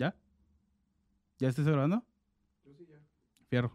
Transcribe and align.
¿Ya? 0.00 0.16
¿Ya 1.38 1.50
estás 1.50 1.66
grabando? 1.66 2.02
Yo 2.64 2.72
sí, 2.72 2.86
ya. 2.88 2.96
Fierro. 3.50 3.70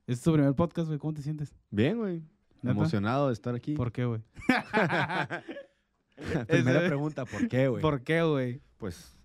Este 0.00 0.14
es 0.14 0.22
tu 0.22 0.32
primer 0.32 0.52
podcast, 0.56 0.88
güey. 0.88 0.98
¿Cómo 0.98 1.14
te 1.14 1.22
sientes? 1.22 1.54
Bien, 1.70 1.98
güey. 1.98 2.24
Emocionado 2.64 3.28
de 3.28 3.34
estar 3.34 3.54
aquí. 3.54 3.74
¿Por 3.74 3.92
qué, 3.92 4.06
güey? 4.06 4.22
Primera 6.48 6.80
pregunta, 6.88 7.24
¿por 7.26 7.46
qué, 7.46 7.68
güey? 7.68 7.80
¿Por 7.80 8.02
qué, 8.02 8.24
güey? 8.24 8.60
Pues, 8.76 9.16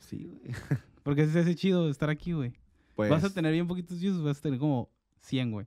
sí, 0.00 0.26
güey. 0.26 0.40
Porque 1.04 1.28
se 1.28 1.38
hace 1.38 1.54
chido 1.54 1.88
estar 1.88 2.10
aquí, 2.10 2.32
güey. 2.32 2.52
Pues, 2.96 3.08
Vas 3.08 3.22
a 3.22 3.32
tener 3.32 3.52
bien 3.52 3.68
poquitos 3.68 4.00
views, 4.00 4.20
vas 4.20 4.38
a 4.38 4.42
tener 4.42 4.58
como 4.58 4.90
100, 5.20 5.52
güey. 5.52 5.66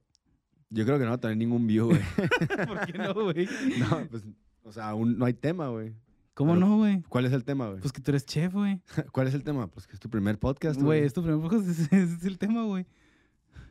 yo 0.70 0.84
creo 0.84 0.98
que 0.98 1.06
no 1.06 1.12
va 1.12 1.16
a 1.16 1.22
tener 1.22 1.38
ningún 1.38 1.66
view, 1.66 1.86
güey. 1.86 2.02
¿Por 2.68 2.86
qué 2.88 2.98
no, 2.98 3.14
güey? 3.14 3.48
no, 3.80 4.06
pues, 4.10 4.24
o 4.64 4.74
sea, 4.74 4.90
aún 4.90 5.18
no 5.18 5.24
hay 5.24 5.34
tema, 5.34 5.70
güey. 5.70 5.94
¿Cómo 6.34 6.54
Pero- 6.54 6.66
no, 6.68 6.78
güey? 6.78 7.02
¿Cuál 7.10 7.26
es 7.26 7.34
el 7.34 7.44
tema, 7.44 7.68
güey? 7.68 7.80
Pues 7.82 7.92
que 7.92 8.02
tú 8.02 8.12
eres 8.12 8.26
chef, 8.26 8.54
güey. 8.54 8.80
¿Cuál 9.12 9.28
es 9.28 9.34
el 9.34 9.44
tema? 9.44 9.68
Pues 9.68 9.86
que 9.88 9.94
es 9.94 10.00
tu 10.00 10.10
primer 10.10 10.40
podcast, 10.40 10.82
Güey, 10.82 11.04
es 11.04 11.14
tu 11.14 11.22
primer 11.24 11.42
podcast, 11.42 11.68
ese 11.92 12.02
es 12.04 12.24
el 12.26 12.38
tema, 12.38 12.64
güey. 12.64 12.86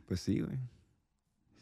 Pues 0.07 0.19
sí, 0.21 0.39
güey. 0.41 0.57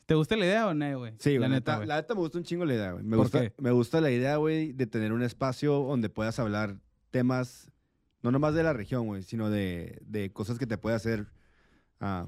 ¿Te 0.05 0.15
gusta 0.15 0.35
la 0.35 0.45
idea 0.45 0.67
o 0.67 0.73
no, 0.73 0.99
güey? 0.99 1.13
Sí, 1.19 1.33
la 1.33 1.37
güey. 1.37 1.49
La 1.49 1.55
neta, 1.55 1.71
neta, 1.71 1.75
güey. 1.77 1.87
la 1.87 1.95
neta 1.97 2.13
me 2.15 2.19
gusta 2.21 2.37
un 2.39 2.43
chingo 2.43 2.65
la 2.65 2.73
idea, 2.73 2.91
güey. 2.93 3.03
Me 3.03 3.15
¿Por 3.15 3.25
gusta, 3.25 3.41
qué? 3.41 3.53
me 3.59 3.71
gusta 3.71 4.01
la 4.01 4.09
idea, 4.11 4.37
güey, 4.37 4.73
de 4.73 4.87
tener 4.87 5.13
un 5.13 5.21
espacio 5.21 5.73
donde 5.73 6.09
puedas 6.09 6.39
hablar 6.39 6.79
temas, 7.11 7.71
no 8.23 8.31
nomás 8.31 8.55
de 8.55 8.63
la 8.63 8.73
región, 8.73 9.05
güey, 9.05 9.21
sino 9.23 9.49
de, 9.49 10.01
de 10.05 10.31
cosas 10.33 10.57
que 10.57 10.65
te 10.67 10.77
puede 10.77 10.95
hacer. 10.95 11.27
ah, 11.99 12.27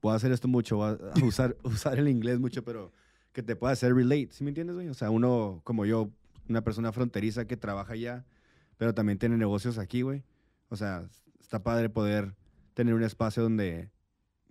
puedo 0.00 0.14
hacer 0.14 0.32
esto 0.32 0.48
mucho, 0.48 0.76
voy 0.76 0.96
a 0.96 0.98
usar, 1.24 1.56
usar 1.64 1.98
el 1.98 2.08
inglés 2.08 2.38
mucho, 2.38 2.62
pero 2.64 2.92
que 3.32 3.42
te 3.42 3.56
pueda 3.56 3.72
hacer 3.72 3.94
relate, 3.94 4.28
¿sí 4.30 4.44
me 4.44 4.50
entiendes, 4.50 4.76
güey? 4.76 4.88
O 4.88 4.94
sea, 4.94 5.10
uno 5.10 5.60
como 5.64 5.84
yo, 5.86 6.10
una 6.48 6.62
persona 6.62 6.92
fronteriza 6.92 7.46
que 7.46 7.56
trabaja 7.56 7.92
allá, 7.94 8.24
pero 8.76 8.94
también 8.94 9.18
tiene 9.18 9.36
negocios 9.36 9.78
aquí, 9.78 10.02
güey. 10.02 10.22
O 10.68 10.76
sea, 10.76 11.08
está 11.40 11.62
padre 11.62 11.88
poder 11.88 12.34
tener 12.74 12.94
un 12.94 13.02
espacio 13.02 13.42
donde 13.42 13.90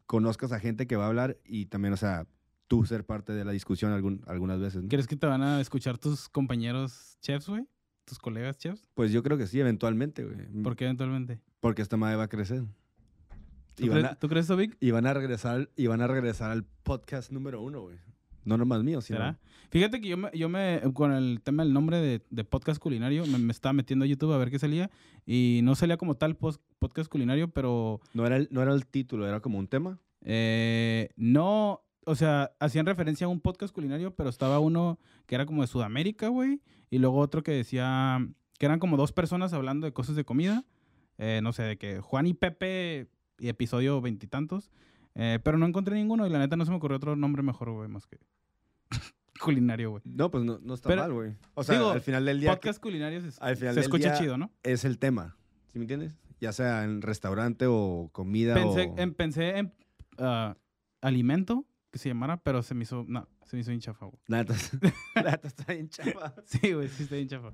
conozcas 0.05 0.51
a 0.51 0.59
gente 0.59 0.87
que 0.87 0.95
va 0.95 1.05
a 1.05 1.07
hablar 1.07 1.37
y 1.45 1.65
también, 1.67 1.93
o 1.93 1.97
sea, 1.97 2.25
tú 2.67 2.85
ser 2.85 3.05
parte 3.05 3.33
de 3.33 3.45
la 3.45 3.51
discusión 3.51 3.91
algún- 3.91 4.21
algunas 4.27 4.59
veces. 4.59 4.83
¿no? 4.83 4.89
¿Crees 4.89 5.07
que 5.07 5.15
te 5.15 5.27
van 5.27 5.41
a 5.41 5.61
escuchar 5.61 5.97
tus 5.97 6.27
compañeros 6.29 7.17
chefs, 7.21 7.47
güey? 7.47 7.65
¿Tus 8.05 8.19
colegas 8.19 8.57
chefs? 8.57 8.87
Pues 8.93 9.11
yo 9.11 9.21
creo 9.23 9.37
que 9.37 9.47
sí, 9.47 9.59
eventualmente, 9.59 10.23
güey. 10.23 10.63
¿Por 10.63 10.75
qué 10.75 10.85
eventualmente? 10.85 11.39
Porque 11.59 11.81
esta 11.81 11.97
madre 11.97 12.15
va 12.17 12.23
a 12.23 12.27
crecer. 12.29 12.63
¿Tú, 13.75 13.85
Y 13.85 13.89
a, 13.91 14.15
¿tú 14.15 14.27
crees 14.27 14.53
Vic? 14.55 14.75
y 14.79 14.91
van 14.91 15.05
a 15.05 15.13
regresar, 15.13 15.69
y 15.75 15.87
van 15.87 16.01
a 16.01 16.07
regresar 16.07 16.51
al 16.51 16.63
podcast 16.63 17.31
número 17.31 17.61
uno, 17.61 17.81
güey. 17.81 17.97
No 18.47 18.57
nomás 18.57 18.81
mío, 18.83 19.01
sino... 19.01 19.19
¿Será? 19.19 19.39
Fíjate 19.69 19.99
que 19.99 20.07
yo 20.07 20.15
me, 20.17 20.29
yo 20.33 20.47
me, 20.47 20.81
con 20.93 21.11
el 21.11 21.41
tema 21.43 21.63
del 21.63 21.73
nombre 21.73 21.99
de, 21.99 22.21
de 22.29 22.43
podcast 22.45 22.79
culinario, 22.81 23.25
me, 23.25 23.37
me 23.37 23.51
estaba 23.51 23.73
metiendo 23.73 24.05
a 24.05 24.07
YouTube 24.07 24.31
a 24.31 24.37
ver 24.37 24.49
qué 24.49 24.57
salía 24.57 24.89
y 25.25 25.59
no 25.63 25.75
salía 25.75 25.97
como 25.97 26.15
tal 26.15 26.37
podcast 26.37 27.09
culinario, 27.11 27.49
pero 27.49 27.99
No 28.13 28.25
era, 28.25 28.37
el, 28.37 28.47
no 28.49 28.61
era 28.61 28.73
el 28.73 28.85
título, 28.87 29.27
era 29.27 29.41
como 29.41 29.59
un 29.59 29.67
tema. 29.67 29.99
eh, 30.21 31.09
no, 31.17 31.81
o 32.05 32.15
sea, 32.15 32.51
hacían 32.61 32.85
referencia 32.85 33.25
a 33.25 33.29
un 33.29 33.41
podcast 33.41 33.73
culinario, 33.73 34.15
pero 34.15 34.29
estaba 34.29 34.59
uno 34.59 34.97
que 35.25 35.35
era 35.35 35.45
como 35.45 35.61
de 35.61 35.67
Sudamérica, 35.67 36.29
güey, 36.29 36.61
y 36.89 36.99
luego 36.99 37.17
otro 37.19 37.43
que 37.43 37.51
decía 37.51 38.25
que 38.57 38.65
eran 38.65 38.79
como 38.79 38.95
dos 38.95 39.11
personas 39.11 39.51
hablando 39.51 39.85
de 39.85 39.91
cosas 39.91 40.15
de 40.15 40.23
comida, 40.23 40.63
eh, 41.17 41.41
no 41.43 41.51
sé, 41.51 41.63
de 41.63 41.77
que 41.77 41.99
Juan 41.99 42.25
y 42.27 42.33
Pepe, 42.33 43.09
y 43.39 43.49
episodio 43.49 43.99
veintitantos, 43.99 44.71
eh, 45.15 45.39
pero 45.43 45.57
no 45.57 45.65
encontré 45.65 45.95
ninguno 45.95 46.25
y 46.25 46.29
la 46.29 46.39
neta 46.39 46.55
no 46.55 46.63
se 46.63 46.71
me 46.71 46.77
ocurrió 46.77 46.95
otro 46.97 47.15
nombre 47.17 47.43
mejor, 47.43 47.71
güey, 47.71 47.89
más 47.89 48.07
que 48.07 48.17
culinario, 49.41 49.91
güey. 49.91 50.01
No, 50.05 50.31
pues 50.31 50.43
no, 50.43 50.59
no 50.59 50.73
está 50.73 50.89
Pero- 50.89 51.01
mal, 51.03 51.13
güey. 51.13 51.35
O 51.53 51.63
sea, 51.63 51.77
digo, 51.77 51.91
al 51.91 52.01
final 52.01 52.25
del 52.25 52.39
día 52.39 52.51
Podcast 52.51 52.81
culinarios 52.81 53.23
es- 53.23 53.41
al 53.41 53.55
final 53.55 53.73
se 53.73 53.79
del 53.81 53.83
escucha 53.85 54.09
día- 54.11 54.19
chido, 54.19 54.37
¿no? 54.37 54.51
es 54.63 54.83
el 54.85 54.97
tema. 54.99 55.37
¿Sí 55.71 55.79
me 55.79 55.83
entiendes? 55.83 56.15
Ya 56.39 56.51
sea 56.51 56.83
en 56.83 57.01
restaurante 57.01 57.65
o 57.67 58.09
comida 58.11 58.53
Pensé 58.53 58.87
o... 58.87 58.97
en, 58.97 59.13
pensé 59.13 59.57
en 59.57 59.73
ah, 60.19 60.55
alimento 61.01 61.65
que 61.91 61.99
se 61.99 62.09
llamara, 62.09 62.37
pero 62.37 62.61
se 62.63 62.75
me 62.75 62.83
hizo, 62.83 63.05
no, 63.07 63.27
se 63.45 63.55
me 63.55 63.61
hizo 63.61 63.69
bien 63.71 63.81
chafa, 63.81 64.05
güey. 64.05 64.19
La 64.27 64.37
neta 64.39 64.53
está 65.47 65.73
bien 65.73 65.89
chapa. 65.89 66.35
Sí, 66.45 66.73
güey, 66.73 66.87
sí 66.89 67.03
está 67.03 67.15
bien 67.15 67.27
chafa. 67.27 67.53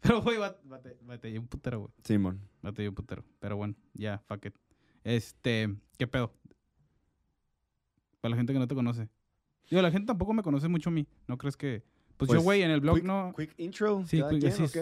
Pero, 0.00 0.20
güey, 0.20 0.36
bate, 0.36 0.60
bate, 0.68 0.98
batallé 1.02 1.38
un 1.38 1.46
putero, 1.46 1.80
güey. 1.80 1.92
Simón. 2.04 2.40
Batallé 2.60 2.88
un 2.90 2.94
putero. 2.94 3.24
Pero 3.40 3.56
bueno, 3.56 3.74
ya, 3.94 4.18
fuck 4.26 4.44
it. 4.46 4.54
Este, 5.02 5.74
¿qué 5.96 6.06
pedo? 6.06 6.32
Para 8.20 8.30
la 8.30 8.36
gente 8.36 8.52
que 8.52 8.58
no 8.58 8.66
te 8.68 8.74
conoce. 8.74 9.08
Digo, 9.70 9.82
la 9.82 9.90
gente 9.90 10.06
tampoco 10.06 10.32
me 10.34 10.42
conoce 10.42 10.68
mucho 10.68 10.90
a 10.90 10.92
mí. 10.92 11.06
¿No 11.28 11.36
crees 11.38 11.56
que...? 11.56 11.82
Pues, 12.16 12.28
yo, 12.28 12.34
Pues, 12.36 12.44
güey, 12.44 12.62
en 12.62 12.70
el 12.70 12.80
blog 12.80 12.96
quick, 12.96 13.04
no... 13.04 13.34
Quick 13.36 13.54
intro. 13.58 14.04
Sí, 14.06 14.18
¿cada 14.18 14.30
quick- 14.30 14.40
quien, 14.54 14.68
sí? 14.68 14.80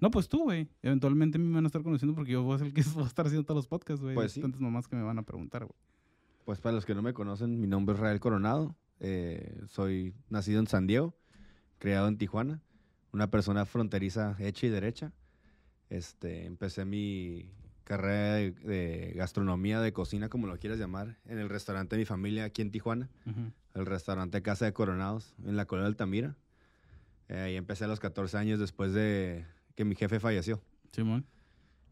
No, 0.00 0.10
pues 0.10 0.28
tú, 0.28 0.42
güey. 0.44 0.68
Eventualmente 0.82 1.38
me 1.38 1.54
van 1.54 1.64
a 1.64 1.68
estar 1.68 1.82
conociendo 1.82 2.14
porque 2.14 2.32
yo 2.32 2.42
voy 2.42 2.56
a 2.56 2.58
ser 2.58 2.66
el 2.66 2.74
que 2.74 2.82
voy 2.94 3.04
a 3.04 3.06
estar 3.06 3.24
haciendo 3.26 3.44
todos 3.46 3.56
los 3.56 3.66
podcasts, 3.68 4.02
güey. 4.02 4.14
Pues 4.14 4.32
sí. 4.32 4.40
Tantas 4.42 4.60
mamás 4.60 4.86
que 4.88 4.96
me 4.96 5.02
van 5.02 5.18
a 5.18 5.22
preguntar, 5.22 5.64
güey. 5.64 5.74
Pues 6.44 6.60
para 6.60 6.74
los 6.74 6.84
que 6.84 6.94
no 6.94 7.00
me 7.02 7.14
conocen, 7.14 7.58
mi 7.60 7.66
nombre 7.66 7.94
es 7.94 8.00
Rael 8.00 8.20
Coronado. 8.20 8.76
eh, 9.00 9.62
soy 9.68 10.14
nacido 10.30 10.60
en 10.60 10.66
San 10.66 10.86
Diego, 10.86 11.14
criado 11.78 12.08
en 12.08 12.18
Tijuana. 12.18 12.60
Una 13.12 13.30
persona 13.30 13.64
fronteriza 13.64 14.36
hecha 14.38 14.66
y 14.66 14.70
derecha. 14.70 15.12
Este, 15.88 16.44
empecé 16.44 16.84
mi 16.84 17.50
carrera 17.84 18.34
de, 18.34 18.50
de 18.52 19.12
gastronomía, 19.16 19.80
de 19.80 19.92
cocina, 19.92 20.28
como 20.28 20.46
lo 20.46 20.58
quieras 20.58 20.78
llamar, 20.78 21.18
en 21.24 21.38
el 21.38 21.48
restaurante 21.48 21.94
de 21.96 22.00
mi 22.00 22.04
familia 22.06 22.44
aquí 22.44 22.60
en 22.62 22.70
Tijuana. 22.72 23.08
Ujú. 23.26 23.52
El 23.76 23.86
restaurante 23.86 24.42
Casa 24.42 24.64
de 24.64 24.72
Coronados 24.72 25.34
en 25.44 25.56
la 25.56 25.66
colonia 25.66 25.88
Altamira. 25.88 26.34
Eh, 27.28 27.38
ahí 27.38 27.56
empecé 27.56 27.84
a 27.84 27.88
los 27.88 28.00
14 28.00 28.36
años 28.38 28.58
después 28.58 28.92
de 28.92 29.44
que 29.74 29.84
mi 29.84 29.94
jefe 29.94 30.18
falleció. 30.18 30.62
Simón. 30.92 31.26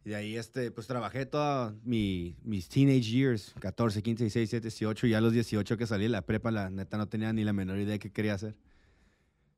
Y 0.04 0.10
de 0.10 0.16
ahí, 0.16 0.36
este, 0.36 0.70
pues 0.70 0.86
trabajé 0.86 1.26
toda 1.26 1.74
mi, 1.82 2.36
mis 2.42 2.68
teenage 2.68 3.10
years, 3.10 3.54
14, 3.60 4.02
15, 4.02 4.24
16, 4.24 4.50
17, 4.50 4.68
18. 4.68 5.06
Ya 5.06 5.18
a 5.18 5.20
los 5.20 5.32
18 5.32 5.76
que 5.76 5.86
salí 5.86 6.04
de 6.04 6.10
la 6.10 6.22
prepa, 6.22 6.50
la 6.50 6.70
neta 6.70 6.98
no 6.98 7.08
tenía 7.08 7.32
ni 7.32 7.44
la 7.44 7.52
menor 7.52 7.78
idea 7.78 7.92
de 7.92 7.98
qué 7.98 8.10
quería 8.10 8.34
hacer. 8.34 8.54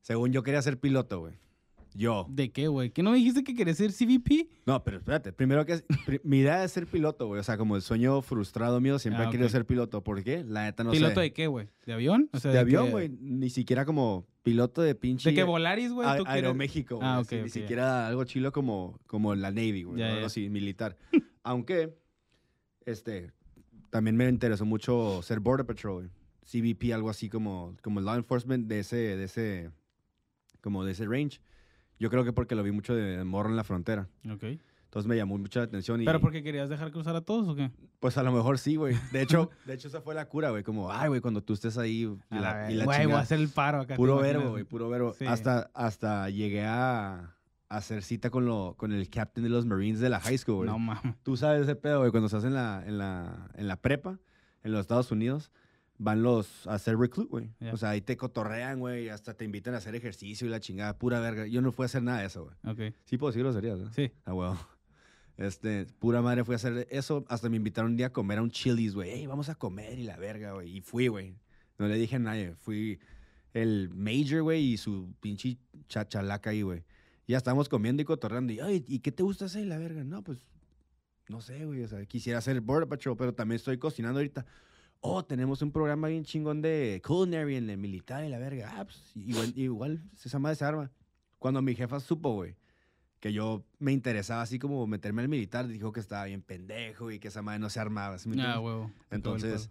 Según 0.01 0.31
yo 0.31 0.43
quería 0.43 0.61
ser 0.61 0.79
piloto, 0.79 1.19
güey. 1.19 1.35
Yo. 1.97 2.27
¿De 2.29 2.51
qué, 2.51 2.67
güey? 2.67 2.91
¿Qué 2.91 3.01
no 3.01 3.09
me 3.11 3.17
dijiste 3.17 3.43
que 3.43 3.55
querías 3.55 3.77
ser 3.77 3.91
CVP? 3.91 4.47
No, 4.67 4.83
pero 4.83 4.97
espérate. 4.97 5.33
Primero 5.33 5.65
que... 5.65 5.83
mi 6.23 6.39
idea 6.39 6.63
es 6.63 6.71
ser 6.71 6.85
piloto, 6.85 7.25
güey. 7.25 7.39
O 7.39 7.43
sea, 7.43 7.57
como 7.57 7.75
el 7.75 7.81
sueño 7.81 8.21
frustrado 8.21 8.79
mío, 8.79 8.99
siempre 8.99 9.23
Ah, 9.23 9.27
he 9.27 9.31
querido 9.31 9.49
ser 9.49 9.65
piloto. 9.65 10.03
¿Por 10.03 10.23
qué? 10.23 10.43
La 10.47 10.65
neta 10.65 10.83
no 10.83 10.91
¿Piloto 10.91 11.15
sé. 11.15 11.21
de 11.21 11.33
qué, 11.33 11.47
güey? 11.47 11.69
¿De 11.87 11.93
avión? 11.93 12.29
O 12.33 12.39
sea, 12.39 12.51
de 12.51 12.59
avión, 12.59 12.85
que- 12.85 12.91
güey. 12.91 13.09
Ni 13.09 13.49
siquiera 13.49 13.83
como 13.83 14.27
piloto 14.43 14.83
de 14.83 14.93
pinche... 14.93 15.29
¿De 15.31 15.35
qué 15.35 15.43
Volaris, 15.43 15.91
güey? 15.91 16.07
A- 16.07 16.17
¿Tú 16.17 16.23
quieres- 16.23 16.43
Aeroméxico. 16.43 16.99
Ah, 17.01 17.23
sí, 17.27 17.35
ok, 17.37 17.43
Ni 17.45 17.49
siquiera 17.49 18.07
algo 18.07 18.23
chilo 18.25 18.51
como, 18.51 18.99
como 19.07 19.33
la 19.33 19.49
Navy, 19.49 19.81
güey. 19.83 20.03
Algo 20.03 20.27
así, 20.27 20.49
militar. 20.49 20.95
Aunque, 21.43 21.97
este, 22.85 23.31
también 23.89 24.15
me 24.15 24.29
interesó 24.29 24.65
mucho 24.65 25.21
ser 25.23 25.39
Border 25.39 25.65
Patrol. 25.65 26.11
CBP, 26.45 26.93
algo 26.93 27.09
así 27.09 27.27
como, 27.27 27.75
como 27.81 27.99
law 28.01 28.15
enforcement 28.15 28.67
de 28.67 28.79
ese, 28.81 28.95
de 28.95 29.23
ese, 29.23 29.71
como 30.61 30.85
de 30.85 30.91
ese 30.93 31.05
range. 31.05 31.41
Yo 31.99 32.09
creo 32.09 32.23
que 32.23 32.33
porque 32.33 32.55
lo 32.55 32.63
vi 32.63 32.71
mucho 32.71 32.95
de, 32.95 33.23
morro 33.23 33.49
en 33.49 33.55
la 33.55 33.63
frontera. 33.63 34.07
Ok. 34.29 34.43
Entonces 34.85 35.07
me 35.09 35.17
llamó 35.17 35.37
mucho 35.37 35.59
la 35.59 35.65
atención 35.65 36.01
y... 36.01 36.05
¿Pero 36.05 36.21
porque 36.21 36.41
querías 36.43 36.69
dejar 36.69 36.91
cruzar 36.91 37.15
a 37.15 37.21
todos 37.21 37.47
o 37.49 37.55
qué? 37.55 37.71
Pues 37.99 38.17
a 38.17 38.23
lo 38.23 38.31
mejor 38.31 38.57
sí, 38.57 38.77
güey. 38.77 38.95
De 39.11 39.21
hecho, 39.21 39.49
de 39.65 39.73
hecho 39.73 39.89
esa 39.89 40.01
fue 40.01 40.15
la 40.15 40.29
cura, 40.29 40.49
güey. 40.51 40.63
Como, 40.63 40.91
ay, 40.91 41.09
güey, 41.09 41.19
cuando 41.19 41.43
tú 41.43 41.53
estés 41.53 41.77
ahí 41.77 42.03
y 42.03 42.35
A 42.35 42.39
la, 42.39 42.71
y 42.71 42.75
la 42.75 42.85
Güey, 42.85 42.85
voy 42.85 42.95
a 42.95 43.01
chingada". 43.01 43.21
hacer 43.21 43.39
el 43.39 43.49
paro 43.49 43.79
acá. 43.79 43.95
¿te 43.95 43.97
Puro 43.97 44.17
verbo, 44.17 44.51
güey, 44.51 44.63
puro 44.63 44.87
verbo. 44.89 45.13
Sí. 45.13 45.25
Hasta, 45.25 45.69
hasta 45.73 46.29
llegué 46.29 46.63
a, 46.63 47.35
a 47.67 47.77
hacer 47.77 48.01
cita 48.01 48.29
con, 48.29 48.45
lo, 48.45 48.75
con 48.77 48.93
el 48.93 49.09
captain 49.09 49.43
de 49.43 49.49
los 49.49 49.65
Marines 49.65 49.99
de 49.99 50.09
la 50.09 50.21
high 50.21 50.37
school, 50.37 50.55
güey. 50.55 50.69
No 50.69 50.79
mames. 50.79 51.15
Tú 51.21 51.35
sabes 51.35 51.63
ese 51.63 51.75
pedo, 51.75 51.99
güey, 51.99 52.11
cuando 52.11 52.27
estás 52.27 52.45
en 52.45 52.53
la, 52.53 52.81
en, 52.87 52.97
la, 52.97 53.49
en 53.55 53.67
la 53.67 53.75
prepa, 53.75 54.19
en 54.63 54.71
los 54.71 54.81
Estados 54.81 55.11
Unidos, 55.11 55.51
van 55.97 56.23
los 56.23 56.67
a 56.67 56.75
hacer 56.75 56.97
recruit, 56.97 57.29
güey. 57.29 57.49
Ya. 57.59 57.73
O 57.73 57.77
sea, 57.77 57.91
ahí 57.91 58.01
te 58.01 58.17
cotorrean, 58.17 58.79
güey, 58.79 59.09
hasta 59.09 59.33
te 59.33 59.45
invitan 59.45 59.73
a 59.73 59.77
hacer 59.77 59.95
ejercicio 59.95 60.47
y 60.47 60.49
la 60.49 60.59
chingada, 60.59 60.97
pura 60.97 61.19
verga. 61.19 61.47
Yo 61.47 61.61
no 61.61 61.71
fui 61.71 61.83
a 61.83 61.87
hacer 61.87 62.03
nada 62.03 62.19
de 62.19 62.27
eso, 62.27 62.43
güey. 62.45 62.89
Ok. 62.89 62.95
Sí 63.05 63.17
puedo 63.17 63.31
decir 63.31 63.43
groserías, 63.43 63.79
¿no? 63.79 63.91
Sí. 63.93 64.11
Ah, 64.25 64.33
huevo. 64.33 64.57
Este, 65.37 65.85
pura 65.99 66.21
madre, 66.21 66.43
fui 66.43 66.53
a 66.53 66.57
hacer 66.57 66.87
eso. 66.89 67.23
Hasta 67.29 67.49
me 67.49 67.57
invitaron 67.57 67.91
un 67.91 67.97
día 67.97 68.07
a 68.07 68.11
comer 68.11 68.39
a 68.39 68.41
un 68.41 68.49
Chili's, 68.49 68.95
güey. 68.95 69.11
Hey, 69.11 69.27
vamos 69.27 69.49
a 69.49 69.55
comer 69.55 69.99
y 69.99 70.03
la 70.03 70.17
verga, 70.17 70.53
güey. 70.53 70.77
Y 70.77 70.81
fui, 70.81 71.07
güey. 71.07 71.35
No 71.77 71.87
le 71.87 71.95
dije 71.95 72.15
a 72.15 72.19
nadie. 72.19 72.55
Fui 72.55 72.99
el 73.53 73.89
Major, 73.89 74.41
güey, 74.41 74.73
y 74.73 74.77
su 74.77 75.13
pinche 75.19 75.57
chachalaca 75.87 76.49
ahí, 76.49 76.63
güey. 76.63 76.83
Ya 77.27 77.37
estábamos 77.37 77.69
comiendo 77.69 78.01
y 78.01 78.05
cotorreando. 78.05 78.53
Y, 78.53 78.59
ay, 78.59 78.83
¿y 78.87 78.99
qué 78.99 79.11
te 79.11 79.21
gusta 79.21 79.45
hacer, 79.45 79.65
la 79.67 79.77
verga? 79.77 80.03
No, 80.03 80.23
pues, 80.23 80.39
no 81.27 81.41
sé, 81.41 81.65
güey. 81.65 81.83
O 81.83 81.87
sea, 81.87 82.03
quisiera 82.05 82.39
hacer 82.39 82.59
Border 82.61 82.87
Patrol, 82.87 83.17
pero 83.17 83.33
también 83.33 83.57
estoy 83.57 83.77
cocinando 83.77 84.19
ahorita. 84.19 84.45
Oh, 85.01 85.23
tenemos 85.23 85.61
un 85.61 85.71
programa 85.71 86.07
bien 86.07 86.23
chingón 86.23 86.61
de 86.61 87.01
culinary 87.05 87.55
en 87.55 87.69
el 87.69 87.77
militar 87.77 88.23
y 88.25 88.29
la 88.29 88.39
verga. 88.39 88.73
Ah, 88.77 88.83
pues, 88.85 89.11
igual, 89.15 89.53
igual 89.55 90.01
esa 90.23 90.39
madre 90.39 90.55
se 90.55 90.65
arma. 90.65 90.91
Cuando 91.39 91.61
mi 91.61 91.75
jefa 91.75 91.99
supo, 91.99 92.33
güey, 92.33 92.55
que 93.19 93.31
yo 93.31 93.63
me 93.79 93.91
interesaba 93.91 94.41
así 94.41 94.59
como 94.59 94.85
meterme 94.87 95.21
al 95.21 95.29
militar, 95.29 95.67
dijo 95.67 95.91
que 95.91 95.99
estaba 95.99 96.25
bien 96.25 96.41
pendejo 96.41 97.11
y 97.11 97.19
que 97.19 97.27
esa 97.29 97.41
madre 97.41 97.59
no 97.59 97.69
se 97.69 97.79
armaba. 97.79 98.17
¿sí 98.17 98.27
me 98.29 98.41
Ah, 98.41 98.59
huevo. 98.59 98.91
Entonces, 99.11 99.69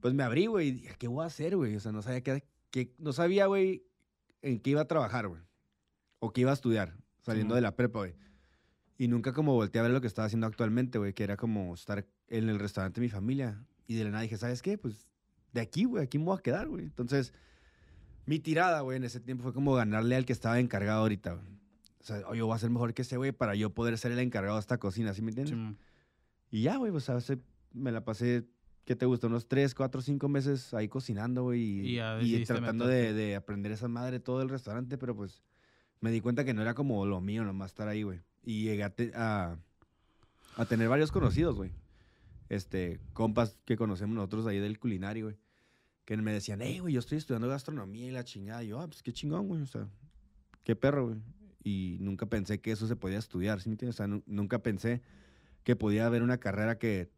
pues 0.00 0.12
me 0.14 0.22
abrí, 0.22 0.46
güey, 0.46 0.68
y 0.68 0.72
dije, 0.72 0.94
¿qué 0.98 1.08
voy 1.08 1.22
a 1.22 1.26
hacer, 1.26 1.56
güey? 1.56 1.76
O 1.76 1.80
sea, 1.80 1.92
no 1.92 2.02
sabía 2.02 2.20
qué, 2.22 2.44
qué- 2.70 2.94
no 2.98 3.12
sabía, 3.12 3.46
güey, 3.46 3.84
en 4.42 4.58
qué 4.60 4.70
iba 4.70 4.80
a 4.82 4.86
trabajar, 4.88 5.28
güey. 5.28 5.42
O 6.18 6.32
qué 6.32 6.42
iba 6.42 6.50
a 6.50 6.54
estudiar, 6.54 6.96
saliendo 7.20 7.54
de 7.54 7.60
la 7.60 7.74
prepa, 7.76 8.00
güey. 8.00 8.14
Y 8.98 9.08
nunca 9.08 9.32
como 9.32 9.54
volteé 9.54 9.80
a 9.80 9.82
ver 9.82 9.92
lo 9.92 10.00
que 10.00 10.06
estaba 10.06 10.26
haciendo 10.26 10.46
actualmente, 10.46 10.98
güey, 10.98 11.12
que 11.14 11.24
era 11.24 11.36
como 11.36 11.74
estar 11.74 12.06
en 12.28 12.48
el 12.48 12.58
restaurante 12.58 13.00
de 13.00 13.06
mi 13.06 13.10
familia. 13.10 13.64
Y 13.86 13.94
de 13.96 14.04
la 14.04 14.10
nada 14.10 14.22
dije, 14.22 14.36
¿sabes 14.36 14.62
qué? 14.62 14.78
Pues 14.78 15.06
de 15.52 15.60
aquí, 15.60 15.84
güey, 15.84 16.04
aquí 16.04 16.18
me 16.18 16.24
voy 16.24 16.38
a 16.38 16.42
quedar, 16.42 16.68
güey. 16.68 16.84
Entonces, 16.84 17.32
mi 18.26 18.38
tirada, 18.38 18.80
güey, 18.80 18.96
en 18.96 19.04
ese 19.04 19.20
tiempo 19.20 19.42
fue 19.42 19.52
como 19.52 19.74
ganarle 19.74 20.16
al 20.16 20.24
que 20.24 20.32
estaba 20.32 20.58
encargado 20.60 21.00
ahorita, 21.02 21.34
güey. 21.34 21.46
O 22.00 22.04
sea, 22.04 22.26
"Oye, 22.28 22.38
yo 22.38 22.46
voy 22.46 22.54
a 22.56 22.58
ser 22.58 22.70
mejor 22.70 22.94
que 22.94 23.02
ese, 23.02 23.16
güey, 23.16 23.32
para 23.32 23.54
yo 23.54 23.70
poder 23.74 23.96
ser 23.98 24.12
el 24.12 24.18
encargado 24.18 24.56
de 24.56 24.60
esta 24.60 24.78
cocina, 24.78 25.12
¿sí 25.14 25.22
me 25.22 25.30
entiendes? 25.30 25.54
Y 26.50 26.62
ya, 26.62 26.76
güey, 26.76 26.90
pues 26.92 27.08
a 27.10 27.14
veces 27.14 27.38
me 27.72 27.92
la 27.92 28.04
pasé, 28.04 28.44
¿qué 28.84 28.96
te 28.96 29.06
gusta? 29.06 29.26
Unos 29.28 29.46
3, 29.48 29.74
4, 29.74 30.02
5 30.02 30.28
meses 30.28 30.74
ahí 30.74 30.88
cocinando, 30.88 31.44
güey. 31.44 31.60
Y 31.60 31.94
Y, 32.22 32.30
y 32.36 32.44
tratando 32.60 32.86
de, 32.86 33.12
aprender 33.36 33.72
esa 33.72 33.88
madre 33.88 34.20
todo 34.20 34.42
el 34.42 34.48
restaurante, 34.48 34.98
pero 34.98 35.14
pues 35.16 35.42
me 36.00 36.10
di 36.10 36.20
cuenta 36.20 36.44
que 36.44 36.54
no 36.54 36.62
era 36.62 36.74
como 36.74 37.06
lo 37.06 37.20
mío 37.20 37.44
nomás 37.44 37.70
estar 37.70 37.88
ahí, 37.88 38.02
güey. 38.02 38.20
Y 38.44 38.64
llegué 38.64 38.82
a, 38.84 38.90
te- 38.90 39.12
a, 39.14 39.56
a 40.56 40.64
tener 40.66 40.88
varios 40.88 41.12
conocidos, 41.12 41.54
güey. 41.56 41.70
Este, 42.48 43.00
compas 43.12 43.58
que 43.64 43.76
conocemos 43.76 44.14
nosotros 44.14 44.46
ahí 44.46 44.58
del 44.58 44.78
culinario, 44.78 45.26
güey. 45.26 45.36
Que 46.04 46.16
me 46.16 46.32
decían, 46.32 46.60
hey, 46.62 46.80
güey, 46.80 46.94
yo 46.94 47.00
estoy 47.00 47.18
estudiando 47.18 47.48
gastronomía 47.48 48.06
y 48.06 48.10
la 48.10 48.24
chingada. 48.24 48.62
Y 48.64 48.68
yo, 48.68 48.80
ah, 48.80 48.86
pues 48.88 49.02
qué 49.02 49.12
chingón, 49.12 49.48
güey. 49.48 49.62
O 49.62 49.66
sea, 49.66 49.88
qué 50.64 50.74
perro, 50.76 51.06
güey. 51.08 51.18
Y 51.64 51.98
nunca 52.00 52.26
pensé 52.26 52.60
que 52.60 52.72
eso 52.72 52.86
se 52.88 52.96
podía 52.96 53.18
estudiar, 53.18 53.60
¿sí 53.60 53.68
me 53.68 53.74
entiendes? 53.74 53.96
O 53.96 53.98
sea, 53.98 54.08
nu- 54.08 54.22
nunca 54.26 54.58
pensé 54.62 55.00
que 55.62 55.76
podía 55.76 56.06
haber 56.06 56.22
una 56.24 56.38
carrera 56.38 56.76
que, 56.76 57.08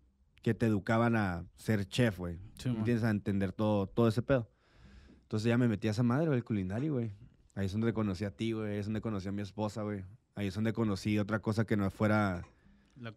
que 0.43 0.53
te 0.53 0.67
educaban 0.67 1.17
a 1.17 1.47
ser 1.57 1.87
chef, 1.89 2.19
güey. 2.19 2.39
¿sí 2.59 2.69
me 2.69 2.79
entiendes? 2.81 3.05
A 3.05 3.11
entender 3.11 3.53
todo, 3.53 3.87
todo 3.87 4.07
ese 4.07 4.21
pedo. 4.23 4.51
Entonces 5.23 5.49
ya 5.49 5.57
me 5.57 5.67
metí 5.67 5.89
a 5.89 5.93
esa 5.93 6.03
madre, 6.03 6.27
güey, 6.27 6.37
el 6.39 6.45
culinario, 6.45 6.93
güey. 6.93 7.13
Ahí 7.55 7.67
es 7.67 7.73
donde 7.73 7.93
conocí 7.95 8.25
a 8.27 8.31
ti, 8.31 8.53
güey. 8.53 8.73
Ahí 8.73 8.79
es 8.79 8.85
donde 8.87 9.01
conocí 9.01 9.29
a 9.29 9.33
mi 9.33 9.41
esposa, 9.41 9.83
güey. 9.83 10.05
Ahí 10.35 10.49
es 10.49 10.55
donde 10.55 10.73
conocí 10.75 11.19
otra 11.19 11.39
cosa 11.41 11.65
que 11.65 11.77
no 11.79 11.89
fuera 11.91 12.45
La- 13.01 13.15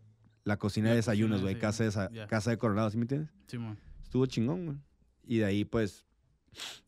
la 0.48 0.58
cocina 0.58 0.86
La 0.88 0.92
de 0.92 0.96
desayunos, 0.98 1.40
de 1.42 1.44
güey. 1.44 1.60
Casa, 1.60 2.10
de, 2.10 2.26
casa 2.28 2.50
de 2.52 2.58
Coronado, 2.58 2.90
¿sí 2.90 2.98
me 2.98 3.04
entiendes? 3.04 3.30
Simón. 3.48 3.78
Estuvo 4.04 4.26
chingón, 4.26 4.66
güey. 4.66 4.78
Y 5.26 5.40
de 5.40 5.46
ahí, 5.46 5.66
pues, 5.66 6.06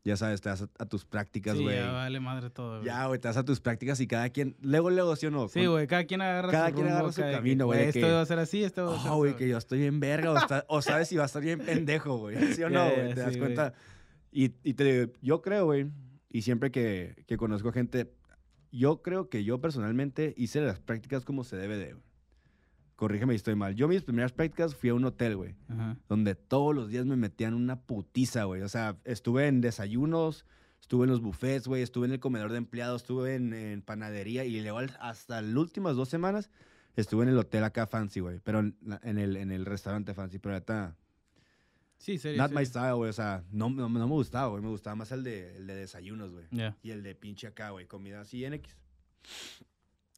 ya 0.05 0.15
sabes, 0.15 0.39
te 0.39 0.47
das 0.47 0.61
a, 0.61 0.69
a 0.79 0.85
tus 0.85 1.03
prácticas, 1.05 1.57
Sí, 1.57 1.63
güey. 1.63 1.75
ya 1.75 1.91
vale 1.91 2.19
madre 2.21 2.49
todo, 2.49 2.77
güey. 2.77 2.85
Ya, 2.85 3.05
güey, 3.07 3.19
te 3.19 3.27
das 3.27 3.35
a 3.35 3.43
tus 3.43 3.59
prácticas 3.59 3.99
y 3.99 4.07
cada 4.07 4.29
quien... 4.29 4.55
Luego, 4.61 4.89
luego, 4.89 5.15
¿sí 5.17 5.25
o 5.25 5.31
no? 5.31 5.49
Sí, 5.49 5.65
güey, 5.65 5.85
cada 5.87 6.05
quien 6.05 6.21
agarra 6.21 6.49
Cada 6.51 6.69
su 6.69 6.75
quien 6.75 6.87
agarra 6.87 7.11
su 7.11 7.19
cada 7.21 7.33
camino, 7.33 7.65
güey, 7.65 7.89
Esto 7.89 8.07
va 8.07 8.21
a 8.21 8.25
ser 8.25 8.39
así, 8.39 8.63
esto 8.63 8.85
va 8.85 8.95
a 8.97 9.01
ser 9.03 9.11
Oh, 9.11 9.17
güey, 9.17 9.35
que 9.35 9.47
yo 9.49 9.57
estoy 9.57 9.79
bien 9.79 9.99
verga 9.99 10.31
o, 10.31 10.37
está- 10.37 10.65
o 10.69 10.81
sabes 10.81 11.09
si 11.09 11.17
va 11.17 11.23
a 11.23 11.25
estar 11.25 11.41
bien 11.43 11.59
pendejo, 11.65 12.17
güey. 12.17 12.53
¿Sí 12.53 12.63
o 12.63 12.69
no, 12.69 12.85
güey? 12.89 13.13
Te 13.13 13.19
das 13.19 13.33
sí, 13.33 13.39
cuenta. 13.39 13.73
Y, 14.31 14.53
y 14.63 14.73
te, 14.75 15.11
yo 15.21 15.41
creo, 15.41 15.65
güey, 15.65 15.87
y 16.29 16.43
siempre 16.43 16.71
que, 16.71 17.25
que 17.27 17.35
conozco 17.35 17.73
gente, 17.73 18.13
yo 18.71 19.01
creo 19.01 19.27
que 19.29 19.43
yo 19.43 19.59
personalmente 19.59 20.33
hice 20.37 20.61
las 20.61 20.79
prácticas 20.79 21.25
como 21.25 21.43
se 21.43 21.57
debe 21.57 21.77
de, 21.77 21.93
güey. 21.93 22.08
Corrígeme 22.99 23.31
si 23.31 23.37
estoy 23.37 23.55
mal. 23.55 23.75
Yo 23.75 23.87
mis 23.87 24.01
primeras 24.01 24.33
prácticas 24.33 24.75
fui 24.75 24.89
a 24.89 24.93
un 24.93 25.05
hotel, 25.05 25.37
güey, 25.37 25.55
Ajá. 25.69 25.95
donde 26.09 26.35
todos 26.35 26.75
los 26.75 26.89
días 26.89 27.05
me 27.05 27.15
metían 27.15 27.53
una 27.53 27.79
putiza, 27.79 28.43
güey. 28.43 28.61
O 28.61 28.67
sea, 28.67 28.97
estuve 29.05 29.47
en 29.47 29.61
desayunos, 29.61 30.45
estuve 30.81 31.05
en 31.05 31.11
los 31.11 31.21
buffets, 31.21 31.65
güey, 31.65 31.81
estuve 31.81 32.07
en 32.07 32.11
el 32.11 32.19
comedor 32.19 32.51
de 32.51 32.57
empleados, 32.57 33.03
estuve 33.03 33.35
en, 33.35 33.53
en 33.53 33.81
panadería 33.83 34.43
y 34.43 34.59
luego 34.59 34.79
hasta 34.99 35.41
las 35.41 35.55
últimas 35.55 35.95
dos 35.95 36.09
semanas 36.09 36.49
estuve 36.97 37.23
en 37.23 37.29
el 37.29 37.37
hotel 37.37 37.63
acá 37.63 37.87
fancy, 37.87 38.19
güey. 38.19 38.41
Pero 38.43 38.59
en, 38.59 38.75
en 39.01 39.17
el, 39.17 39.37
en 39.37 39.53
el 39.53 39.65
restaurante 39.65 40.13
fancy, 40.13 40.37
pero 40.37 40.55
ahorita... 40.55 40.97
Sí, 41.99 42.17
serio. 42.17 42.41
Not 42.41 42.51
my 42.51 42.65
style, 42.65 42.95
güey. 42.95 43.09
O 43.11 43.13
sea, 43.13 43.45
no, 43.49 43.69
no, 43.69 43.87
no 43.87 44.07
me 44.07 44.13
gustaba, 44.13 44.49
güey. 44.49 44.61
Me 44.61 44.67
gustaba 44.67 44.97
más 44.97 45.13
el 45.13 45.23
de, 45.23 45.55
el 45.55 45.67
de 45.67 45.75
desayunos, 45.75 46.31
güey. 46.33 46.47
Ya. 46.51 46.75
Y 46.83 46.91
el 46.91 47.01
de 47.01 47.15
pinche 47.15 47.47
acá, 47.47 47.69
güey. 47.69 47.85
Comida 47.87 48.19
así 48.19 48.43
en 48.43 48.55
X. 48.55 48.75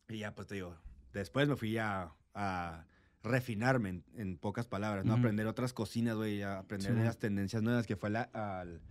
Y 0.10 0.18
ya, 0.18 0.34
pues 0.34 0.48
te 0.48 0.56
digo. 0.56 0.76
Después 1.14 1.48
me 1.48 1.56
fui 1.56 1.78
a, 1.78 2.12
a 2.34 2.86
refinarme 3.24 3.90
en, 3.90 4.04
en 4.18 4.38
pocas 4.38 4.68
palabras, 4.68 5.06
¿no? 5.06 5.14
Aprender 5.14 5.46
otras 5.48 5.74
cocinas, 5.74 6.16
güey. 6.16 6.42
Aprender 6.42 6.96
de 6.96 7.04
las 7.04 7.18
tendencias 7.20 7.62
nuevas 7.62 7.86
que 7.86 7.96
fue 7.96 8.10
la- 8.10 8.30
al 8.34 8.82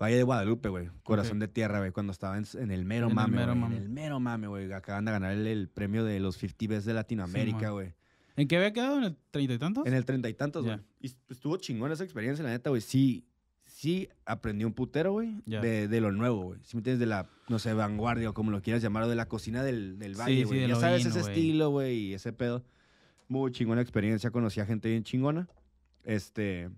Valle 0.00 0.16
de 0.16 0.22
Guadalupe, 0.24 0.68
güey. 0.68 0.90
Corazón 1.04 1.38
de 1.38 1.48
tierra, 1.48 1.78
güey. 1.78 1.92
Cuando 1.92 2.12
estaba 2.12 2.36
en, 2.36 2.44
en 2.54 2.70
el 2.72 2.84
mero 2.84 3.06
En 3.06 3.10
el 3.10 3.14
mame, 3.16 3.36
mero 3.36 3.46
güey. 3.52 3.58
mame. 3.60 3.76
En 3.76 3.82
el 3.82 3.88
mero 3.88 4.20
mame, 4.20 4.46
güey. 4.48 4.72
Acaban 4.72 5.04
de 5.04 5.12
ganar 5.12 5.32
el, 5.32 5.46
el 5.46 5.68
premio 5.68 6.04
de 6.04 6.18
los 6.20 6.36
50 6.36 6.66
Best 6.74 6.86
de 6.86 6.94
Latinoamérica, 6.94 7.70
güey. 7.70 7.94
¿En 8.34 8.48
qué 8.48 8.56
había 8.56 8.72
quedado? 8.72 8.98
¿En 8.98 9.04
el 9.04 9.16
treinta 9.30 9.54
y 9.54 9.58
tantos? 9.58 9.86
En 9.86 9.94
el 9.94 10.04
treinta 10.04 10.28
y 10.28 10.34
tantos, 10.34 10.64
güey. 10.64 10.78
Y 11.00 11.06
est- 11.06 11.30
estuvo 11.30 11.56
chingón 11.58 11.92
esa 11.92 12.02
experiencia, 12.04 12.42
la 12.44 12.50
neta, 12.50 12.70
güey. 12.70 12.80
Sí, 12.80 13.26
sí 13.82 14.08
aprendí 14.26 14.64
un 14.64 14.72
putero, 14.74 15.10
güey, 15.12 15.42
Ya. 15.44 15.60
de, 15.60 15.88
de 15.88 16.00
lo 16.00 16.12
nuevo, 16.12 16.42
güey. 16.44 16.60
Si 16.62 16.76
me 16.76 16.80
entiendes, 16.80 17.00
de 17.00 17.06
la, 17.06 17.28
no 17.48 17.58
sé, 17.58 17.72
vanguardia 17.74 18.30
o 18.30 18.34
como 18.34 18.52
lo 18.52 18.62
quieras 18.62 18.80
llamar, 18.80 19.02
o 19.02 19.08
de 19.08 19.16
la 19.16 19.26
cocina 19.26 19.64
del, 19.64 19.98
del 19.98 20.14
Sí, 20.14 20.20
valle, 20.20 20.36
sí, 20.36 20.44
güey. 20.44 20.60
de 20.60 20.68
ya 20.68 20.74
lo 20.74 20.80
sabes 20.80 20.98
vino, 20.98 21.10
ese 21.10 21.20
güey. 21.20 21.32
estilo, 21.32 21.70
güey, 21.70 21.96
y 21.98 22.14
ese 22.14 22.32
pedo. 22.32 22.64
Muy 23.26 23.50
chingona 23.50 23.80
experiencia. 23.80 24.30
Conocí 24.30 24.60
a 24.60 24.66
gente 24.66 24.88
bien 24.88 25.02
chingona. 25.02 25.48
Este... 26.04 26.70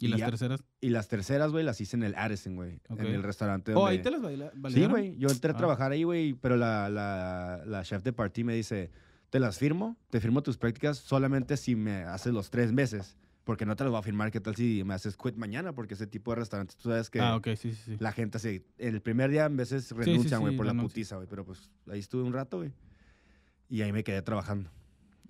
¿Y 0.00 0.06
y 0.06 0.08
las 0.08 0.20
ya- 0.20 0.26
terceras? 0.30 0.64
Y 0.80 0.90
las 0.90 1.08
terceras, 1.08 1.50
güey, 1.52 1.64
las 1.64 1.80
hice 1.80 1.96
en 1.96 2.02
el 2.04 2.14
Addison, 2.16 2.54
güey. 2.56 2.80
Ok. 2.88 3.00
En 3.00 3.06
el 3.06 3.22
restaurante 3.22 3.72
Oh, 3.74 3.80
donde... 3.80 3.90
ahí 3.92 4.02
te 4.02 4.10
las 4.10 4.20
baila- 4.22 4.52
Sí, 4.72 4.86
güey. 4.86 5.16
Yo 5.18 5.28
entré 5.28 5.50
a 5.52 5.54
Ah. 5.54 5.56
trabajar 5.56 5.92
ahí, 5.92 6.02
güey, 6.04 6.34
pero 6.34 6.56
la, 6.56 6.88
la, 6.88 7.62
la 7.66 7.82
chef 7.84 8.02
de 8.02 8.12
party 8.12 8.42
me 8.44 8.54
dice, 8.54 8.90
te 9.30 9.38
las 9.40 9.58
firmo, 9.58 9.96
te 10.10 10.20
firmo 10.20 10.42
tus 10.42 10.56
prácticas 10.56 10.98
solamente 10.98 11.56
si 11.56 11.74
me 11.76 12.04
haces 12.04 12.32
los 12.32 12.48
tres 12.50 12.72
meses, 12.72 13.16
porque 13.48 13.64
no 13.64 13.74
te 13.76 13.82
las 13.82 13.90
voy 13.90 13.98
a 13.98 14.02
firmar. 14.02 14.30
¿Qué 14.30 14.40
tal 14.40 14.54
si 14.56 14.84
me 14.84 14.92
haces 14.92 15.16
quit 15.16 15.34
mañana? 15.36 15.72
Porque 15.72 15.94
ese 15.94 16.06
tipo 16.06 16.32
de 16.32 16.34
restaurantes, 16.40 16.76
tú 16.76 16.90
sabes 16.90 17.08
que 17.08 17.18
Ah, 17.18 17.34
ok, 17.34 17.46
sí, 17.56 17.72
sí, 17.72 17.80
sí. 17.86 17.96
la 17.98 18.12
gente 18.12 18.38
se... 18.38 18.62
El 18.76 19.00
primer 19.00 19.30
día 19.30 19.46
a 19.46 19.48
veces 19.48 19.90
renuncian, 19.92 20.42
güey, 20.42 20.54
por 20.54 20.66
la 20.66 20.74
putiza, 20.74 21.16
güey. 21.16 21.26
Pero 21.26 21.46
pues 21.46 21.70
ahí 21.90 21.98
estuve 21.98 22.24
un 22.24 22.34
rato, 22.34 22.58
güey. 22.58 22.72
Y 23.70 23.80
ahí 23.80 23.90
me 23.90 24.04
quedé 24.04 24.20
trabajando. 24.20 24.68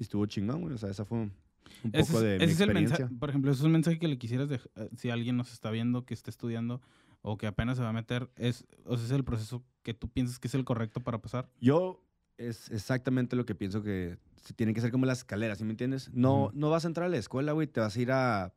Y 0.00 0.02
estuvo 0.02 0.26
chingón, 0.26 0.62
güey. 0.62 0.74
O 0.74 0.78
sea, 0.78 0.90
esa 0.90 1.04
fue 1.04 1.16
un, 1.18 1.32
un 1.84 1.90
Ese 1.94 2.12
poco 2.12 2.24
es, 2.24 2.24
de 2.24 2.36
ese 2.38 2.46
mi 2.46 2.50
es 2.54 2.60
el 2.60 2.64
experiencia. 2.70 2.98
mensaje, 2.98 3.18
por 3.20 3.28
ejemplo, 3.30 3.52
ese 3.52 3.60
es 3.60 3.64
un 3.66 3.70
mensaje 3.70 3.98
que 4.00 4.08
le 4.08 4.18
quisieras 4.18 4.48
dejar, 4.48 4.68
si 4.96 5.10
alguien 5.10 5.36
nos 5.36 5.52
está 5.52 5.70
viendo 5.70 6.04
que 6.04 6.12
esté 6.14 6.30
estudiando 6.30 6.82
o 7.22 7.38
que 7.38 7.46
apenas 7.46 7.76
se 7.76 7.84
va 7.84 7.90
a 7.90 7.92
meter, 7.92 8.30
es, 8.34 8.66
o 8.84 8.96
sea, 8.96 9.06
es 9.06 9.12
el 9.12 9.22
proceso 9.22 9.62
que 9.84 9.94
tú 9.94 10.08
piensas 10.08 10.40
que 10.40 10.48
es 10.48 10.54
el 10.56 10.64
correcto 10.64 10.98
para 11.04 11.18
pasar. 11.22 11.48
Yo 11.60 12.02
es 12.38 12.70
exactamente 12.70 13.36
lo 13.36 13.44
que 13.44 13.54
pienso 13.54 13.82
que 13.82 14.16
se 14.42 14.54
tiene 14.54 14.72
que 14.72 14.80
ser 14.80 14.90
como 14.90 15.04
las 15.04 15.18
escaleras, 15.18 15.58
¿sí 15.58 15.64
me 15.64 15.72
entiendes? 15.72 16.10
No, 16.14 16.50
no 16.54 16.70
vas 16.70 16.84
a 16.84 16.88
entrar 16.88 17.06
a 17.06 17.10
la 17.10 17.18
escuela, 17.18 17.52
güey, 17.52 17.66
te 17.66 17.80
vas 17.80 17.96
a 17.96 18.00
ir 18.00 18.12
a 18.12 18.54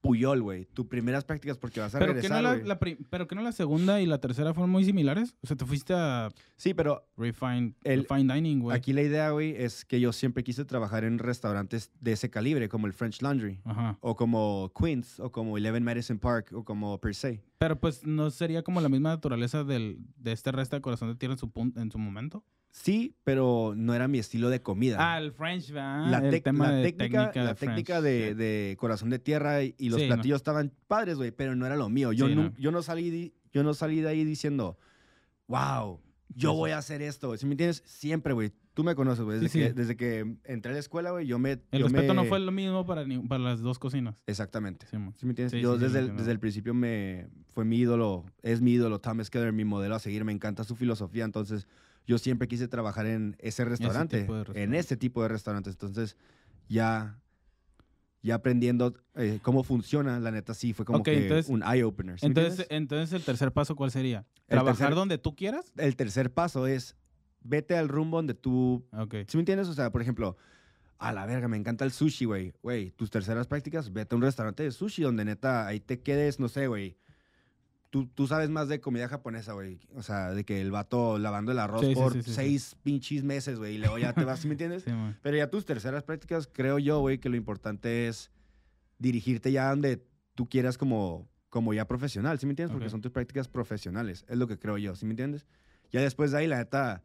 Puyol, 0.00 0.42
güey. 0.42 0.66
Tus 0.74 0.86
primeras 0.86 1.24
prácticas 1.24 1.58
porque 1.58 1.80
vas 1.80 1.94
a 1.94 1.98
Pero 1.98 2.12
que, 2.12 2.20
regresar, 2.22 2.42
no 2.42 2.48
la, 2.48 2.54
güey. 2.54 2.66
la 2.68 2.78
pri- 2.78 2.98
pero 3.10 3.26
que 3.26 3.34
no 3.34 3.42
la 3.42 3.52
segunda 3.52 4.00
y 4.00 4.06
la 4.06 4.18
tercera 4.20 4.54
fueron 4.54 4.70
muy 4.70 4.84
similares. 4.84 5.34
O 5.42 5.46
sea, 5.46 5.56
te 5.56 5.64
fuiste 5.64 5.92
a 5.94 6.28
Sí, 6.56 6.72
pero 6.74 7.04
Refine, 7.16 7.74
El- 7.84 8.06
Fine 8.06 8.32
Dining, 8.34 8.60
güey. 8.60 8.76
aquí 8.76 8.92
la 8.92 9.02
idea, 9.02 9.30
güey, 9.30 9.54
es 9.56 9.84
que 9.84 10.00
yo 10.00 10.12
siempre 10.12 10.44
quise 10.44 10.64
trabajar 10.64 11.04
en 11.04 11.18
restaurantes 11.18 11.90
de 12.00 12.12
ese 12.12 12.30
calibre, 12.30 12.68
como 12.68 12.86
el 12.86 12.92
French 12.92 13.22
Laundry, 13.22 13.60
Ajá. 13.64 13.98
o 14.00 14.14
como 14.16 14.72
Queens, 14.78 15.20
o 15.20 15.30
como 15.32 15.56
Eleven 15.58 15.82
Madison 15.84 16.18
Park, 16.18 16.50
o 16.52 16.64
como 16.64 17.00
Per 17.00 17.14
Se. 17.14 17.42
Pero 17.58 17.78
pues 17.80 18.06
no 18.06 18.30
sería 18.30 18.62
como 18.62 18.80
la 18.80 18.88
misma 18.88 19.10
naturaleza 19.10 19.64
del, 19.64 19.98
de 20.16 20.32
este 20.32 20.52
resto 20.52 20.76
de 20.76 20.82
corazón 20.82 21.08
de 21.08 21.16
tierra 21.16 21.34
en 21.34 21.38
su, 21.38 21.50
en 21.76 21.90
su 21.90 21.98
momento. 21.98 22.44
Sí, 22.80 23.16
pero 23.24 23.74
no 23.76 23.92
era 23.92 24.06
mi 24.06 24.18
estilo 24.18 24.50
de 24.50 24.62
comida. 24.62 24.96
Ah, 25.00 25.18
el 25.18 25.32
French, 25.32 25.72
¿verdad? 25.72 26.10
la, 26.10 26.28
el 26.28 26.42
tema 26.42 26.68
la 26.70 26.76
de 26.76 26.92
técnica, 26.92 27.32
la 27.34 27.54
técnica 27.56 28.00
de, 28.00 28.76
corazón 28.78 29.10
de 29.10 29.18
tierra 29.18 29.64
y, 29.64 29.74
y 29.78 29.88
los 29.88 30.00
Sí, 30.00 30.06
no. 30.08 30.14
platillos 30.14 30.36
estaban 30.36 30.72
padres, 30.86 31.16
güey, 31.16 31.32
pero 31.32 31.56
no 31.56 31.66
era 31.66 31.74
lo 31.76 31.88
mío. 31.88 32.12
Yo, 32.12 32.28
Sí, 32.28 32.36
no. 32.36 32.52
yo, 32.56 32.70
no 32.70 32.82
salí, 32.82 33.34
yo 33.52 33.62
no 33.64 33.74
salí 33.74 34.00
de 34.00 34.08
ahí 34.08 34.24
diciendo, 34.24 34.78
wow, 35.48 36.00
yo 36.34 36.54
voy 36.54 36.70
a 36.70 36.78
hacer 36.78 37.02
esto. 37.02 37.36
Si 37.36 37.46
me 37.46 37.52
entiendes, 37.54 37.82
siempre, 37.84 38.32
güey. 38.32 38.52
Tú 38.74 38.84
me 38.84 38.94
conoces, 38.94 39.24
güey. 39.24 39.40
Desde, 39.40 39.48
Sí, 39.48 39.58
que, 39.58 39.72
desde 39.72 39.96
que 39.96 40.36
entré 40.44 40.70
a 40.70 40.74
la 40.74 40.78
escuela, 40.78 41.10
güey, 41.10 41.26
yo 41.26 41.40
me... 41.40 41.52
El 41.72 41.80
yo 41.80 41.86
respeto 41.88 42.14
no 42.14 42.26
fue 42.26 42.38
lo 42.38 42.52
mismo 42.52 42.86
para, 42.86 43.04
ni- 43.04 43.18
para 43.18 43.42
las 43.42 43.60
dos 43.60 43.80
cocinas. 43.80 44.22
Exactamente. 44.28 44.86
Sí, 44.88 44.98
mo. 44.98 45.12
¿Sí 45.16 45.26
me 45.26 45.30
entiendes? 45.32 45.60
Yo 45.60 45.74
el, 45.74 45.80
desde 46.16 46.30
el 46.30 46.38
principio 46.38 46.74
me 46.74 47.26
fue 47.54 47.64
mi 47.64 47.76
ídolo, 47.78 48.24
es 48.40 48.60
mi 48.60 48.74
ídolo, 48.74 49.00
Thomas 49.00 49.30
Keller, 49.30 49.52
mi 49.52 49.64
modelo 49.64 49.96
a 49.96 49.98
seguir. 49.98 50.24
Me 50.24 50.30
encanta 50.30 50.62
su 50.62 50.76
filosofía. 50.76 51.24
Entonces, 51.24 51.66
yo 52.08 52.16
siempre 52.18 52.48
quise 52.48 52.66
trabajar 52.68 53.06
en 53.06 53.36
ese 53.38 53.64
restaurante, 53.66 54.24
de 54.26 54.62
en 54.62 54.74
ese 54.74 54.96
tipo 54.96 55.22
de 55.22 55.28
restaurantes. 55.28 55.74
Entonces, 55.74 56.16
ya, 56.66 57.20
ya 58.22 58.36
aprendiendo 58.36 58.94
eh, 59.14 59.38
cómo 59.42 59.62
funciona, 59.62 60.18
la 60.18 60.30
neta 60.30 60.54
sí 60.54 60.72
fue 60.72 60.86
como 60.86 61.02
que 61.02 61.22
entonces- 61.24 61.50
un 61.50 61.62
eye 61.62 61.84
opener. 61.84 62.18
¿sí 62.18 62.24
me 62.26 62.28
Entonces, 62.30 62.66
entonces, 62.70 63.12
el 63.12 63.22
tercer 63.24 63.52
paso, 63.52 63.76
¿cuál 63.76 63.90
sería? 63.90 64.26
¿Trabajar 64.46 64.88
tercer- 64.88 64.94
donde 64.94 65.18
tú 65.18 65.36
quieras? 65.36 65.70
el 65.76 65.96
tercer 65.96 66.32
paso 66.32 66.66
es 66.66 66.96
vete 67.42 67.76
al 67.76 67.88
rumbo 67.88 68.16
donde 68.16 68.32
tú 68.34 68.86
Ok. 68.92 69.14
¿Sí 69.28 69.36
me 69.36 69.42
entiendes? 69.42 69.68
O 69.68 69.74
sea, 69.74 69.92
por 69.92 70.00
ejemplo, 70.00 70.38
a 70.98 71.12
la 71.12 71.26
verga, 71.26 71.46
me 71.46 71.58
encanta 71.58 71.84
el 71.84 71.92
sushi, 71.92 72.24
güey. 72.24 72.54
Güey, 72.62 72.90
tus 72.92 73.10
terceras 73.10 73.46
prácticas, 73.46 73.92
vete 73.92 74.14
a 74.14 74.16
un 74.16 74.22
restaurante 74.22 74.62
de 74.62 74.72
sushi 74.72 75.02
donde 75.02 75.26
neta 75.26 75.66
ahí 75.66 75.78
te 75.78 76.00
quedes, 76.00 76.40
no 76.40 76.48
sé, 76.48 76.68
güey. 76.68 76.96
Tú, 77.90 78.06
tú 78.06 78.26
sabes 78.26 78.50
más 78.50 78.68
de 78.68 78.80
comida 78.80 79.08
japonesa, 79.08 79.54
güey. 79.54 79.80
O 79.94 80.02
sea, 80.02 80.30
de 80.32 80.44
que 80.44 80.60
el 80.60 80.70
vato 80.70 81.18
lavando 81.18 81.52
el 81.52 81.58
arroz 81.58 81.86
Sí, 81.86 81.94
por 81.94 82.12
sí, 82.12 82.22
sí, 82.22 82.30
sí. 82.30 82.34
seis 82.34 82.76
pinches 82.82 83.24
meses, 83.24 83.58
güey. 83.58 83.76
Y 83.76 83.78
luego 83.78 83.98
ya 83.98 84.12
te 84.12 84.24
vas, 84.24 84.40
¿sí 84.40 84.48
me 84.48 84.54
entiendes? 84.54 84.84
Pero 85.22 85.36
ya 85.36 85.48
tus 85.48 85.64
terceras 85.64 86.02
prácticas, 86.02 86.48
creo 86.52 86.78
yo, 86.78 87.00
güey, 87.00 87.18
que 87.18 87.28
lo 87.30 87.36
importante 87.36 88.08
es 88.08 88.30
dirigirte 88.98 89.52
ya 89.52 89.70
donde 89.70 90.04
tú 90.34 90.48
quieras 90.48 90.76
como, 90.76 91.28
como 91.48 91.72
ya 91.72 91.86
profesional, 91.86 92.38
¿sí 92.38 92.46
me 92.46 92.52
entiendes? 92.52 92.72
Porque 92.72 92.90
son 92.90 93.00
tus 93.00 93.10
prácticas 93.12 93.48
profesionales, 93.48 94.24
es 94.28 94.36
lo 94.36 94.46
que 94.46 94.58
creo 94.58 94.76
yo, 94.76 94.94
¿sí 94.94 95.06
me 95.06 95.12
entiendes? 95.12 95.46
Ya 95.90 96.00
después 96.02 96.30
de 96.32 96.38
ahí, 96.38 96.46
la 96.46 96.58
neta, 96.58 97.02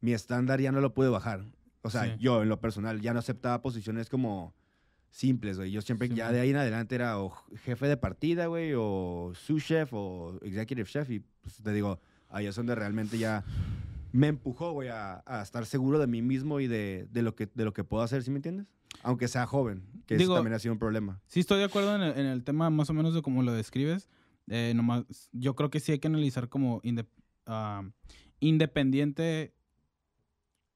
mi 0.00 0.12
estándar 0.12 0.60
ya 0.60 0.70
no 0.70 0.80
lo 0.80 0.94
pude 0.94 1.08
bajar. 1.08 1.44
O 1.82 1.90
sea, 1.90 2.16
yo 2.16 2.42
en 2.42 2.48
lo 2.48 2.60
personal 2.60 3.00
ya 3.00 3.12
no 3.12 3.18
aceptaba 3.18 3.60
posiciones 3.60 4.08
como 4.08 4.54
simples, 5.12 5.58
güey. 5.58 5.70
Yo 5.70 5.80
siempre, 5.82 6.08
Sí, 6.08 6.14
ya 6.14 6.24
man. 6.24 6.34
de 6.34 6.40
ahí 6.40 6.50
en 6.50 6.56
adelante 6.56 6.94
era 6.96 7.20
o 7.20 7.30
jefe 7.64 7.86
de 7.86 7.96
partida, 7.96 8.46
güey, 8.46 8.72
o 8.76 9.32
sous 9.36 9.62
chef, 9.64 9.90
o 9.92 10.36
executive 10.42 10.88
chef. 10.88 11.08
Y 11.10 11.20
pues 11.42 11.56
te 11.62 11.72
digo, 11.72 12.00
ahí 12.30 12.46
es 12.46 12.56
donde 12.56 12.74
realmente 12.74 13.16
ya 13.18 13.44
me 14.10 14.26
empujó, 14.28 14.72
güey, 14.72 14.88
a, 14.88 15.22
a 15.26 15.42
estar 15.42 15.64
seguro 15.66 15.98
de 15.98 16.06
mí 16.06 16.22
mismo 16.22 16.58
y 16.60 16.66
de, 16.66 17.06
de 17.12 17.22
lo, 17.22 17.36
que, 17.36 17.46
de 17.54 17.64
lo 17.64 17.72
que 17.72 17.84
puedo 17.84 18.02
hacer, 18.02 18.22
¿sí 18.24 18.30
me 18.30 18.36
entiendes? 18.38 18.66
Aunque 19.02 19.28
sea 19.28 19.46
joven, 19.46 19.84
que 20.06 20.16
Digo- 20.16 20.32
eso 20.32 20.38
también 20.38 20.54
ha 20.54 20.58
sido 20.58 20.72
un 20.72 20.78
problema. 20.78 21.20
Sí, 21.26 21.40
estoy 21.40 21.58
de 21.58 21.64
acuerdo 21.64 21.94
en 21.96 22.02
el, 22.02 22.18
en 22.18 22.26
el 22.26 22.42
tema 22.44 22.68
más 22.70 22.90
o 22.90 22.94
menos 22.94 23.14
de 23.14 23.22
cómo 23.22 23.42
lo 23.42 23.52
describes. 23.52 24.08
Eh, 24.48 24.72
nomás, 24.74 25.04
yo 25.32 25.54
creo 25.54 25.70
que 25.70 25.78
sí 25.80 25.92
hay 25.92 25.98
que 25.98 26.08
analizar 26.08 26.48
como 26.48 26.80
inde- 26.82 27.06
ah, 27.46 27.84
independiente 28.40 29.54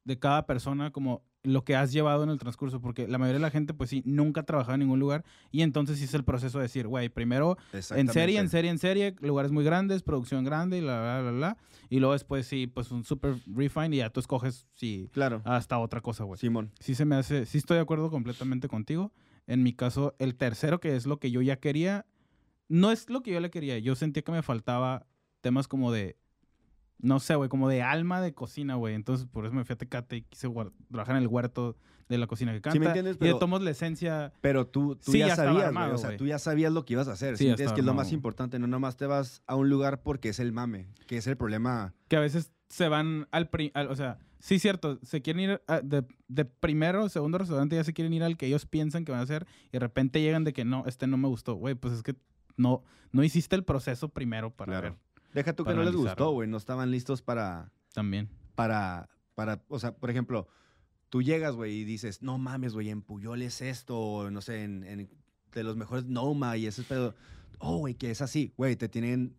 de 0.05 0.19
cada 0.19 0.47
persona, 0.47 0.93
como 0.93 1.23
lo 1.47 1.65
que 1.65 1.77
has 1.77 1.93
llevado 1.93 2.23
en 2.25 2.31
el 2.31 2.39
transcurso, 2.39 2.81
porque 2.81 3.09
la 3.09 3.19
mayoría 3.19 3.39
de 3.39 3.43
la 3.43 3.51
gente, 3.51 3.73
pues 3.73 3.91
sí, 3.91 4.03
nunca 4.05 4.41
ha 4.41 4.45
trabajado 4.45 4.75
en 4.75 4.81
ningún 4.81 4.99
lugar, 5.01 5.25
y 5.51 5.63
entonces 5.63 5.99
sí 5.99 6.05
es 6.05 6.15
el 6.15 6.25
proceso 6.25 6.59
de 6.59 6.63
decir, 6.65 6.87
güey, 6.87 7.09
primero 7.09 7.57
en 7.73 8.09
serie, 8.09 8.39
en 8.39 8.49
serie, 8.49 8.71
en 8.71 8.79
serie, 8.79 9.15
lugares 9.21 9.53
muy 9.53 9.65
grandes, 9.65 10.03
producción 10.03 10.45
grande, 10.45 10.79
y 10.79 10.81
la, 10.81 11.01
la, 11.01 11.23
la, 11.23 11.33
la, 11.33 11.57
y 11.89 12.01
luego 12.01 12.13
después 12.13 12.47
sí, 12.47 12.67
pues 12.67 12.91
un 12.91 13.05
super 13.05 13.37
refine, 13.47 13.97
y 13.97 13.99
ya 14.01 14.11
tú 14.11 14.21
escoges, 14.21 14.67
sí, 14.75 15.09
Claro, 15.13 15.41
hasta 15.45 15.79
otra 15.79 16.01
cosa, 16.01 16.25
güey 16.25 16.39
Simón. 16.39 16.73
sí 16.81 16.95
se 16.95 17.05
me 17.05 17.17
hace, 17.17 17.47
sí 17.47 17.59
estoy 17.59 17.77
de 17.77 17.83
acuerdo 17.83 18.11
completamente 18.11 18.69
contigo. 18.69 19.13
En 19.47 19.63
mi 19.63 19.73
caso, 19.73 20.17
el 20.19 20.35
tercero, 20.35 20.81
que 20.81 20.97
es 20.97 21.07
lo 21.07 21.21
que 21.21 21.31
yo 21.31 21.41
ya 21.41 21.57
quería, 21.61 22.05
no 22.69 22.91
es 22.91 23.09
lo 23.09 23.23
que 23.23 23.31
yo 23.31 23.39
le 23.39 23.49
quería. 23.51 23.79
Yo 23.79 23.95
sentía 23.95 24.25
que 24.25 24.33
me 24.33 24.43
faltaba 24.43 25.07
temas 25.41 25.69
como 25.69 25.93
de, 25.93 26.17
no 26.99 27.21
sé, 27.21 27.35
güey, 27.35 27.49
como 27.49 27.69
de 27.69 27.83
alma 27.83 28.21
de 28.21 28.33
cocina, 28.35 28.75
güey. 28.75 28.95
Entonces, 28.95 29.27
por 29.27 29.45
eso 29.47 29.55
me 29.55 29.65
fui 29.65 29.75
a 29.75 29.77
Tecate 29.77 30.17
y 30.17 30.23
quise 30.23 30.49
trabajar 30.91 31.17
en 31.17 31.23
el 31.23 31.29
huerto 31.29 31.77
de 32.09 32.19
la 32.19 32.27
cocina 32.27 32.53
que 32.53 32.61
canta. 32.61 32.73
Sí 32.75 32.79
me 32.79 32.87
entiendes, 32.87 33.17
Y 33.17 33.19
pero- 33.19 33.35
de 33.35 33.41
tomos 33.41 33.63
la 33.63 33.71
esencia. 33.71 34.33
Pero 34.41 34.67
tú, 34.67 34.97
tú 34.97 35.13
Sí, 35.13 35.19
ya 35.19 35.35
sabías, 35.35 35.65
armado, 35.65 35.95
O 35.95 35.99
sea, 35.99 36.17
tú 36.17 36.25
ya 36.27 36.39
sabías 36.39 36.73
lo 36.73 36.85
que 36.85 36.93
ibas 36.95 37.09
a 37.09 37.13
hacer. 37.13 37.37
Sí, 37.37 37.39
¿sí 37.39 37.45
ya 37.45 37.49
me 37.49 37.53
entiendes? 37.53 37.75
Que 37.75 37.81
es 37.81 37.87
lo 37.87 37.95
más 37.95 38.13
importante. 38.13 38.59
No 38.59 38.67
nomás 38.69 38.97
te 38.97 39.07
vas 39.07 39.43
a 39.47 39.57
un 39.57 39.69
lugar 39.69 40.03
porque 40.03 40.29
es 40.29 40.39
el 40.39 40.53
mame, 40.53 40.87
que 41.07 41.17
es 41.19 41.27
el 41.27 41.37
problema. 41.37 41.95
que 42.09 42.17
a 42.17 42.21
veces 42.21 42.53
se 42.69 42.89
van 42.89 43.27
al, 43.33 43.49
pri- 43.51 43.73
al- 43.75 43.89
o 43.89 43.97
sea, 43.97 44.19
sí 44.39 44.59
cierto, 44.61 44.99
se 45.03 45.21
quieren 45.23 45.41
ir 45.51 45.63
a- 45.67 45.81
de, 45.81 46.05
de 46.29 46.45
primero 46.45 47.05
o 47.05 47.09
segundo 47.09 47.39
restaurante, 47.39 47.75
ya 47.77 47.83
se 47.85 47.93
quieren 47.93 48.13
ir 48.13 48.23
al 48.23 48.37
que 48.37 48.47
ellos 48.47 48.67
piensan 48.67 49.05
que 49.05 49.11
van 49.13 49.21
a 49.21 49.25
hacer 49.25 49.47
y 49.69 49.73
de 49.73 49.79
repente 49.81 50.21
llegan 50.21 50.45
de 50.45 50.53
que 50.53 50.65
no, 50.65 50.85
este 50.87 51.07
no 51.09 51.17
me 51.17 51.27
gustó, 51.29 51.55
güey, 51.55 51.75
pues 51.75 51.95
es 51.95 52.03
que 52.05 52.15
no, 52.57 52.83
no 53.13 53.23
hiciste 53.25 53.55
el 53.57 53.65
proceso 53.65 54.09
primero 54.09 54.51
para 54.55 54.73
Claro. 54.73 54.91
ver 54.91 54.99
Deja 55.37 55.53
tú 55.55 55.65
que 55.65 55.75
no 55.75 55.83
les 55.85 55.95
gustó, 55.95 56.31
güey. 56.33 56.49
No 56.49 56.57
estaban 56.57 56.91
listos 56.91 57.23
para, 57.23 57.71
también. 57.93 58.29
para, 58.55 59.09
para, 59.35 59.63
o 59.69 59.79
sea, 59.79 59.95
por 59.95 60.11
ejemplo, 60.11 60.49
tú 61.11 61.23
llegas, 61.23 61.55
güey, 61.55 61.75
y 61.81 61.85
dices, 61.85 62.23
no 62.23 62.39
mames, 62.39 62.73
güey, 62.73 62.89
en 62.91 63.03
Puyol 63.03 63.43
es 63.43 63.61
esto, 63.61 63.99
o 63.99 64.31
no 64.31 64.41
sé, 64.41 64.65
en, 64.65 64.83
en- 64.83 65.11
de 65.53 65.63
los 65.63 65.77
mejores 65.77 66.07
Noma 66.07 66.57
y 66.57 66.67
ese 66.67 66.83
pedo. 66.83 67.15
Oh, 67.59 67.79
güey, 67.79 67.95
que 67.95 68.11
es 68.11 68.21
así, 68.23 68.53
güey, 68.57 68.77
te 68.77 68.89
tienen 68.89 69.37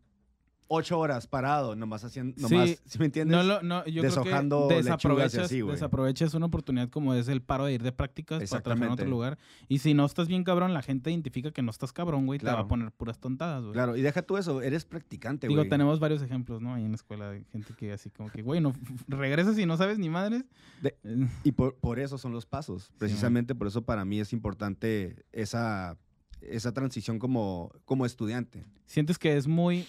ocho 0.70 1.00
horas 1.00 1.28
parado, 1.28 1.76
nomás 1.76 2.04
haciendo, 2.04 2.36
Sí, 2.36 2.54
nomás, 2.54 2.82
¿sí 2.86 3.00
me 3.00 3.06
entiendes? 3.06 3.36
No, 3.38 3.44
lo- 3.44 3.62
no, 3.62 3.86
yo 3.86 4.02
Deshojando 4.02 4.68
creo 4.68 4.70
que 4.70 4.84
desaprovechas, 4.84 5.46
así, 5.46 5.62
güey. 5.62 5.74
desaprovechas 5.76 6.34
una 6.34 6.46
oportunidad 6.48 6.90
como 6.90 7.14
es 7.14 7.28
el 7.28 7.42
paro 7.42 7.66
de 7.66 7.74
ir 7.74 7.84
de 7.84 7.92
prácticas 7.92 8.48
para 8.50 8.62
trabajar 8.62 8.88
en 8.88 8.94
otro 8.94 9.08
lugar. 9.08 9.38
Y 9.68 9.80
si 9.80 9.94
no 9.94 10.06
estás 10.06 10.28
bien 10.28 10.44
cabrón, 10.44 10.74
la 10.74 10.82
gente 10.82 11.10
identifica 11.12 11.52
que 11.52 11.62
no 11.62 11.72
estás 11.72 11.94
cabrón, 11.94 12.26
güey, 12.26 12.40
te 12.40 12.46
va 12.48 12.60
a 12.60 12.68
poner 12.68 12.92
puras 12.92 13.20
tontadas, 13.20 13.62
güey. 13.64 13.74
Claro, 13.74 13.96
y 13.96 14.02
deja 14.02 14.22
tú 14.22 14.38
eso, 14.38 14.62
eres 14.62 14.86
practicante, 14.86 15.48
Digo, 15.48 15.62
güey. 15.62 15.70
tenemos 15.70 16.00
varios 16.00 16.22
ejemplos, 16.22 16.62
¿no? 16.62 16.74
Ahí 16.74 16.84
en 16.84 16.92
la 16.92 16.96
escuela 16.96 17.30
de 17.32 17.44
gente 17.52 17.74
que 17.78 17.92
así 17.94 18.10
como 18.10 18.30
que, 18.30 18.42
güey, 18.42 18.60
no 18.62 18.74
regresas 19.08 19.58
y 19.58 19.66
no 19.66 19.78
sabes 19.78 20.00
ni 20.00 20.10
madres. 20.10 20.44
De- 20.82 20.96
Y 21.44 21.52
por, 21.54 21.76
por 21.76 22.00
eso 22.00 22.18
son 22.18 22.34
los 22.34 22.46
pasos. 22.46 22.92
Precisamente 22.98 23.56
por 23.56 23.68
eso 23.68 23.84
para 23.84 24.04
mí 24.06 24.20
es 24.20 24.34
importante 24.34 25.24
esa, 25.32 25.98
esa 26.42 26.74
transición 26.74 27.20
como, 27.20 27.72
como 27.86 28.06
estudiante. 28.06 28.66
¿Sientes 28.86 29.18
que 29.18 29.38
es 29.38 29.48
muy 29.48 29.86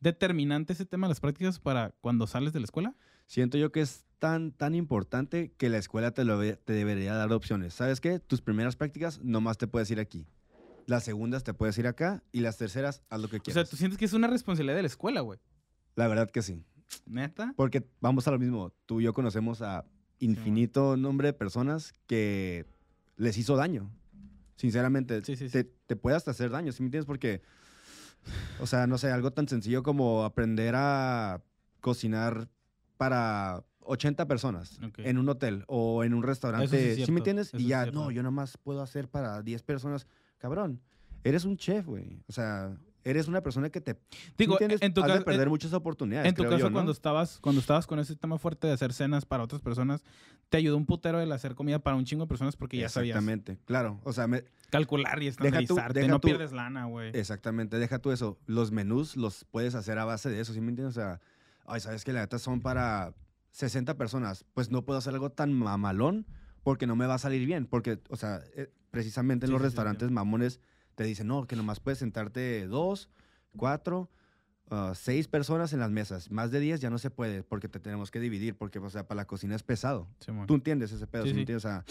determinante 0.00 0.72
ese 0.72 0.86
tema 0.86 1.06
de 1.06 1.10
las 1.10 1.20
prácticas 1.20 1.58
para 1.58 1.94
cuando 2.00 2.26
sales 2.26 2.52
de 2.52 2.60
la 2.60 2.64
escuela? 2.64 2.94
Siento 3.26 3.58
yo 3.58 3.72
que 3.72 3.80
es 3.80 4.04
tan, 4.18 4.52
tan 4.52 4.74
importante 4.74 5.52
que 5.56 5.68
la 5.68 5.78
escuela 5.78 6.12
te, 6.12 6.24
lo, 6.24 6.38
te 6.40 6.72
debería 6.72 7.14
dar 7.14 7.32
opciones. 7.32 7.74
¿Sabes 7.74 8.00
qué? 8.00 8.18
Tus 8.18 8.40
primeras 8.40 8.76
prácticas 8.76 9.20
nomás 9.22 9.58
te 9.58 9.66
puedes 9.66 9.90
ir 9.90 10.00
aquí. 10.00 10.26
Las 10.86 11.04
segundas 11.04 11.44
te 11.44 11.52
puedes 11.52 11.76
ir 11.78 11.86
acá 11.86 12.22
y 12.32 12.40
las 12.40 12.56
terceras 12.56 13.02
haz 13.10 13.20
lo 13.20 13.28
que 13.28 13.36
O 13.36 13.40
sea, 13.40 13.52
quieras. 13.54 13.70
tú 13.70 13.76
sientes 13.76 13.98
que 13.98 14.06
es 14.06 14.14
una 14.14 14.26
responsabilidad 14.26 14.76
de 14.76 14.82
la 14.82 14.88
escuela, 14.88 15.20
güey. 15.20 15.38
La 15.96 16.08
verdad 16.08 16.30
que 16.30 16.40
sí. 16.42 16.64
¿Neta? 17.06 17.52
Porque 17.56 17.86
vamos 18.00 18.26
a 18.26 18.30
lo 18.30 18.38
mismo. 18.38 18.72
Tú 18.86 19.00
y 19.00 19.04
yo 19.04 19.12
conocemos 19.12 19.60
a 19.60 19.84
infinito 20.18 20.96
nombre 20.96 21.28
de 21.28 21.32
personas 21.34 21.92
que 22.06 22.64
les 23.16 23.36
hizo 23.36 23.56
daño. 23.56 23.90
Sinceramente, 24.56 25.22
Sí, 25.24 25.36
sí, 25.36 25.48
sí. 25.48 25.52
Te, 25.52 25.64
te 25.64 25.94
puede 25.96 26.16
hasta 26.16 26.30
hacer 26.32 26.50
daño, 26.50 26.72
¿sí 26.72 26.82
me 26.82 26.86
entiendes? 26.86 27.06
Porque, 27.06 27.42
o 28.60 28.66
sea, 28.66 28.86
no 28.86 28.98
sé, 28.98 29.10
algo 29.10 29.30
tan 29.32 29.48
sencillo 29.48 29.82
como 29.82 30.24
aprender 30.24 30.74
a 30.76 31.42
cocinar 31.80 32.48
para 32.96 33.64
80 33.80 34.26
personas 34.26 34.78
en 34.98 35.18
un 35.18 35.28
hotel 35.28 35.64
o 35.66 36.04
en 36.04 36.12
un 36.14 36.22
restaurante, 36.22 36.64
es 36.64 36.70
¿sí, 36.90 36.94
cierto, 36.96 37.12
me 37.12 37.18
entiendes? 37.20 37.48
eso 37.48 37.58
Y 37.58 37.66
ya, 37.68 37.86
no, 37.86 38.10
yo 38.10 38.22
nomás 38.22 38.56
puedo 38.58 38.82
hacer 38.82 39.08
para 39.08 39.40
10 39.42 39.62
personas. 39.62 40.06
Cabrón, 40.38 40.80
eres 41.24 41.44
un 41.44 41.56
chef, 41.56 41.86
güey. 41.86 42.22
O 42.28 42.32
sea, 42.32 42.76
eres 43.04 43.28
una 43.28 43.40
persona 43.40 43.70
que 43.70 43.80
te... 43.80 43.94
¿sí 44.10 44.18
Digo, 44.36 44.54
entiendes? 44.54 44.82
en 44.82 44.92
tu 44.92 45.02
Has 45.02 45.14
de 45.18 45.24
perder 45.24 45.44
en- 45.44 45.48
muchas 45.48 45.72
oportunidades, 45.72 46.28
En 46.28 46.34
tu 46.34 46.42
creo 46.42 46.50
caso, 46.50 46.64
yo, 46.64 46.68
¿no? 46.70 46.74
cuando 46.74 46.92
estabas, 46.92 47.38
cuando 47.40 47.60
estabas 47.60 47.86
con 47.86 47.98
ese 47.98 48.14
tema 48.16 48.36
fuerte 48.38 48.66
de 48.66 48.74
hacer 48.74 48.92
cenas 48.92 49.24
para 49.24 49.42
otras 49.44 49.62
personas, 49.62 50.02
te 50.48 50.56
ayudó 50.56 50.76
un 50.76 50.86
putero 50.86 51.20
el 51.20 51.30
hacer 51.32 51.54
comida 51.54 51.78
para 51.78 51.96
un 51.96 52.04
chingo 52.04 52.24
de 52.24 52.28
personas 52.28 52.56
porque 52.56 52.78
ya 52.78 52.88
sabías 52.88 53.16
Exactamente, 53.16 53.58
claro. 53.66 54.00
O 54.04 54.12
sea, 54.12 54.26
me- 54.26 54.44
calcular 54.70 55.22
y 55.22 55.26
estandarizarte. 55.28 56.00
deja 56.00 56.12
no 56.12 56.20
tú- 56.20 56.28
pierdes 56.28 56.52
lana, 56.52 56.86
güey. 56.86 57.10
Exactamente, 57.14 57.78
deja 57.78 57.98
tú 57.98 58.12
eso. 58.12 58.38
Los 58.46 58.70
menús 58.72 59.16
los 59.16 59.44
puedes 59.44 59.74
hacer 59.74 59.98
a 59.98 60.04
base 60.04 60.30
de 60.30 60.40
eso, 60.40 60.52
¿sí 60.54 60.60
me 60.60 60.70
entiendes? 60.70 60.96
O 60.96 61.00
sea, 61.00 61.20
ay, 61.66 61.80
sabes 61.80 62.04
que 62.04 62.12
la 62.12 62.20
neta 62.20 62.38
son 62.38 62.60
para 62.60 63.14
60 63.50 63.96
personas. 63.96 64.44
Pues 64.54 64.70
no 64.70 64.84
puedo 64.84 64.98
hacer 64.98 65.12
algo 65.14 65.30
tan 65.30 65.52
mamalón 65.52 66.26
porque 66.62 66.86
no 66.86 66.96
me 66.96 67.06
va 67.06 67.14
a 67.14 67.18
salir 67.18 67.44
bien. 67.46 67.66
Porque, 67.66 67.98
o 68.08 68.16
sea, 68.16 68.40
eh, 68.56 68.72
precisamente 68.90 69.44
en 69.46 69.48
Sí, 69.48 69.52
los 69.52 69.60
sí, 69.60 69.66
restaurantes 69.66 70.08
sí. 70.08 70.14
mamones 70.14 70.60
te 70.94 71.04
dicen, 71.04 71.26
no, 71.28 71.46
que 71.46 71.56
nomás 71.56 71.78
puedes 71.80 71.98
sentarte 71.98 72.66
dos, 72.66 73.10
cuatro, 73.56 74.10
ah, 74.70 74.92
seis 74.94 75.28
personas 75.28 75.72
en 75.72 75.80
las 75.80 75.90
mesas. 75.90 76.30
Más 76.30 76.50
de 76.50 76.60
10 76.60 76.80
ya 76.80 76.90
no 76.90 76.98
se 76.98 77.10
puede 77.10 77.42
porque 77.42 77.68
te 77.68 77.80
tenemos 77.80 78.10
que 78.10 78.20
dividir. 78.20 78.56
Porque, 78.56 78.78
o 78.78 78.90
sea, 78.90 79.06
para 79.06 79.16
la 79.22 79.26
cocina 79.26 79.54
es 79.56 79.62
pesado. 79.62 80.08
Simón. 80.20 80.46
Tú 80.46 80.54
entiendes 80.54 80.92
ese 80.92 81.06
pedo, 81.06 81.24
Sí, 81.24 81.30
¿sí 81.30 81.34
me 81.34 81.38
sí. 81.38 81.40
entiendes? 81.42 81.64
O 81.64 81.68
sea, 81.68 81.84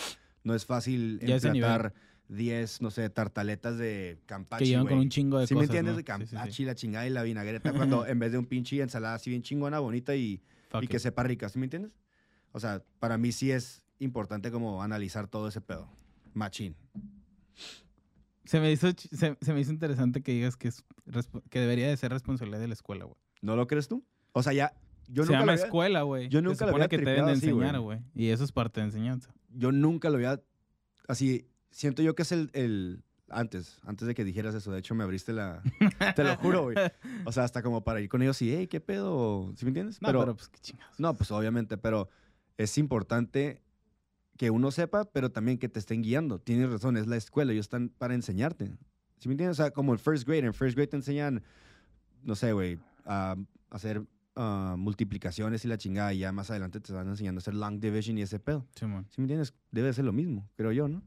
no 0.43 0.55
es 0.55 0.65
fácil 0.65 1.19
emplatar 1.21 1.93
10, 2.29 2.81
no 2.81 2.91
sé, 2.91 3.09
tartaletas 3.09 3.77
de 3.77 4.19
campachi, 4.25 4.63
que 4.65 4.69
llevan 4.69 4.87
con 4.87 4.97
un 4.99 5.09
chingo 5.09 5.39
de 5.39 5.47
¿Sí 5.47 5.53
me 5.55 5.61
cosas. 5.61 5.69
entiendes? 5.75 5.93
¿no? 5.93 5.97
De 5.97 6.03
Sí, 6.03 6.21
sí, 6.25 6.29
sí. 6.29 6.35
campachi, 6.35 6.65
la 6.65 6.75
chingada 6.75 7.07
y 7.07 7.09
la 7.09 7.23
vinagreta, 7.23 7.71
cuando 7.73 8.05
en 8.07 8.19
vez 8.19 8.31
de 8.31 8.37
un 8.37 8.45
pinche 8.45 8.81
ensalada 8.81 9.15
así 9.15 9.29
bien 9.29 9.41
chingona, 9.43 9.79
bonita 9.79 10.15
y, 10.15 10.41
Fuck 10.69 10.83
y 10.83 10.87
que 10.87 10.99
sepa 10.99 11.23
rica, 11.23 11.47
¿sí 11.49 11.57
me 11.59 11.65
entiendes? 11.65 11.91
O 12.51 12.59
sea, 12.59 12.83
para 12.99 13.17
mí 13.17 13.31
sí 13.31 13.51
es 13.51 13.81
importante 13.99 14.51
como 14.51 14.83
analizar 14.83 15.27
todo 15.27 15.47
ese 15.47 15.61
pedo. 15.61 15.89
Machín. 16.33 16.75
Se 18.47 18.59
me 18.59 18.71
hizo, 18.71 18.87
se, 18.91 19.37
se 19.39 19.53
me 19.53 19.59
hizo 19.59 19.71
interesante 19.71 20.21
que 20.23 20.31
digas 20.31 20.55
que, 20.55 20.69
es 20.69 20.83
que 21.49 21.59
debería 21.59 21.87
de 21.87 21.97
ser 21.97 22.11
responsabilidad 22.11 22.59
de 22.59 22.67
la 22.67 22.73
escuela, 22.73 23.05
güey. 23.05 23.17
¿No 23.41 23.55
lo 23.55 23.67
crees 23.67 23.87
tú? 23.87 24.05
O 24.31 24.41
sea, 24.41 24.53
ya, 24.53 24.73
yo 25.07 25.23
Se 25.23 25.27
nunca, 25.31 25.39
llama 25.39 25.45
lo 25.45 25.51
había, 25.51 25.65
escuela, 25.65 26.01
güey. 26.03 26.29
yo 26.29 26.39
Se 26.39 26.43
nunca 26.43 26.65
lo 26.65 26.71
supone 26.71 26.85
había 26.85 26.87
que 26.87 26.97
te 26.97 27.09
deben 27.09 27.25
de 27.25 27.31
enseñar, 27.33 27.79
güey. 27.79 27.99
Y 28.15 28.29
eso 28.29 28.43
es 28.43 28.51
parte 28.51 28.79
de 28.79 28.87
enseñanza. 28.87 29.33
yo 29.49 29.71
nunca 29.71 30.09
lo 30.09 30.15
había, 30.15 30.41
así, 31.07 31.47
siento 31.71 32.01
yo 32.01 32.15
que 32.15 32.23
es 32.23 32.31
el, 32.31 32.49
el, 32.53 33.03
antes, 33.29 33.79
antes 33.83 34.07
de 34.07 34.15
que 34.15 34.23
dijeras 34.23 34.55
eso, 34.55 34.71
de 34.71 34.79
hecho 34.79 34.95
me 34.95 35.03
abriste 35.03 35.33
la, 35.33 35.61
te 36.15 36.23
lo 36.23 36.35
juro, 36.37 36.63
güey. 36.63 36.77
O 37.25 37.31
sea, 37.31 37.43
hasta 37.43 37.61
como 37.61 37.83
para 37.83 37.99
ir 38.01 38.09
con 38.09 38.21
ellos 38.21 38.41
y, 38.41 38.53
hey, 38.53 38.67
¿qué 38.67 38.79
pedo? 38.79 39.51
¿Sí 39.55 39.65
me 39.65 39.69
entiendes? 39.69 40.01
No, 40.01 40.07
pero, 40.07 40.35
pues 40.35 40.47
qué 40.49 40.59
chingados. 40.59 40.99
No, 40.99 41.13
pues 41.13 41.31
obviamente, 41.31 41.77
pero 41.77 42.09
es 42.57 42.77
importante 42.77 43.61
que 44.37 44.49
uno 44.51 44.71
sepa, 44.71 45.05
pero 45.05 45.31
también 45.31 45.57
que 45.57 45.67
te 45.67 45.79
estén 45.79 46.01
guiando. 46.01 46.39
Tienes 46.39 46.69
razón, 46.69 46.95
es 46.97 47.07
la 47.07 47.17
escuela, 47.17 47.51
ellos 47.51 47.65
están 47.65 47.89
para 47.89 48.13
enseñarte. 48.13 48.77
¿Sí 49.17 49.27
me 49.27 49.33
entiendes? 49.33 49.59
O 49.59 49.63
sea, 49.63 49.71
como 49.71 49.93
el 49.93 49.99
first 49.99 50.27
grade, 50.27 50.45
en 50.45 50.53
first 50.53 50.75
grade 50.75 50.87
te 50.87 50.97
enseñan, 50.97 51.43
no 52.23 52.35
sé, 52.35 52.53
güey, 52.53 52.79
a 53.05 53.35
hacer 53.69 54.03
ah, 54.35 54.75
multiplicaciones 54.77 55.65
y 55.65 55.67
la 55.67 55.77
chingada, 55.77 56.13
y 56.13 56.19
ya 56.19 56.31
más 56.31 56.49
adelante 56.51 56.79
te 56.79 56.93
van 56.93 57.07
enseñando 57.07 57.39
a 57.39 57.41
hacer 57.41 57.55
long 57.55 57.79
division 57.79 58.17
y 58.17 58.21
ese 58.21 58.39
pedo. 58.39 58.67
Simón. 58.75 59.07
¿Sí 59.09 59.19
me 59.19 59.23
entiendes? 59.23 59.53
Debe 59.71 59.91
ser 59.91 60.05
lo 60.05 60.13
mismo, 60.13 60.47
creo 60.55 60.71
yo, 60.71 60.87
¿no? 60.87 61.03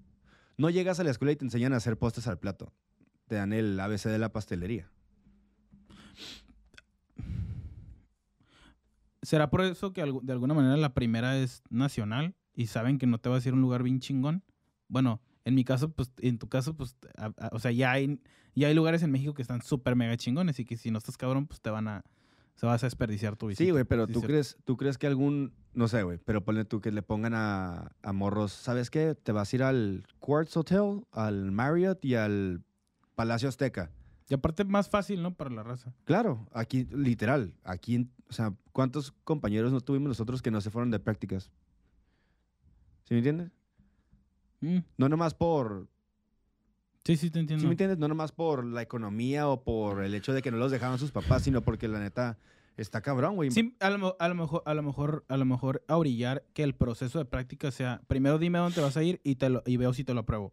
No 0.59 0.69
llegas 0.69 1.01
a 1.01 1.05
la 1.05 1.11
escuela 1.11 1.33
y 1.33 1.37
te 1.37 1.45
enseñan 1.45 1.73
a 1.73 1.77
hacer 1.77 1.97
postres 1.97 2.27
al 2.27 2.39
plato. 2.39 2.73
Te 3.29 3.37
dan 3.37 3.53
el 3.53 3.79
ABC 3.79 4.05
de 4.05 4.19
la 4.19 4.33
pastelería. 4.33 4.91
¿Será 9.23 9.51
por 9.51 9.61
eso 9.61 9.93
que 9.93 10.01
de 10.01 10.33
alguna 10.33 10.55
manera 10.55 10.77
la 10.77 10.95
primera 10.95 11.39
es 11.39 11.63
nacional 11.71 12.35
y 12.61 12.67
saben 12.67 12.99
que 12.99 13.07
no 13.07 13.19
te 13.19 13.29
vas 13.29 13.45
a 13.45 13.49
ir 13.49 13.53
a 13.53 13.57
un 13.57 13.63
lugar 13.63 13.83
bien 13.83 14.01
chingón? 14.01 14.43
Bueno, 14.89 15.21
en 15.45 15.55
mi 15.55 15.65
caso, 15.65 15.91
pues, 15.91 16.13
en 16.19 16.39
tu 16.39 16.49
caso, 16.49 16.75
pues, 16.77 16.97
a- 17.17 17.33
a- 17.39 17.51
o 17.53 17.59
sea, 17.59 17.71
ya 17.73 17.93
hay, 17.93 18.21
ya 18.55 18.69
hay 18.69 18.75
lugares 18.75 19.03
en 19.03 19.11
México 19.11 19.35
que 19.35 19.43
están 19.43 19.63
súper 19.63 19.97
mega 19.97 20.17
chingones 20.17 20.59
y 20.61 20.65
que 20.65 20.77
si 20.77 20.91
no 20.91 20.99
estás 20.99 21.17
cabrón, 21.17 21.47
pues 21.47 21.61
te 21.61 21.71
van 21.71 21.89
a 21.89 22.03
se 22.57 22.67
vas 22.67 22.83
a 22.83 22.87
desperdiciar 22.87 23.37
tu 23.37 23.47
visita. 23.47 23.65
Sí, 23.65 23.71
güey, 23.71 23.85
pero 23.85 24.07
Sí, 24.07 24.13
¿tú, 24.13 24.19
cierto. 24.21 24.33
crees, 24.33 24.59
¿tú 24.67 24.77
crees 24.77 24.99
que 24.99 25.07
algún, 25.07 25.55
no 25.73 25.89
sé, 25.89 26.03
güey, 26.03 26.19
pero 26.19 26.45
ponle 26.45 26.67
tú 26.67 26.83
que 26.83 26.91
le 26.93 27.01
pongan 27.01 27.33
a, 27.33 27.93
a 28.03 28.13
morros, 28.13 28.53
¿sabes 28.53 28.91
qué? 28.91 29.15
Te 29.15 29.33
vas 29.33 29.51
a 29.51 29.57
ir 29.57 29.63
al 29.63 30.05
Quartz 30.19 30.55
Hotel, 30.59 31.07
al 31.13 31.53
Marriott 31.53 32.05
y 32.05 32.17
al 32.17 32.63
Palacio 33.15 33.49
Azteca. 33.49 33.91
Y 34.29 34.35
aparte 34.35 34.65
más 34.65 34.91
fácil, 34.91 35.23
¿no? 35.23 35.33
Para 35.35 35.49
la 35.49 35.63
raza. 35.63 35.95
Claro, 36.05 36.47
aquí, 36.53 36.85
literal, 36.93 37.55
aquí, 37.65 38.11
o 38.29 38.33
sea, 38.35 38.53
¿cuántos 38.73 39.13
compañeros 39.25 39.73
no 39.73 39.81
tuvimos 39.81 40.09
nosotros 40.09 40.43
que 40.43 40.51
no 40.51 40.61
se 40.61 40.69
fueron 40.71 40.91
de 40.91 41.01
prácticas? 41.01 41.51
¿Sí 43.11 43.15
me 43.15 43.19
entiendes? 43.19 43.51
Mm, 44.61 44.79
No 44.97 45.09
nomás 45.09 45.35
por, 45.35 45.89
Sí, 47.05 47.17
sí, 47.17 47.29
te 47.31 47.39
¿sí 47.39 47.41
entiendo. 47.41 47.65
me 47.67 47.73
entiendes? 47.73 47.99
No 47.99 48.07
nomás 48.07 48.31
por 48.31 48.65
la 48.65 48.83
economía 48.83 49.49
o 49.49 49.65
por 49.65 50.05
el 50.05 50.15
hecho 50.15 50.33
de 50.33 50.43
que 50.43 50.53
no 50.53 50.59
los 50.59 50.71
dejaban 50.71 50.97
sus 51.01 51.11
papás, 51.11 51.43
sino 51.43 51.61
porque 51.61 51.89
la 51.89 51.99
neta 51.99 52.39
está 52.77 53.01
cabrón, 53.01 53.35
güey. 53.35 53.51
Sí, 53.51 53.75
a 53.81 53.91
lo, 53.91 54.17
a 54.21 54.29
lo 54.29 54.35
mejor, 54.37 54.63
a 54.65 54.75
lo 54.75 54.83
mejor, 54.85 55.25
a 55.27 55.37
lo 55.37 55.45
mejor 55.45 55.83
a 55.89 55.97
orillar 55.97 56.45
que 56.55 56.63
el 56.63 56.73
proceso 56.77 57.19
de 57.19 57.25
práctica 57.25 57.73
sea, 57.73 58.01
primero 58.07 58.39
dime 58.39 58.59
a 58.59 58.61
dónde 58.61 58.81
vas 58.81 58.97
a 58.97 59.03
ir 59.03 59.21
y 59.25 59.35
te 59.35 59.49
lo, 59.49 59.65
y 59.67 59.77
veo 59.77 59.93
si 59.93 60.05
te 60.05 60.15
lo 60.15 60.21
apruebo, 60.21 60.53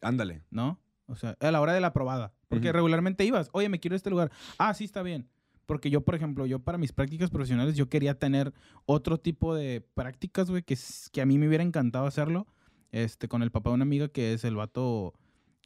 Ándale. 0.00 0.42
¿no? 0.50 0.78
O 1.06 1.16
sea, 1.16 1.36
a 1.40 1.50
la 1.50 1.60
hora 1.60 1.72
de 1.72 1.80
la 1.80 1.88
aprobada. 1.88 2.32
Porque 2.46 2.70
regularmente 2.72 3.24
ibas, 3.24 3.48
oye, 3.52 3.68
me 3.68 3.80
quiero 3.80 3.94
a 3.94 3.96
este 3.96 4.10
lugar. 4.10 4.30
Ah, 4.58 4.74
sí, 4.74 4.84
está 4.84 5.02
bien. 5.02 5.26
Porque 5.70 5.88
yo, 5.88 6.00
por 6.00 6.16
ejemplo, 6.16 6.46
yo 6.46 6.58
para 6.58 6.78
mis 6.78 6.90
prácticas 6.92 7.30
profesionales, 7.30 7.76
yo 7.76 7.88
quería 7.88 8.18
tener 8.18 8.52
otro 8.86 9.18
tipo 9.18 9.54
de 9.54 9.80
prácticas, 9.94 10.50
güey, 10.50 10.64
que, 10.64 10.76
a 11.22 11.26
mí 11.26 11.38
me 11.38 11.46
hubiera 11.46 11.62
encantado 11.62 12.06
hacerlo. 12.06 12.48
Este, 12.90 13.28
con 13.28 13.44
el 13.44 13.52
papá 13.52 13.70
de 13.70 13.74
una 13.74 13.84
amiga 13.84 14.08
que 14.08 14.32
es 14.32 14.42
el 14.42 14.56
vato, 14.56 15.14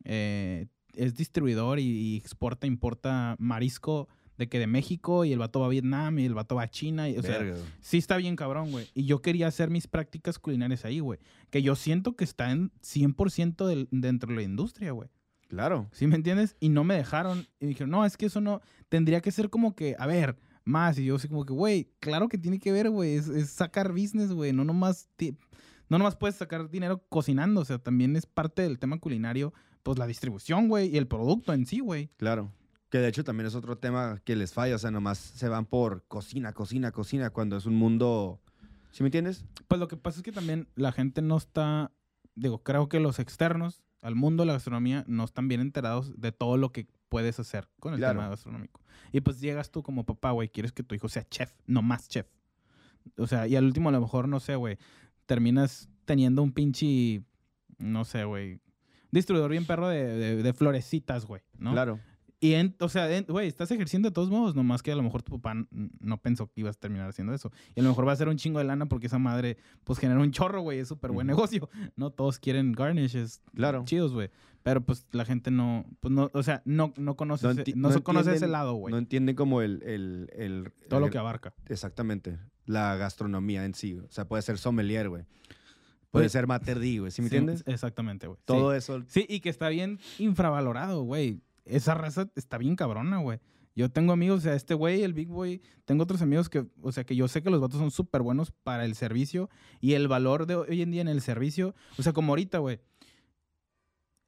eh, 0.05 0.67
es 0.93 1.15
distribuidor 1.15 1.79
y, 1.79 1.85
y 1.85 2.17
exporta, 2.19 2.67
importa 2.67 3.35
marisco 3.39 4.09
de 4.37 4.47
que 4.47 4.59
de 4.59 4.67
México 4.67 5.25
y 5.25 5.33
el 5.33 5.39
vato 5.39 5.61
va 5.61 5.67
a 5.67 5.71
Vietnam 5.71 6.19
y 6.19 6.27
el 6.27 6.35
vato 6.35 6.57
va 6.57 6.65
a 6.65 6.69
China. 6.69 7.09
Y, 7.09 7.17
o 7.17 7.23
sea, 7.23 7.39
Verga, 7.39 7.57
sí 7.81 7.97
está 7.97 8.19
bien 8.19 8.37
cabrón, 8.37 8.73
güey. 8.73 8.87
Y 8.93 9.07
yo 9.07 9.23
quería 9.23 9.47
hacer 9.47 9.71
mis 9.71 9.87
prácticas 9.87 10.39
culinarias 10.39 10.85
ahí, 10.85 11.01
güey. 11.01 11.19
Que 11.49 11.63
yo 11.63 11.77
siento 11.77 12.15
que 12.15 12.25
está 12.25 12.51
en 12.51 12.73
100% 12.83 13.67
del- 13.67 13.89
dentro 13.91 14.29
de 14.29 14.37
la 14.37 14.43
industria, 14.43 14.93
güey. 14.93 15.09
Claro. 15.49 15.89
¿Sí 15.93 16.07
me 16.07 16.17
entiendes? 16.17 16.57
Y 16.61 16.69
no 16.69 16.85
me 16.85 16.95
dejaron. 16.97 17.47
Y 17.61 17.67
dijeron, 17.67 17.91
no, 17.91 18.05
es 18.05 18.17
que 18.17 18.27
eso 18.27 18.41
no. 18.41 18.61
Tendría 18.89 19.21
que 19.21 19.31
ser 19.31 19.51
como 19.51 19.75
que, 19.75 19.97
a 19.99 20.07
ver, 20.07 20.37
más. 20.65 20.99
Y 20.99 21.05
yo 21.05 21.17
así 21.17 21.29
como 21.29 21.45
que, 21.45 21.53
güey, 21.53 21.91
claro 22.01 22.29
que 22.29 22.39
tiene 22.39 22.59
que 22.59 22.73
ver, 22.73 22.91
güey. 22.91 23.15
Es, 23.15 23.29
es 23.29 23.51
sacar 23.51 23.91
business, 23.93 24.33
güey. 24.33 24.53
No 24.53 24.65
nomás, 24.65 25.09
ti- 25.17 25.37
no 25.89 25.99
nomás 25.99 26.17
puedes 26.17 26.37
sacar 26.37 26.71
dinero 26.71 27.05
cocinando. 27.09 27.61
O 27.61 27.65
sea, 27.65 27.79
también 27.79 28.17
es 28.17 28.27
parte 28.27 28.63
del 28.63 28.79
tema 28.79 28.99
culinario, 28.99 29.53
pues 29.83 29.99
la 29.99 30.07
distribución, 30.07 30.69
güey. 30.69 30.89
Y 30.89 30.97
el 30.97 31.07
producto 31.07 31.53
en 31.53 31.67
sí, 31.67 31.81
güey. 31.81 32.11
Claro. 32.17 32.53
Que 32.91 32.99
de 32.99 33.09
hecho 33.09 33.25
también 33.25 33.47
es 33.49 33.55
otro 33.55 33.77
tema 33.77 34.21
que 34.25 34.37
les 34.37 34.53
falla. 34.53 34.77
O 34.77 34.79
sea, 34.79 34.91
nomás 34.91 35.19
se 35.19 35.49
van 35.49 35.67
por 35.67 36.05
cocina, 36.07 36.53
cocina, 36.53 36.93
cocina, 36.93 37.31
cuando 37.31 37.57
es 37.57 37.67
un 37.67 37.75
mundo. 37.75 38.41
¿Sí 38.93 39.03
me 39.03 39.09
entiendes? 39.09 39.45
Pues 39.67 39.81
lo 39.81 39.89
que 39.89 39.97
pasa 39.97 40.19
es 40.19 40.23
que 40.23 40.31
también 40.31 40.69
la 40.77 40.93
gente 40.93 41.21
no 41.21 41.37
está, 41.37 41.91
digo, 42.37 42.63
creo 42.63 42.89
que 42.89 43.01
los 43.01 43.19
externos 43.19 43.83
al 44.05 44.15
mundo 44.15 44.43
de 44.43 44.49
la 44.49 44.53
gastronomía 44.53 45.05
no 45.09 45.25
están 45.25 45.49
bien 45.49 45.61
enterados 45.61 46.21
de 46.21 46.31
todo 46.31 46.57
lo 46.57 46.71
que 46.73 46.87
puedes 47.09 47.41
hacer 47.41 47.69
con 47.81 47.95
el 47.95 47.99
Claro. 48.01 48.19
tema 48.21 48.29
gastronómico. 48.29 48.81
Y 49.13 49.21
pues 49.21 49.41
llegas 49.41 49.71
tú 49.71 49.83
como 49.83 50.05
papá, 50.05 50.31
güey, 50.33 50.49
quieres 50.49 50.73
que 50.73 50.83
tu 50.83 50.95
hijo 50.95 51.09
sea 51.09 51.25
chef, 51.29 51.53
no 51.67 51.83
más 51.83 52.09
chef. 52.09 52.27
O 53.17 53.27
sea, 53.27 53.47
y 53.47 53.57
al 53.57 53.65
último 53.65 53.89
a 53.89 53.93
lo 53.93 54.01
mejor, 54.01 54.29
no 54.29 54.41
sé, 54.41 54.57
güey, 54.57 54.79
terminas 55.27 55.89
teniendo 56.05 56.43
un 56.43 56.53
pinche, 56.53 57.23
no 57.79 58.05
sé, 58.05 58.25
güey, 58.25 58.61
distribuidor 59.11 59.51
bien 59.51 59.65
perro 59.67 59.89
de, 59.89 60.05
de- 60.17 60.43
de 60.43 60.53
florecitas, 60.53 61.25
güey, 61.27 61.43
¿no? 61.59 61.73
Claro. 61.73 61.99
Y, 62.45 62.55
en- 62.55 62.77
o 62.81 62.89
sea, 62.91 63.09
güey, 63.23 63.49
estás 63.49 63.71
ejerciendo 63.71 64.11
de 64.11 64.13
todos 64.13 64.29
modos, 64.29 64.55
nomás 64.55 64.83
que 64.83 64.93
a 64.93 64.97
lo 64.97 65.03
mejor 65.03 65.23
tu 65.23 65.33
papá 65.41 65.55
no 66.01 66.19
pensó 66.21 66.47
que 66.51 66.61
ibas 66.61 66.77
a 66.77 66.81
terminar 66.81 67.09
haciendo 67.09 67.33
eso. 67.33 67.51
Y 67.75 67.81
a 67.81 67.83
lo 67.83 67.89
mejor 67.89 68.07
va 68.07 68.13
a 68.13 68.17
ser 68.17 68.29
un 68.29 68.37
chingo 68.37 68.59
de 68.59 68.65
lana 68.67 68.87
porque 68.87 69.07
esa 69.07 69.19
madre, 69.19 69.57
pues, 69.85 69.99
genera 69.99 70.21
un 70.21 70.31
chorro, 70.31 70.61
güey, 70.61 70.79
es 70.81 70.89
súper 70.89 71.11
buen 71.13 71.27
negocio. 71.27 71.71
No 71.97 72.11
todos 72.11 72.39
quieren 72.39 72.73
garnishes 72.73 73.41
Claro. 73.55 73.85
chidos, 73.87 74.13
güey. 74.13 74.31
Pero, 74.63 74.83
pues, 74.83 75.07
la 75.13 75.25
gente 75.25 75.51
no, 75.51 75.85
pues, 76.01 76.13
no, 76.13 76.31
o 76.35 76.43
sea, 76.43 76.61
no, 76.67 76.93
no 76.97 77.17
conoce, 77.17 77.47
No 77.47 77.53
ese, 77.53 77.65
enti- 77.65 77.75
no 77.77 77.89
no 77.89 77.95
se 77.95 78.03
conoce 78.03 78.35
ese 78.35 78.47
lado, 78.49 78.75
güey. 78.75 78.93
No 78.93 78.99
entienden 78.99 79.37
como 79.37 79.63
el... 79.63 79.83
el, 79.83 80.31
el- 80.35 80.73
todo 80.89 81.01
lo 81.01 81.11
que 81.11 81.19
abarca. 81.19 81.55
Exactamente. 81.67 82.39
La 82.67 82.97
gastronomía 82.97 83.65
en 83.65 83.75
sí. 83.75 83.95
O 83.95 84.11
sea, 84.11 84.27
puede 84.29 84.43
ser 84.43 84.59
sommelier, 84.59 85.09
güey. 85.09 85.25
Puede 86.11 86.29
ser 86.29 86.47
materdí, 86.47 86.99
güey. 86.99 87.11
¿Sí 87.11 87.23
me 87.23 87.29
Sí, 87.29 87.37
entiendes? 87.37 87.65
Exactamente, 87.67 88.27
güey. 88.27 88.39
Todo 88.45 88.71
sí. 88.73 88.77
eso. 88.79 89.03
Sí, 89.09 89.27
y 89.29 89.41
que 89.41 89.49
está 89.49 89.69
bien 89.69 89.99
infravalorado, 90.19 91.03
güey. 91.03 91.41
Esa 91.65 91.95
raza 91.95 92.31
está 92.35 92.59
bien 92.59 92.77
cabrona, 92.77 93.19
güey. 93.19 93.41
Yo 93.77 93.91
tengo 93.91 94.13
amigos, 94.13 94.39
o 94.39 94.43
sea, 94.43 94.55
este 94.55 94.75
güey, 94.75 95.03
el 95.03 95.15
Big 95.15 95.29
Boy, 95.29 95.61
tengo 95.85 96.05
otros 96.05 96.23
amigos 96.23 96.49
que, 96.49 96.67
o 96.81 96.93
sea, 96.93 97.05
que 97.05 97.17
yo 97.17 97.27
sé 97.27 97.43
que 97.43 97.51
los 97.51 97.61
vatos 97.61 97.81
son 97.81 97.91
súper 97.91 98.23
buenos 98.23 98.53
para 98.53 98.85
el 98.85 98.95
servicio 98.95 99.51
y 99.81 99.95
el 99.95 100.07
valor 100.07 100.47
de 100.47 100.55
hoy 100.55 100.83
en 100.83 100.93
día 100.93 101.01
en 101.01 101.09
el 101.09 101.21
servicio, 101.21 101.75
o 101.99 102.03
sea, 102.03 102.13
como 102.13 102.33
ahorita, 102.33 102.59
güey, 102.59 102.81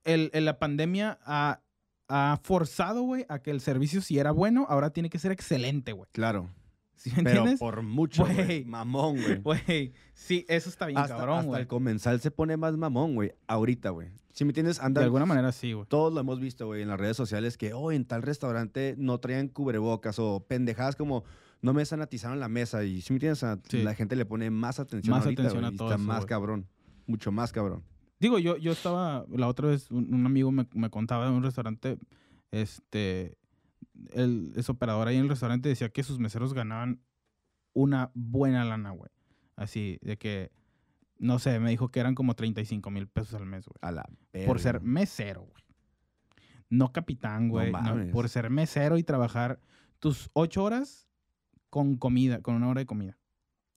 el, 0.03 0.31
la 0.33 0.59
pandemia 0.59 1.18
ha, 1.22 1.61
ha 2.09 2.40
forzado, 2.42 3.03
güey, 3.03 3.25
a 3.29 3.40
que 3.40 3.53
el 3.53 3.61
servicio, 3.61 4.01
si 4.03 4.18
era 4.18 4.33
bueno, 4.33 4.66
ahora 4.68 4.90
tiene 4.90 5.11
que 5.11 5.18
ser 5.18 5.31
excelente, 5.31 5.92
güey. 5.92 6.09
Claro. 6.12 6.51
¿Sí 6.97 7.11
me 7.11 7.23
Pero 7.23 7.29
entiendes? 7.31 7.59
por 7.61 7.83
mucho, 7.83 8.25
güey. 8.27 8.65
Mamón, 8.65 9.17
güey. 9.23 9.37
Güey, 9.41 9.93
sí, 10.15 10.45
eso 10.49 10.69
está 10.69 10.87
bien 10.87 10.99
Hasta, 10.99 11.17
cabrón, 11.17 11.37
hasta 11.39 11.49
güey. 11.49 11.61
el 11.63 11.67
comensal 11.69 12.21
se 12.21 12.31
pone 12.31 12.57
más 12.57 12.77
mamón, 12.77 13.15
güey. 13.15 13.33
Ahorita, 13.47 13.91
güey. 13.91 14.09
¿Sí 14.33 14.45
me 14.45 14.51
entiendes? 14.51 14.79
De 14.79 14.85
Anda, 14.85 15.03
alguna 15.03 15.25
manera 15.27 15.53
sí, 15.53 15.73
güey. 15.73 15.87
Todos 15.87 16.13
lo 16.13 16.21
hemos 16.21 16.41
visto, 16.41 16.67
güey, 16.67 16.83
en 16.83 16.89
las 16.89 16.99
redes 17.01 17.17
sociales 17.17 17.57
que, 17.57 17.73
oh, 17.73 17.93
en 17.93 18.05
tal 18.05 18.23
restaurante 18.23 18.95
no 18.99 19.19
traían 19.19 19.49
cubrebocas 19.49 20.19
o 20.19 20.45
pendejadas 20.47 20.97
como 20.97 21.25
no 21.63 21.73
me 21.73 21.85
sanitizaron 21.87 22.39
la 22.41 22.49
mesa. 22.49 22.85
Y 22.85 23.01
si 23.01 23.13
me 23.13 23.17
entiendes, 23.17 23.45
Sí. 23.69 23.83
la 23.83 23.95
gente 23.95 24.15
le 24.17 24.27
pone 24.27 24.51
más 24.51 24.79
atención 24.81 25.17
Más 25.17 25.25
ahorita, 25.25 25.43
atención 25.43 25.65
a 25.65 25.69
y 25.73 25.77
todo 25.77 25.89
está 25.91 25.97
eso, 26.03 26.05
más 26.07 26.27
cabrón. 26.27 26.67
Mucho 27.07 27.33
más 27.33 27.53
cabrón. 27.53 27.83
Digo, 28.21 28.39
yo, 28.39 28.57
yo 28.57 28.73
estaba, 28.73 29.25
la 29.31 29.49
otra 29.49 29.69
vez, 29.69 29.91
un, 29.91 30.13
un 30.15 30.25
amigo 30.27 30.51
me, 30.51 30.67
me 30.75 30.89
contaba 30.91 31.27
de 31.27 31.33
un 31.33 31.43
restaurante, 31.43 31.99
este, 32.51 33.37
el, 34.13 34.53
ese 34.57 34.73
operador 34.73 35.09
ahí 35.09 35.17
en 35.17 35.23
el 35.23 35.29
restaurante 35.29 35.69
decía 35.69 35.89
que 35.89 36.03
sus 36.03 36.19
meseros 36.19 36.55
ganaban 36.55 37.01
una 37.73 38.11
buena 38.15 38.65
lana, 38.65 38.91
güey. 38.91 39.11
Así, 39.57 39.99
de 40.03 40.17
que, 40.19 40.51
no 41.19 41.39
sé, 41.39 41.59
me 41.61 41.71
dijo 41.71 41.89
que 41.91 42.01
eran 42.01 42.15
como 42.15 42.35
35 42.35 42.91
mil 42.91 43.07
pesos 43.09 43.35
al 43.35 43.47
mes, 43.47 43.67
güey. 43.67 43.77
A 43.81 43.93
la 43.93 44.09
Por 44.47 44.61
ser 44.61 44.81
mesero, 44.81 45.43
güey. 45.43 45.65
No 46.69 46.93
capitán, 46.93 47.49
güey. 47.49 47.71
no, 47.73 48.11
por 48.13 48.29
ser 48.29 48.51
mesero 48.51 48.99
y 48.99 49.03
trabajar 49.03 49.61
tus 49.99 50.31
ocho 50.33 50.65
horas 50.65 51.09
con 51.71 51.97
comida, 51.97 52.43
con 52.43 52.55
una 52.55 52.69
hora 52.69 52.81
de 52.81 52.87
comida. 52.87 53.19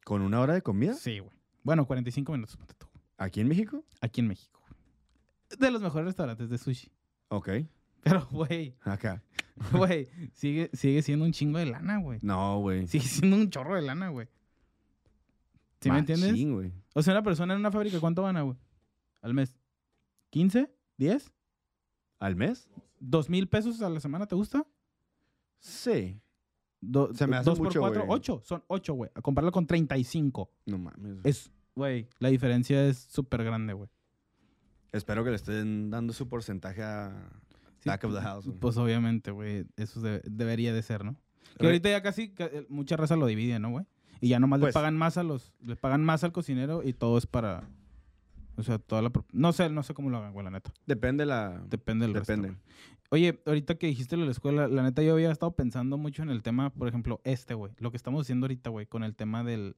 ¿Con 0.05 0.21
una 0.21 0.39
hora 0.39 0.53
de 0.53 0.61
comida? 0.61 0.93
Sí, 0.95 1.19
güey. 1.19 1.31
Bueno, 1.63 1.85
45 1.85 2.31
minutos, 2.31 2.57
ponte 2.57 2.73
tú, 2.73 2.87
¿Aquí 3.17 3.41
en 3.41 3.47
México? 3.47 3.85
aquí 4.01 4.21
en 4.21 4.27
México. 4.27 4.59
De 5.59 5.71
los 5.71 5.81
mejores 5.81 6.05
restaurantes 6.05 6.49
de 6.49 6.57
sushi. 6.57 6.91
Ok. 7.29 7.49
Pero, 8.01 8.25
güey, 8.31 8.75
Acá. 8.81 9.21
güey, 9.73 10.07
sigue, 10.33 10.69
sigue 10.73 11.01
siendo 11.01 11.25
un 11.25 11.31
chingo 11.31 11.57
de 11.59 11.65
lana, 11.65 11.97
güey. 11.99 12.19
No, 12.21 12.59
güey. 12.59 12.87
Sigue 12.87 13.05
siendo 13.05 13.35
un 13.35 13.49
chorro 13.49 13.75
de 13.75 13.81
lana, 13.81 14.09
güey. 14.09 14.27
¿Sí 15.81 15.89
me 15.91 15.99
entiendes? 15.99 16.33
Güey. 16.45 16.73
O 16.93 17.01
sea, 17.01 17.13
una 17.13 17.23
persona 17.23 17.53
en 17.53 17.59
una 17.59 17.71
fábrica, 17.71 17.99
¿cuánto 17.99 18.23
gana, 18.23 18.41
güey? 18.41 18.57
Al 19.21 19.33
mes. 19.33 19.55
¿15? 20.33 20.69
¿10? 20.97 21.31
¿Al 22.19 22.35
mes? 22.35 22.69
¿Dos 22.99 23.29
mil 23.29 23.47
pesos 23.47 23.81
a 23.81 23.89
la 23.89 23.99
semana 24.01 24.25
te 24.27 24.35
gusta? 24.35 24.65
Sí. 25.59 26.19
Do- 26.81 27.13
Se 27.13 27.27
me 27.27 27.37
hace 27.37 27.49
dos 27.49 27.57
por 27.59 27.67
mucho, 27.67 27.79
cuatro, 27.79 28.05
güey. 28.05 28.17
ocho. 28.17 28.41
Son 28.43 28.63
ocho, 28.67 28.93
güey. 28.93 29.09
A 29.15 29.21
compararlo 29.21 29.51
con 29.51 29.65
35. 29.67 30.51
No 30.65 30.77
mames. 30.77 31.17
Es, 31.23 31.51
güey, 31.75 32.07
la 32.19 32.29
diferencia 32.29 32.85
es 32.85 32.97
súper 32.97 33.43
grande, 33.43 33.73
güey. 33.73 33.89
Espero 34.91 35.23
que 35.23 35.29
le 35.29 35.35
estén 35.37 35.89
dando 35.91 36.13
su 36.13 36.27
porcentaje 36.27 36.81
a 36.83 37.29
Sí, 37.79 37.89
Back 37.89 38.03
of 38.03 38.13
the 38.13 38.21
House. 38.21 38.45
güey. 38.45 38.57
Pues 38.59 38.77
obviamente, 38.77 39.31
güey, 39.31 39.65
eso 39.77 40.01
de- 40.01 40.21
debería 40.25 40.73
de 40.73 40.81
ser, 40.81 41.03
¿no? 41.05 41.15
Que 41.57 41.65
ahorita 41.65 41.89
ya 41.89 42.01
casi 42.01 42.29
ca- 42.29 42.45
eh, 42.51 42.65
mucha 42.69 42.95
raza 42.97 43.15
lo 43.15 43.25
divide, 43.25 43.59
¿no, 43.59 43.69
güey? 43.71 43.85
Y 44.21 44.29
ya 44.29 44.39
nomás 44.39 44.59
le 44.59 44.65
Pues- 44.65 44.73
pagan 44.73 44.97
más 44.97 45.17
a 45.17 45.23
los, 45.23 45.53
le 45.61 45.75
pagan 45.75 46.03
más 46.03 46.23
al 46.23 46.31
cocinero 46.31 46.81
y 46.83 46.93
todo 46.93 47.17
es 47.17 47.25
para, 47.25 47.63
o 48.57 48.63
sea, 48.63 48.77
toda 48.79 49.01
la, 49.01 49.11
no 49.31 49.53
sé, 49.53 49.69
no 49.69 49.81
sé 49.83 49.93
cómo 49.93 50.09
lo 50.09 50.17
hagan, 50.17 50.33
güey, 50.33 50.43
la 50.43 50.51
neta. 50.51 50.71
Depende 50.85 51.25
la... 51.25 51.63
Depende 51.69 52.05
del 52.05 52.15
resto, 52.15 52.33
Depende. 52.33 52.49
güey. 52.49 52.59
Oye, 53.11 53.41
ahorita 53.47 53.75
que 53.75 53.87
dijiste 53.87 54.15
lo 54.17 54.21
de 54.21 54.25
la 54.27 54.31
escuela, 54.33 54.67
la 54.67 54.83
neta 54.83 55.01
yo 55.01 55.13
había 55.13 55.31
estado 55.31 55.53
pensando 55.55 55.97
mucho 55.97 56.21
en 56.21 56.29
el 56.29 56.43
tema, 56.43 56.69
por 56.71 56.87
ejemplo, 56.87 57.21
este, 57.23 57.53
güey, 57.55 57.71
lo 57.79 57.89
que 57.91 57.97
estamos 57.97 58.21
haciendo 58.21 58.45
ahorita, 58.45 58.69
güey, 58.69 58.85
con 58.85 59.03
el 59.03 59.15
tema 59.15 59.43
del, 59.43 59.75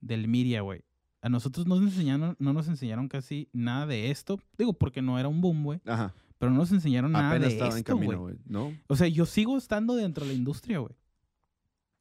del 0.00 0.28
media, 0.28 0.60
güey. 0.60 0.82
A 1.22 1.28
nosotros 1.28 1.66
nos 1.66 1.80
enseñaron, 1.80 2.36
no 2.38 2.52
nos 2.52 2.68
enseñaron 2.68 3.08
casi 3.08 3.48
nada 3.52 3.86
de 3.86 4.10
esto, 4.10 4.38
digo, 4.58 4.72
porque 4.74 5.02
no 5.02 5.18
era 5.18 5.28
un 5.28 5.40
boom, 5.40 5.64
güey, 5.64 5.80
Ajá. 5.86 6.14
Pero 6.42 6.50
no 6.50 6.58
nos 6.58 6.72
enseñaron 6.72 7.12
nada 7.12 7.30
Apenas 7.30 7.50
de 7.50 7.52
estaba 7.54 7.70
en 7.70 7.78
esto, 7.78 7.94
güey. 7.96 8.06
camino, 8.08 8.22
güey. 8.22 8.36
¿No? 8.46 8.76
O 8.88 8.96
sea, 8.96 9.06
yo 9.06 9.26
sigo 9.26 9.56
estando 9.56 9.94
dentro 9.94 10.24
de 10.24 10.32
la 10.32 10.36
industria, 10.36 10.80
güey. 10.80 10.92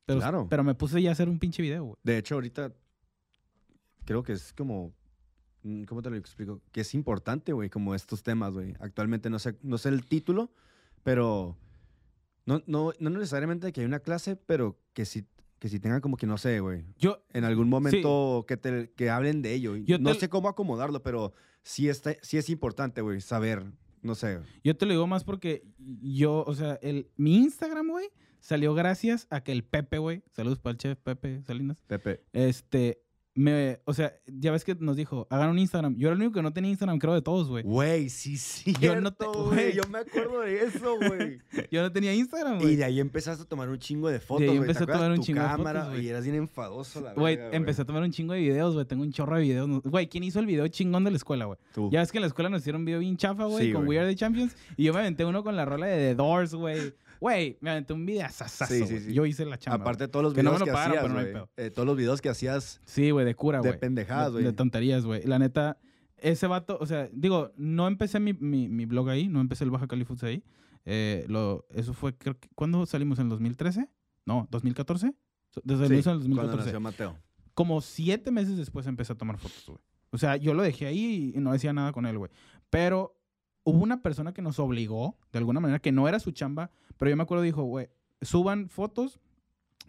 Pero, 0.07 0.19
Claro. 0.19 0.47
pero 0.49 0.63
me 0.63 0.73
puse 0.73 0.99
ya 0.99 1.09
a 1.09 1.11
hacer 1.11 1.29
un 1.29 1.37
pinche 1.37 1.61
video, 1.61 1.83
güey. 1.83 1.95
De 2.01 2.17
hecho, 2.17 2.33
ahorita 2.33 2.73
creo 4.03 4.23
que 4.23 4.33
es 4.33 4.51
como... 4.53 4.93
mm, 5.61 5.83
¿Cómo 5.83 6.01
te 6.01 6.09
lo 6.09 6.15
explico? 6.15 6.59
Que 6.71 6.81
es 6.81 6.93
importante, 6.95 7.53
güey, 7.53 7.69
como 7.69 7.93
estos 7.93 8.23
temas, 8.23 8.51
güey. 8.51 8.73
Actualmente 8.79 9.29
no 9.29 9.37
sé, 9.37 9.57
no 9.61 9.77
sé 9.77 9.89
el 9.89 10.05
título, 10.05 10.51
pero 11.03 11.55
No, 12.47 12.63
no, 12.65 12.93
no 12.99 13.09
necesariamente 13.11 13.71
que 13.71 13.81
hay 13.81 13.85
una 13.85 13.99
clase, 13.99 14.35
pero 14.35 14.79
que 14.93 15.05
sí, 15.05 15.27
que 15.59 15.69
sí 15.69 15.79
tengan 15.79 16.01
como 16.01 16.17
que, 16.17 16.25
no 16.25 16.39
sé, 16.39 16.59
güey. 16.61 16.83
Yo, 16.97 17.23
En 17.31 17.43
algún 17.43 17.69
momento 17.69 18.43
que, 18.47 18.57
te, 18.57 18.89
que 18.93 19.11
hablen 19.11 19.43
de 19.43 19.53
ello. 19.53 19.75
Yo 19.77 19.99
no 19.99 20.13
te- 20.13 20.21
sé 20.21 20.29
cómo 20.29 20.49
acomodarlo, 20.49 21.03
pero 21.03 21.33
sí, 21.61 21.87
está, 21.89 22.15
sí 22.23 22.37
es 22.39 22.49
importante, 22.49 23.01
güey, 23.01 23.21
saber, 23.21 23.71
no 24.01 24.15
sé. 24.15 24.39
yo 24.63 24.75
te 24.75 24.85
lo 24.85 24.93
digo 24.93 25.07
más 25.07 25.23
porque 25.23 25.63
yo, 25.77 26.43
o 26.45 26.53
sea, 26.53 26.79
el, 26.81 27.09
mi 27.17 27.37
Instagram, 27.37 27.89
güey, 27.89 28.09
salió 28.39 28.73
gracias 28.73 29.27
a 29.29 29.43
que 29.43 29.51
el 29.51 29.63
Pepe, 29.63 29.97
güey, 29.97 30.23
saludos 30.31 30.59
para 30.59 30.71
el 30.71 30.77
chef 30.77 30.97
Pepe 30.99 31.43
Salinas, 31.43 31.81
Pepe. 31.87 32.23
este, 32.33 33.03
me, 33.33 33.79
o 33.85 33.93
sea, 33.93 34.13
ya 34.27 34.51
ves 34.51 34.65
que 34.65 34.75
nos 34.75 34.97
dijo, 34.97 35.25
hagan 35.29 35.49
un 35.49 35.59
Instagram. 35.59 35.95
Yo 35.95 36.09
era 36.09 36.15
el 36.15 36.21
único 36.21 36.33
que 36.35 36.41
no 36.41 36.51
tenía 36.51 36.69
Instagram, 36.69 36.99
creo, 36.99 37.13
de 37.13 37.21
todos, 37.21 37.47
güey. 37.47 37.63
Güey, 37.63 38.09
sí, 38.09 38.37
sí. 38.37 38.73
Yo 38.81 38.99
no 38.99 39.13
te- 39.13 39.25
güey. 39.25 39.73
Yo 39.73 39.83
me 39.89 39.99
acuerdo 39.99 40.41
de 40.41 40.63
eso, 40.63 40.97
güey. 40.97 41.39
Yo 41.71 41.81
no 41.81 41.91
tenía 41.91 42.13
Instagram, 42.13 42.59
y 42.59 42.63
güey. 42.63 42.75
de 42.75 42.83
ahí 42.83 42.99
empezaste 42.99 43.43
a 43.43 43.45
tomar 43.45 43.69
un 43.69 43.79
chingo 43.79 44.09
de 44.09 44.19
fotos, 44.19 44.45
güey. 44.45 44.59
¿Te 44.59 44.61
empecé 44.61 44.83
a 44.83 44.87
tomar 44.87 45.11
un 45.11 45.21
chingo 45.21 45.41
de 45.41 45.47
cámara, 45.47 45.79
fotos, 45.81 45.93
güey. 45.95 46.05
Y 46.05 46.09
eras 46.09 46.23
bien 46.25 46.35
enfadoso, 46.35 46.99
la 46.99 47.13
Güey, 47.13 47.39
empecé 47.53 47.83
a 47.83 47.85
tomar 47.85 48.03
un 48.03 48.11
chingo 48.11 48.33
de 48.33 48.39
videos, 48.41 48.73
güey. 48.73 48.85
Tengo 48.85 49.03
un 49.03 49.11
chorro 49.13 49.35
de 49.37 49.41
videos. 49.43 49.81
Güey, 49.83 50.07
¿quién 50.07 50.23
hizo 50.25 50.39
el 50.39 50.45
video 50.45 50.67
chingón 50.67 51.03
de 51.05 51.11
la 51.11 51.17
escuela, 51.17 51.45
güey? 51.45 51.57
Tú. 51.73 51.89
Ya 51.89 52.01
ves 52.01 52.11
que 52.11 52.17
en 52.17 52.23
la 52.23 52.27
escuela 52.27 52.49
nos 52.49 52.61
hicieron 52.61 52.81
un 52.81 52.85
video 52.85 52.99
bien 52.99 53.15
chafa, 53.15 53.45
güey, 53.45 53.67
Sí, 53.67 53.73
con. 53.73 53.87
We 53.87 53.97
Are 53.97 54.09
the 54.09 54.15
Champions. 54.15 54.55
Y 54.75 54.83
yo 54.83 54.93
me 54.93 54.99
aventé 54.99 55.23
uno 55.23 55.41
con 55.43 55.55
la 55.55 55.63
rola 55.63 55.85
de 55.87 56.09
The 56.09 56.15
Doors, 56.15 56.53
güey. 56.53 56.93
Güey, 57.21 57.57
me 57.61 57.69
aventé 57.69 57.93
un 57.93 58.03
video 58.05 58.27
Sí, 58.29 58.85
sí, 58.87 58.99
sí. 58.99 59.13
Yo 59.13 59.25
hice 59.27 59.45
la 59.45 59.57
chamba. 59.57 59.83
Aparte 59.83 60.05
de 60.05 60.07
todos 60.09 60.23
los 60.23 60.33
Que 60.33 60.41
no 60.43 60.51
me 60.51 60.57
videos 60.57 60.59
lo 60.61 60.65
que 60.65 60.71
pagaron, 60.71 60.97
hacías, 60.97 61.03
pero 61.03 61.13
no 61.13 61.19
hay 61.19 61.33
pedo. 61.33 61.49
Eh, 61.55 61.69
todos 61.69 61.85
los 61.85 61.95
videos 61.95 62.19
que 62.19 62.29
hacías 62.29 62.81
Sí, 62.85 63.11
güey, 63.11 63.25
de 63.25 63.35
cura, 63.35 63.61
de 63.61 63.69
güey. 63.69 63.79
pendejadas, 63.79 64.33
De- 64.33 64.39
De 64.39 64.43
güey. 64.45 64.55
tonterías, 64.55 65.05
güey. 65.05 65.23
La 65.25 65.37
neta, 65.37 65.77
ese 66.17 66.47
vato, 66.47 66.77
o 66.81 66.85
sea, 66.87 67.07
digo, 67.13 67.51
no 67.55 67.87
empecé 67.87 68.19
mi, 68.19 68.33
mi, 68.33 68.67
mi 68.69 68.85
blog 68.85 69.09
ahí, 69.09 69.27
no 69.27 69.39
empecé 69.39 69.63
el 69.63 69.69
Baja 69.71 69.87
Califuts 69.87 70.23
ahí. 70.23 70.43
Eh, 70.83 71.25
lo, 71.29 71.67
eso 71.69 71.93
fue, 71.93 72.17
creo 72.17 72.39
que, 72.39 72.49
¿cuándo 72.55 72.83
salimos? 72.87 73.19
¿En 73.19 73.25
el 73.25 73.29
2013? 73.29 73.87
No, 74.25 74.47
¿2014? 74.49 75.13
So- 75.51 75.61
Desde 75.63 75.85
el 75.85 75.93
inicio 75.93 76.11
del 76.17 76.21
cuando 76.21 76.35
2014. 76.57 76.65
nació 76.65 76.79
Mateo. 76.79 77.17
Como 77.53 77.81
siete 77.81 78.31
meses 78.31 78.57
después 78.57 78.87
empecé 78.87 79.13
a 79.13 79.15
tomar 79.15 79.37
fotos, 79.37 79.63
güey. 79.67 79.79
O 80.09 80.17
sea, 80.17 80.37
yo 80.37 80.55
lo 80.55 80.63
dejé 80.63 80.87
ahí 80.87 81.33
y 81.35 81.39
no 81.39 81.53
decía 81.53 81.71
nada 81.71 81.91
con 81.91 82.07
él, 82.07 82.17
güey. 82.17 82.31
Pero 82.71 83.15
hubo 83.63 83.83
una 83.83 84.01
persona 84.01 84.33
que 84.33 84.41
nos 84.41 84.57
obligó, 84.59 85.17
de 85.31 85.37
alguna 85.37 85.59
manera, 85.59 85.77
que 85.79 85.91
no 85.91 86.07
era 86.07 86.19
su 86.19 86.31
chamba, 86.31 86.71
pero 87.01 87.09
yo 87.09 87.17
me 87.17 87.23
acuerdo, 87.23 87.43
dijo, 87.43 87.63
güey, 87.63 87.89
suban 88.21 88.69
fotos 88.69 89.19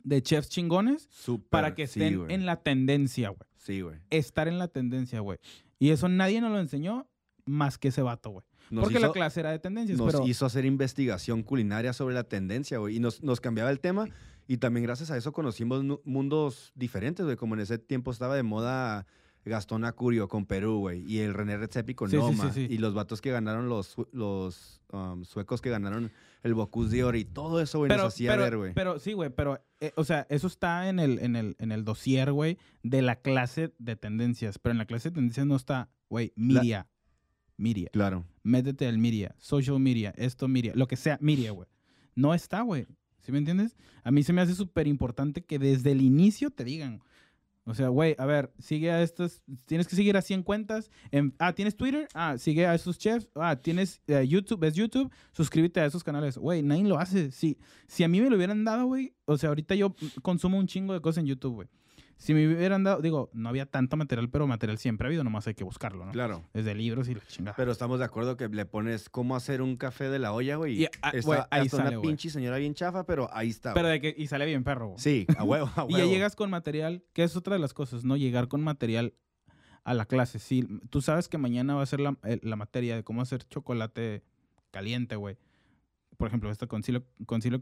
de 0.03 0.23
chefs 0.23 0.49
chingones 0.49 1.11
para 1.51 1.75
que 1.75 1.83
estén 1.83 2.31
en 2.31 2.47
la 2.47 2.57
tendencia, 2.63 3.29
güey. 3.29 3.43
Sí, 3.59 3.83
güey. 3.83 3.99
Estar 4.09 4.49
en 4.49 4.59
la 4.59 4.69
tendencia, 4.69 5.21
güey. 5.21 5.39
Y 5.79 5.91
eso 5.91 6.09
nadie 6.09 6.41
nos 6.41 6.53
lo 6.53 6.59
enseñó 6.59 7.07
más 7.45 7.77
que 7.77 7.89
ese 7.89 8.01
vato, 8.01 8.31
güey. 8.31 8.47
Nos 8.71 8.85
Porque 8.85 8.97
hizo- 8.97 9.09
la 9.09 9.13
clase 9.13 9.41
era 9.41 9.51
de 9.51 9.59
tendencias, 9.59 9.99
nos 9.99 10.11
pero... 10.11 10.27
hizo 10.27 10.47
hacer 10.47 10.65
investigación 10.65 11.43
culinaria 11.43 11.93
sobre 11.93 12.15
la 12.15 12.25
tendencia, 12.25 12.79
güey. 12.79 12.97
Y 12.97 12.99
nos, 12.99 13.23
nos 13.23 13.43
cambiaba 13.43 13.71
el 13.71 13.79
tema. 13.81 14.09
Y 14.49 14.57
también 14.57 14.85
gracias 14.85 15.11
a 15.11 15.19
eso 15.19 15.33
conocimos 15.33 15.85
mundos 16.05 16.73
diferentes, 16.75 17.27
güey. 17.27 17.37
Como 17.37 17.57
en 17.57 17.61
ese 17.61 17.77
tiempo 17.77 18.11
estaba 18.11 18.37
de 18.37 18.43
moda 18.43 19.07
Gastón 19.45 19.85
Acurio 19.85 20.29
con 20.29 20.47
Perú, 20.47 20.79
güey. 20.79 21.03
Y 21.11 21.19
el 21.19 21.35
René 21.35 21.57
Redzepi 21.57 21.95
con 21.95 22.11
Sí, 22.11 22.17
Noma. 22.17 22.53
sí, 22.53 22.67
sí. 22.67 22.73
Y 22.73 22.79
los 22.79 22.95
vatos 22.95 23.21
que 23.21 23.31
ganaron, 23.31 23.69
los, 23.69 23.97
um, 24.93 25.25
suecos 25.25 25.61
que 25.61 25.71
ganaron 25.71 26.13
el 26.43 26.55
Bocuse 26.55 26.97
d'Or. 26.99 27.17
Y 27.17 27.25
todo 27.25 27.61
eso, 27.61 27.79
güey, 27.79 27.89
pero, 27.89 28.05
nos 28.05 28.15
hacía 28.15 28.31
pero, 28.33 28.43
ver, 28.43 28.57
güey. 28.57 28.73
pero 28.75 28.99
sí, 28.99 29.13
güey, 29.15 29.31
pero, 29.31 29.61
eh, 29.81 29.93
o 29.97 30.05
sea, 30.05 30.27
eso 30.31 30.47
está 30.47 30.89
en 30.89 30.99
el, 31.01 31.19
en 31.19 31.35
el, 31.37 31.57
en 31.59 31.73
el 31.73 31.85
dossier, 31.85 32.33
güey, 32.33 32.59
de 32.83 33.03
la 33.03 33.17
clase 33.17 33.73
de 33.79 33.97
tendencias. 33.97 34.59
Pero 34.59 34.73
en 34.73 34.79
la 34.79 34.87
clase 34.87 35.11
de 35.11 35.17
tendencias 35.17 35.47
no 35.47 35.57
está, 35.57 35.91
güey, 36.09 36.33
media. 36.37 36.89
Media. 37.57 37.91
Claro. 37.93 38.25
Métete 38.43 38.87
al 38.87 38.99
media, 38.99 39.35
social 39.39 39.79
media, 39.79 40.13
esto 40.17 40.49
media, 40.49 40.73
lo 40.75 40.89
que 40.89 40.97
sea, 40.97 41.19
media, 41.21 41.53
güey. 41.53 41.69
No 42.15 42.35
está, 42.35 42.63
güey. 42.63 42.87
¿Sí 43.21 43.31
me 43.31 43.39
entiendes? 43.39 43.77
A 44.03 44.11
mí 44.11 44.25
se 44.25 44.33
me 44.33 44.41
hace 44.41 44.55
súper 44.55 44.89
importante 44.89 45.45
que 45.45 45.59
desde 45.61 45.93
el 45.93 46.01
inicio 46.01 46.51
te 46.51 46.65
digan. 46.65 47.03
O 47.65 47.75
sea, 47.75 47.89
güey, 47.89 48.17
a 48.19 48.27
ver, 48.27 48.53
sigue 48.59 48.91
a 48.91 49.03
estas, 49.03 49.41
tienes 49.67 49.87
que 49.87 49.95
seguir 49.95 50.17
a 50.17 50.23
100 50.23 50.43
cuentas. 50.43 50.91
en- 51.13 51.33
ah, 51.39 51.53
¿tienes 51.53 51.77
Twitter? 51.77 52.09
Ah, 52.13 52.37
sigue 52.37 52.67
a 52.67 52.75
esos 52.75 52.99
chefs. 52.99 53.29
Ah, 53.37 53.55
¿tienes 53.55 54.01
eh, 54.09 54.27
YouTube? 54.27 54.59
¿Ves 54.61 54.75
YouTube? 54.75 55.13
Suscríbete 55.33 55.79
a 55.81 55.87
esos 55.87 56.03
canales. 56.03 56.37
Güey, 56.39 56.63
nadie 56.63 56.83
lo 56.85 56.99
hace. 56.99 57.31
Si, 57.31 57.57
si 57.87 58.03
a 58.03 58.09
mí 58.09 58.21
me 58.21 58.29
lo 58.31 58.37
hubieran 58.37 58.65
dado, 58.65 58.87
güey, 58.87 59.15
o 59.27 59.39
sea, 59.39 59.51
ahorita 59.51 59.77
yo 59.77 59.95
consumo 60.23 60.59
un 60.59 60.67
chingo 60.67 60.93
de 60.93 61.01
cosas 61.01 61.19
en 61.23 61.27
YouTube, 61.27 61.55
güey. 61.55 61.69
Si 62.17 62.35
me 62.35 62.47
hubieran 62.47 62.85
dado, 62.85 63.03
digo, 63.03 63.31
no 63.33 63.49
había 63.49 63.67
tanto 63.67 63.97
material, 63.97 64.31
pero 64.31 64.47
material 64.47 64.79
siempre 64.79 65.07
ha 65.07 65.09
habido, 65.09 65.25
nomás 65.25 65.47
hay 65.49 65.55
que 65.55 65.65
buscarlo, 65.65 66.05
¿no? 66.07 66.13
Claro. 66.13 66.45
Desde 66.55 66.75
libros 66.75 67.09
y 67.09 67.15
la 67.15 67.21
chingada. 67.27 67.57
Pero 67.57 67.73
estamos 67.73 67.99
de 67.99 68.05
acuerdo 68.05 68.37
que 68.37 68.49
le 68.49 68.65
pones 68.65 69.09
cómo 69.11 69.35
hacer 69.35 69.61
un 69.61 69.77
café 69.77 70.09
de 70.09 70.19
la 70.21 70.33
olla, 70.33 70.55
güey. 70.57 70.83
Y, 70.83 70.87
ah, 71.03 71.11
está 71.13 71.21
güey, 71.27 71.41
ahí 71.51 71.63
hasta 71.67 71.77
sale, 71.79 71.89
una 71.89 71.99
güey. 71.99 72.09
pinche 72.11 72.31
señora 72.31 72.59
bien 72.59 72.75
chafa, 72.75 73.05
pero 73.05 73.29
ahí 73.33 73.51
está. 73.51 73.75
Pero 73.75 73.89
de 73.89 74.01
que, 74.01 74.15
y 74.17 74.29
sale 74.29 74.47
bien 74.47 74.63
perro, 74.63 74.89
güey. 74.89 74.99
Sí, 75.01 75.27
a 75.37 75.43
huevo, 75.43 75.67
a 75.77 75.87
Y 75.89 75.93
ya 75.95 75.99
huevo. 75.99 76.11
llegas 76.13 76.37
con 76.37 76.49
material, 76.51 77.03
que 77.13 77.25
es 77.25 77.35
otra 77.37 77.55
de 77.55 77.61
las 77.61 77.75
cosas, 77.75 78.05
¿no? 78.05 78.17
Llegar 78.17 78.47
con 78.47 78.63
material 78.63 79.15
a 79.85 79.95
la 79.95 80.07
clase. 80.07 80.39
Sí, 80.39 80.65
tú 80.91 81.01
sabes 81.03 81.29
que 81.29 81.39
mañana 81.39 81.75
va 81.75 81.83
a 81.83 81.87
ser 81.87 81.99
la, 81.99 82.17
el- 82.23 82.41
la 82.45 82.55
materia 82.55 82.95
de 82.95 83.03
cómo 83.03 83.21
hacer 83.21 83.43
chocolate 83.49 84.23
caliente, 84.71 85.17
güey. 85.17 85.37
Por 86.17 86.29
ejemplo, 86.29 86.51
esta 86.51 86.67
con 86.67 86.83
Silo, 86.83 87.05
con 87.27 87.43
Silo 87.43 87.61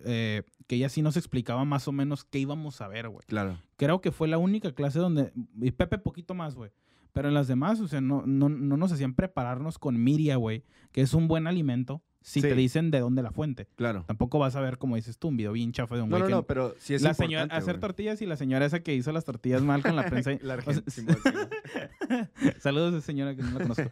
eh, 0.00 0.42
que 0.66 0.76
ella 0.76 0.88
sí 0.88 1.02
nos 1.02 1.16
explicaba 1.16 1.64
más 1.64 1.88
o 1.88 1.92
menos 1.92 2.24
qué 2.24 2.38
íbamos 2.38 2.80
a 2.80 2.88
ver, 2.88 3.08
güey. 3.08 3.24
Claro. 3.26 3.58
Creo 3.76 4.00
que 4.00 4.12
fue 4.12 4.28
la 4.28 4.38
única 4.38 4.72
clase 4.74 4.98
donde, 4.98 5.32
y 5.60 5.70
Pepe 5.70 5.98
poquito 5.98 6.34
más, 6.34 6.54
güey. 6.54 6.70
Pero 7.12 7.28
en 7.28 7.34
las 7.34 7.48
demás, 7.48 7.80
o 7.80 7.88
sea, 7.88 8.02
no, 8.02 8.24
no, 8.26 8.48
no 8.50 8.76
nos 8.76 8.92
hacían 8.92 9.14
prepararnos 9.14 9.78
con 9.78 10.02
miria, 10.02 10.36
güey, 10.36 10.64
que 10.92 11.00
es 11.00 11.14
un 11.14 11.28
buen 11.28 11.46
alimento 11.46 12.02
si 12.20 12.40
Sí. 12.42 12.48
te 12.48 12.54
dicen 12.56 12.90
de 12.90 12.98
dónde 13.00 13.22
la 13.22 13.30
fuente. 13.30 13.68
Claro. 13.76 14.04
Tampoco 14.06 14.38
vas 14.40 14.56
a 14.56 14.60
ver, 14.60 14.76
como 14.78 14.96
dices 14.96 15.16
tú, 15.16 15.28
un 15.28 15.36
video 15.38 15.52
bien 15.52 15.72
chafa 15.72 15.94
de 15.94 16.02
un 16.02 16.10
No, 16.10 16.16
güey 16.18 16.22
no, 16.22 16.26
que- 16.26 16.34
no, 16.34 16.42
pero 16.42 16.74
sí 16.78 16.92
es 16.92 17.00
la 17.02 17.14
señora 17.14 17.44
hacer 17.54 17.74
güey. 17.76 17.80
tortillas 17.80 18.20
y 18.20 18.26
la 18.26 18.36
señora 18.36 18.66
esa 18.66 18.80
que 18.80 18.94
hizo 18.94 19.12
las 19.12 19.24
tortillas 19.24 19.62
mal 19.62 19.80
con 19.82 19.94
la 19.96 20.04
prensa. 20.10 20.32
La. 20.42 20.58
Saludos 22.60 22.94
a 22.94 22.98
esa 22.98 23.06
señora 23.06 23.34
que 23.34 23.42
no 23.42 23.50
la 23.52 23.60
conozco. 23.60 23.84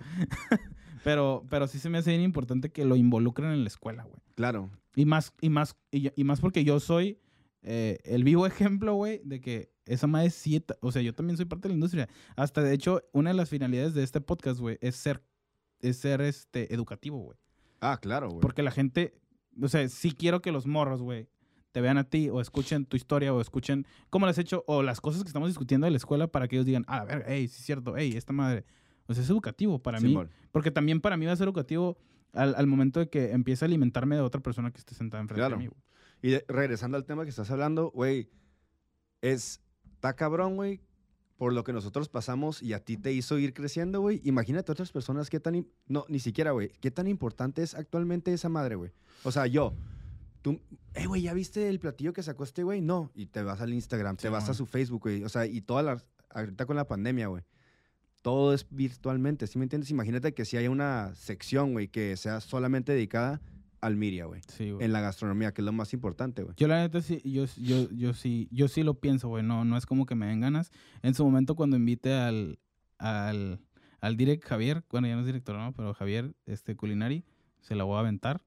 pero, 1.05 1.45
pero 1.51 1.69
sí 1.69 1.79
se 1.79 1.91
me 1.91 1.99
hace 1.99 2.11
bien 2.11 2.23
importante 2.23 2.73
que 2.73 2.85
lo 2.85 2.97
involucren 2.97 3.51
en 3.51 3.63
la 3.63 3.69
escuela, 3.69 4.03
güey. 4.05 4.21
Claro. 4.35 4.71
Y 4.97 5.05
más, 5.05 5.33
y 5.41 5.51
más, 5.51 5.77
y, 5.91 6.11
y 6.21 6.25
más 6.25 6.41
porque 6.41 6.65
yo 6.65 6.81
soy 6.81 7.21
eh, 7.63 7.99
el 8.05 8.25
vivo 8.25 8.47
ejemplo, 8.47 8.95
güey, 8.95 9.21
de 9.25 9.41
que 9.41 9.71
esa 9.87 10.07
madre 10.07 10.31
sí, 10.31 10.65
o 10.81 10.93
sea, 10.93 11.03
yo 11.03 11.15
también 11.15 11.37
soy 11.37 11.47
parte 11.47 11.69
de 11.69 11.71
la 11.71 11.75
industria. 11.75 12.09
Hasta 12.37 12.63
de 12.63 12.73
hecho, 12.73 13.03
una 13.13 13.31
de 13.31 13.37
las 13.37 13.51
finalidades 13.51 13.95
de 13.95 14.03
este 14.03 14.21
podcast, 14.21 14.59
güey, 14.61 14.79
es 14.81 14.97
ser, 14.97 15.23
es 15.81 15.99
ser 15.99 16.23
este, 16.23 16.73
educativo, 16.73 17.19
güey. 17.19 17.39
Ah, 17.81 17.99
claro, 18.01 18.31
güey. 18.31 18.41
Porque 18.41 18.63
la 18.63 18.71
gente, 18.71 19.15
o 19.61 19.69
sea, 19.69 19.87
sí 19.89 20.13
quiero 20.13 20.41
que 20.41 20.53
los 20.53 20.67
morros, 20.67 21.03
güey, 21.03 21.29
te 21.73 21.81
vean 21.81 21.99
a 21.99 22.05
ti 22.05 22.31
o 22.31 22.41
escuchen 22.41 22.87
tu 22.87 22.97
historia 22.97 23.35
o 23.35 23.41
escuchen 23.41 23.85
cómo 24.09 24.27
lo 24.27 24.31
has 24.31 24.39
hecho 24.39 24.65
o 24.69 24.83
las 24.83 25.01
cosas 25.01 25.23
que 25.23 25.29
estamos 25.29 25.49
discutiendo 25.49 25.87
de 25.87 25.91
la 25.91 25.97
escuela 25.97 26.29
para 26.29 26.47
que 26.47 26.57
ellos 26.57 26.67
digan, 26.67 26.85
ah, 26.87 26.99
a 26.99 27.05
ver, 27.05 27.25
hey, 27.27 27.49
sí 27.49 27.57
es 27.59 27.67
cierto, 27.67 27.95
hey, 27.97 28.15
esta 28.17 28.33
madre. 28.33 28.65
O 29.07 29.15
sea, 29.15 29.23
es 29.23 29.31
educativo 29.31 29.83
para 29.83 30.01
mí. 30.01 30.17
Porque 30.53 30.71
también 30.71 31.01
para 31.01 31.17
mí 31.17 31.27
va 31.27 31.33
a 31.33 31.37
ser 31.37 31.47
educativo 31.47 31.99
al, 32.33 32.55
al 32.55 32.67
momento 32.67 33.01
de 33.01 33.09
que 33.09 33.33
empiece 33.33 33.65
a 33.65 33.67
alimentarme 33.67 34.17
de 34.17 34.23
otra 34.23 34.41
persona 34.41 34.71
que 34.73 34.79
esté 34.79 34.95
sentada 34.95 35.23
enfrente 35.23 35.41
Claro. 35.41 35.57
de 35.57 35.63
mí. 35.65 35.67
güey. 35.69 35.81
Y 36.23 36.31
de- 36.31 36.45
regresando 36.49 36.97
al 36.97 37.05
tema 37.05 37.25
que 37.25 37.31
estás 37.31 37.51
hablando, 37.51 37.91
güey, 37.91 38.31
es, 39.21 39.61
está 39.95 40.15
cabrón, 40.17 40.57
güey, 40.57 40.81
por 41.37 41.53
lo 41.53 41.65
que 41.65 41.73
nosotros 41.73 42.09
pasamos 42.09 42.63
y 42.63 42.73
a 42.73 42.81
ti 42.85 42.97
te 42.97 43.13
hizo 43.13 43.39
ir 43.39 43.53
creciendo, 43.55 44.01
güey. 44.01 44.21
Imagínate 44.25 44.71
otras 44.73 44.93
personas 44.93 45.29
qué 45.31 45.41
tan, 45.41 45.67
no, 45.89 46.05
ni 46.09 46.19
siquiera, 46.21 46.53
güey, 46.53 46.71
qué 46.81 46.91
tan 46.91 47.07
importante 47.09 47.63
es 47.63 47.75
actualmente 47.75 48.33
esa 48.33 48.49
madre, 48.49 48.77
güey. 48.77 48.93
O 49.25 49.33
sea, 49.33 49.47
yo, 49.47 49.75
tú, 50.43 50.61
eh, 50.95 51.07
güey, 51.07 51.23
¿ya 51.23 51.35
viste 51.35 51.69
el 51.69 51.79
platillo 51.81 52.13
que 52.13 52.23
sacó 52.23 52.45
este 52.45 52.63
güey? 52.63 52.81
No, 52.81 53.11
y 53.15 53.27
te 53.27 53.43
vas 53.43 53.61
al 53.61 53.75
Instagram, 53.75 54.17
te 54.17 54.29
vas 54.29 54.49
a 54.49 54.55
su 54.55 54.65
Facebook, 54.67 55.03
güey. 55.03 55.25
O 55.25 55.29
sea, 55.29 55.45
y 55.47 55.61
todas 55.61 55.85
las, 55.85 56.07
ahorita 56.31 56.67
con 56.67 56.77
la 56.77 56.87
pandemia, 56.87 57.27
güey. 57.27 57.43
Todo 58.25 58.55
es 58.55 58.67
virtualmente, 58.71 59.47
¿sí 59.47 59.59
me 59.59 59.67
entiendes? 59.67 59.91
Imagínate 59.91 60.33
que 60.33 60.47
si 60.47 60.57
hay 60.57 60.67
una 60.67 61.15
sección, 61.15 61.73
güey, 61.73 61.89
que 61.89 62.17
sea 62.17 62.41
solamente 62.41 62.93
dedicada 62.93 63.43
al 63.83 63.99
Miria, 63.99 64.25
güey. 64.25 64.41
Sí, 64.49 64.71
güey. 64.71 64.83
En 64.83 64.95
la 64.95 65.03
gastronomía, 65.03 65.53
que 65.53 65.61
es 65.61 65.67
lo 65.67 65.73
más 65.73 65.93
importante, 65.93 66.43
güey. 66.43 66.55
Yo 66.57 66.67
la 66.67 66.81
neta 66.81 67.03
sí, 67.03 67.21
yo, 67.23 67.45
yo, 67.59 67.91
yo 67.91 68.15
sí, 68.15 68.49
yo 68.51 68.69
sí 68.69 68.83
lo 68.83 68.95
pienso, 68.95 69.29
güey. 69.29 69.45
No, 69.45 69.67
no 69.67 69.77
es 69.77 69.85
como 69.85 70.07
que 70.07 70.15
me 70.15 70.25
den 70.25 70.41
ganas. 70.41 70.73
En 71.03 71.13
su 71.13 71.23
momento 71.23 71.55
cuando 71.55 71.77
invite 71.77 72.15
al, 72.15 72.59
al, 72.97 73.61
al 74.01 74.17
direct 74.17 74.43
Javier, 74.47 74.83
bueno, 74.91 75.07
ya 75.07 75.17
no 75.17 75.21
es 75.21 75.27
director, 75.27 75.55
¿no? 75.59 75.75
Pero 75.75 75.93
Javier, 75.93 76.35
este 76.47 76.77
culinari, 76.77 77.27
se 77.61 77.75
la 77.75 77.85
voy 77.85 77.99
a 77.99 78.01
aventar 78.01 78.43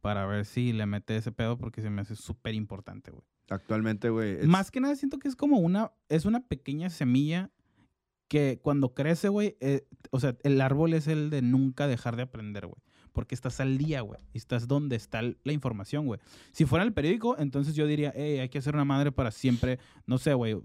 para 0.00 0.26
ver 0.26 0.44
si 0.44 0.72
le 0.72 0.86
mete 0.86 1.14
ese 1.14 1.30
pedo 1.30 1.56
porque 1.56 1.82
se 1.82 1.90
me 1.90 2.02
hace 2.02 2.16
súper 2.16 2.56
importante, 2.56 3.12
güey. 3.12 3.22
Actualmente, 3.48 4.10
güey. 4.10 4.44
Más 4.48 4.72
que 4.72 4.80
nada 4.80 4.96
siento 4.96 5.20
que 5.20 5.28
es 5.28 5.36
como 5.36 5.58
una, 5.58 5.92
es 6.08 6.24
una 6.24 6.40
pequeña 6.40 6.90
semilla 6.90 7.52
que 8.30 8.60
cuando 8.62 8.94
crece, 8.94 9.28
güey, 9.28 9.56
eh, 9.58 9.88
o 10.12 10.20
sea, 10.20 10.36
el 10.44 10.60
árbol 10.60 10.94
es 10.94 11.08
el 11.08 11.30
de 11.30 11.42
nunca 11.42 11.88
dejar 11.88 12.14
de 12.14 12.22
aprender, 12.22 12.68
güey. 12.68 12.80
Porque 13.12 13.34
estás 13.34 13.58
al 13.58 13.76
día, 13.76 14.02
güey. 14.02 14.20
Y 14.32 14.38
estás 14.38 14.68
donde 14.68 14.94
está 14.94 15.20
la 15.20 15.52
información, 15.52 16.06
güey. 16.06 16.20
Si 16.52 16.64
fuera 16.64 16.84
el 16.84 16.92
periódico, 16.92 17.36
entonces 17.40 17.74
yo 17.74 17.88
diría, 17.88 18.12
hey, 18.14 18.38
hay 18.38 18.48
que 18.48 18.58
hacer 18.58 18.76
una 18.76 18.84
madre 18.84 19.10
para 19.10 19.32
siempre, 19.32 19.80
no 20.06 20.16
sé, 20.16 20.32
güey, 20.34 20.56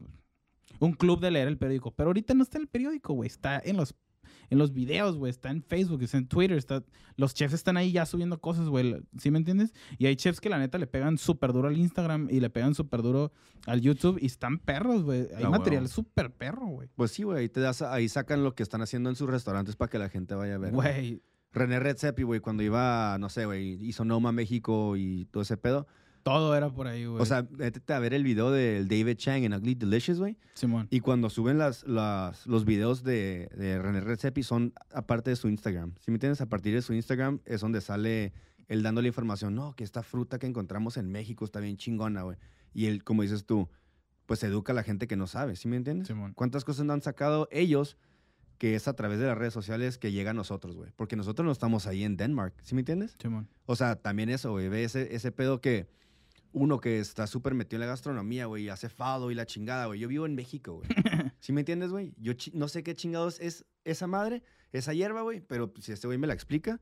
un 0.80 0.94
club 0.94 1.20
de 1.20 1.32
leer 1.32 1.48
el 1.48 1.58
periódico. 1.58 1.90
Pero 1.90 2.10
ahorita 2.10 2.36
no 2.36 2.44
está 2.44 2.60
en 2.60 2.66
el 2.66 2.68
periódico, 2.68 3.14
güey. 3.16 3.26
Está 3.26 3.60
en 3.66 3.78
los, 3.78 3.96
en 4.50 4.58
los 4.58 4.74
videos, 4.74 5.18
güey. 5.18 5.30
Está 5.30 5.50
en 5.50 5.62
Facebook, 5.64 6.02
está 6.04 6.18
en 6.18 6.28
Twitter. 6.28 6.58
Está, 6.58 6.84
los 7.16 7.34
chefs 7.34 7.54
están 7.54 7.78
ahí 7.78 7.92
ya 7.92 8.06
subiendo 8.06 8.40
cosas, 8.40 8.68
güey. 8.68 8.96
¿Sí 9.18 9.32
me 9.32 9.38
entiendes? 9.38 9.74
Y 9.98 10.06
hay 10.06 10.16
chefs 10.16 10.40
que 10.42 10.50
la 10.50 10.58
neta 10.60 10.78
le 10.78 10.88
pegan 10.88 11.18
súper 11.18 11.54
duro 11.54 11.68
al 11.68 11.78
Instagram 11.78 12.28
y 12.30 12.40
le 12.40 12.50
pegan 12.50 12.76
súper 12.76 13.02
duro 13.02 13.32
al 13.66 13.82
YouTube 13.82 14.18
y 14.22 14.26
están 14.28 14.60
perros, 14.60 15.04
güey. 15.04 15.28
Hay 15.36 15.44
Ah, 15.44 15.50
material 15.50 15.88
súper 15.90 16.32
perro, 16.32 16.68
güey. 16.68 16.90
Pues 16.96 17.12
sí, 17.12 17.24
güey, 17.24 17.40
ahí, 17.40 17.50
te 17.50 17.60
das, 17.60 17.82
ahí 17.82 18.08
sacan 18.10 18.44
lo 18.44 18.56
que 18.56 18.64
están 18.64 18.82
haciendo 18.82 19.10
en 19.10 19.16
sus 19.16 19.30
restaurantes 19.30 19.76
para 19.76 19.90
que 19.90 20.00
la 20.00 20.10
gente 20.10 20.36
vaya 20.36 20.56
a 20.56 20.58
ver. 20.60 20.72
Güey. 20.74 21.22
René 21.52 21.80
Redzepi, 21.80 22.24
güey, 22.24 22.42
cuando 22.42 22.64
iba, 22.64 23.18
no 23.18 23.30
sé, 23.30 23.46
güey, 23.46 23.78
hizo 23.82 24.04
Noma 24.04 24.34
México 24.34 24.98
y 24.98 25.24
todo 25.32 25.42
ese 25.44 25.56
pedo. 25.56 25.88
Todo 26.26 26.56
era 26.56 26.72
por 26.72 26.88
ahí, 26.88 27.06
güey. 27.06 27.22
O 27.22 27.26
sea, 27.26 27.46
métete 27.52 27.94
a 27.94 28.00
ver 28.00 28.16
el 28.16 28.24
video 28.24 28.50
del 28.50 28.88
David 28.88 29.16
Chang 29.16 29.44
en 29.44 29.54
Ugly 29.54 29.76
Delicious, 29.76 30.18
güey. 30.18 30.38
Simón. 30.56 30.88
Y 30.90 31.00
cuando 31.02 31.30
suben 31.30 31.60
las, 31.60 31.84
las- 31.88 32.48
los 32.48 32.66
videos 32.66 33.04
de, 33.04 33.48
de 33.56 33.78
René 33.80 34.02
Redzepi 34.02 34.42
son 34.42 34.74
aparte 34.92 35.30
de 35.30 35.36
su 35.36 35.48
Instagram. 35.50 35.94
Si 36.00 36.10
me 36.10 36.16
entiendes? 36.16 36.42
A 36.42 36.48
partir 36.48 36.74
de 36.74 36.82
su 36.82 36.94
Instagram 36.96 37.42
es 37.46 37.62
donde 37.62 37.80
sale 37.80 38.34
él 38.68 38.82
dando 38.82 39.04
la 39.04 39.08
información. 39.08 39.54
No, 39.54 39.76
que 39.76 39.84
esta 39.84 40.02
fruta 40.02 40.40
que 40.40 40.48
encontramos 40.48 40.98
en 40.98 41.12
México 41.12 41.46
está 41.46 41.60
bien 41.60 41.78
chingona, 41.78 42.24
güey. 42.24 42.38
Y 42.74 42.88
él, 42.88 43.04
como 43.04 43.22
dices 43.22 43.46
tú, 43.46 43.70
pues 44.26 44.42
educa 44.42 44.72
a 44.72 44.76
la 44.76 44.82
gente 44.82 45.08
que 45.08 45.16
no 45.16 45.28
sabe. 45.28 45.56
¿Sí 45.56 45.68
me 45.68 45.78
entiendes? 45.78 46.08
Simón. 46.08 46.34
¿Cuántas 46.34 46.66
cosas 46.66 46.88
no 46.88 46.94
han 46.94 47.04
sacado 47.04 47.48
ellos 47.52 47.98
que 48.58 48.74
es 48.74 48.88
a 48.88 48.94
través 48.96 49.20
de 49.20 49.28
las 49.28 49.38
redes 49.38 49.54
sociales 49.54 50.00
que 50.00 50.12
llega 50.12 50.32
a 50.32 50.34
nosotros, 50.34 50.76
güey? 50.76 50.90
Porque 50.96 51.16
nosotros 51.16 51.46
no 51.46 51.52
estamos 51.52 51.86
ahí 51.86 52.04
en 52.04 52.18
Denmark. 52.18 52.56
¿Sí 52.64 52.74
me 52.74 52.82
entiendes? 52.82 53.16
Simón. 53.22 53.48
O 53.68 53.76
sea, 53.76 53.96
también 53.98 54.30
eso, 54.30 54.50
güey. 54.54 54.70
Ve 54.70 54.84
ese, 54.86 55.14
ese 55.16 55.32
pedo 55.32 55.62
que 55.62 55.88
uno 56.58 56.80
que 56.80 57.00
está 57.00 57.28
súper 57.28 57.54
metido 57.54 57.78
en 57.78 57.82
la 57.82 57.92
gastronomía, 57.94 58.46
güey, 58.46 58.64
y 58.64 58.70
hace 58.70 58.88
fado 58.90 59.30
y 59.30 59.36
la 59.36 59.46
chingada, 59.46 59.88
güey. 59.88 60.00
Yo 60.00 60.08
vivo 60.08 60.26
en 60.26 60.36
México, 60.36 60.76
güey. 60.76 60.88
¿Sí 61.40 61.52
me 61.52 61.62
entiendes, 61.62 61.92
güey? 61.92 62.14
Yo 62.18 62.32
no 62.54 62.68
sé 62.70 62.82
qué 62.82 62.96
chingados 62.96 63.40
es 63.42 63.66
esa 63.84 64.08
madre, 64.08 64.42
esa 64.72 64.94
hierba, 64.94 65.22
güey, 65.22 65.42
pero 65.42 65.72
si 65.82 65.92
este 65.92 66.08
güey 66.08 66.18
me 66.18 66.28
la 66.28 66.34
explica 66.34 66.80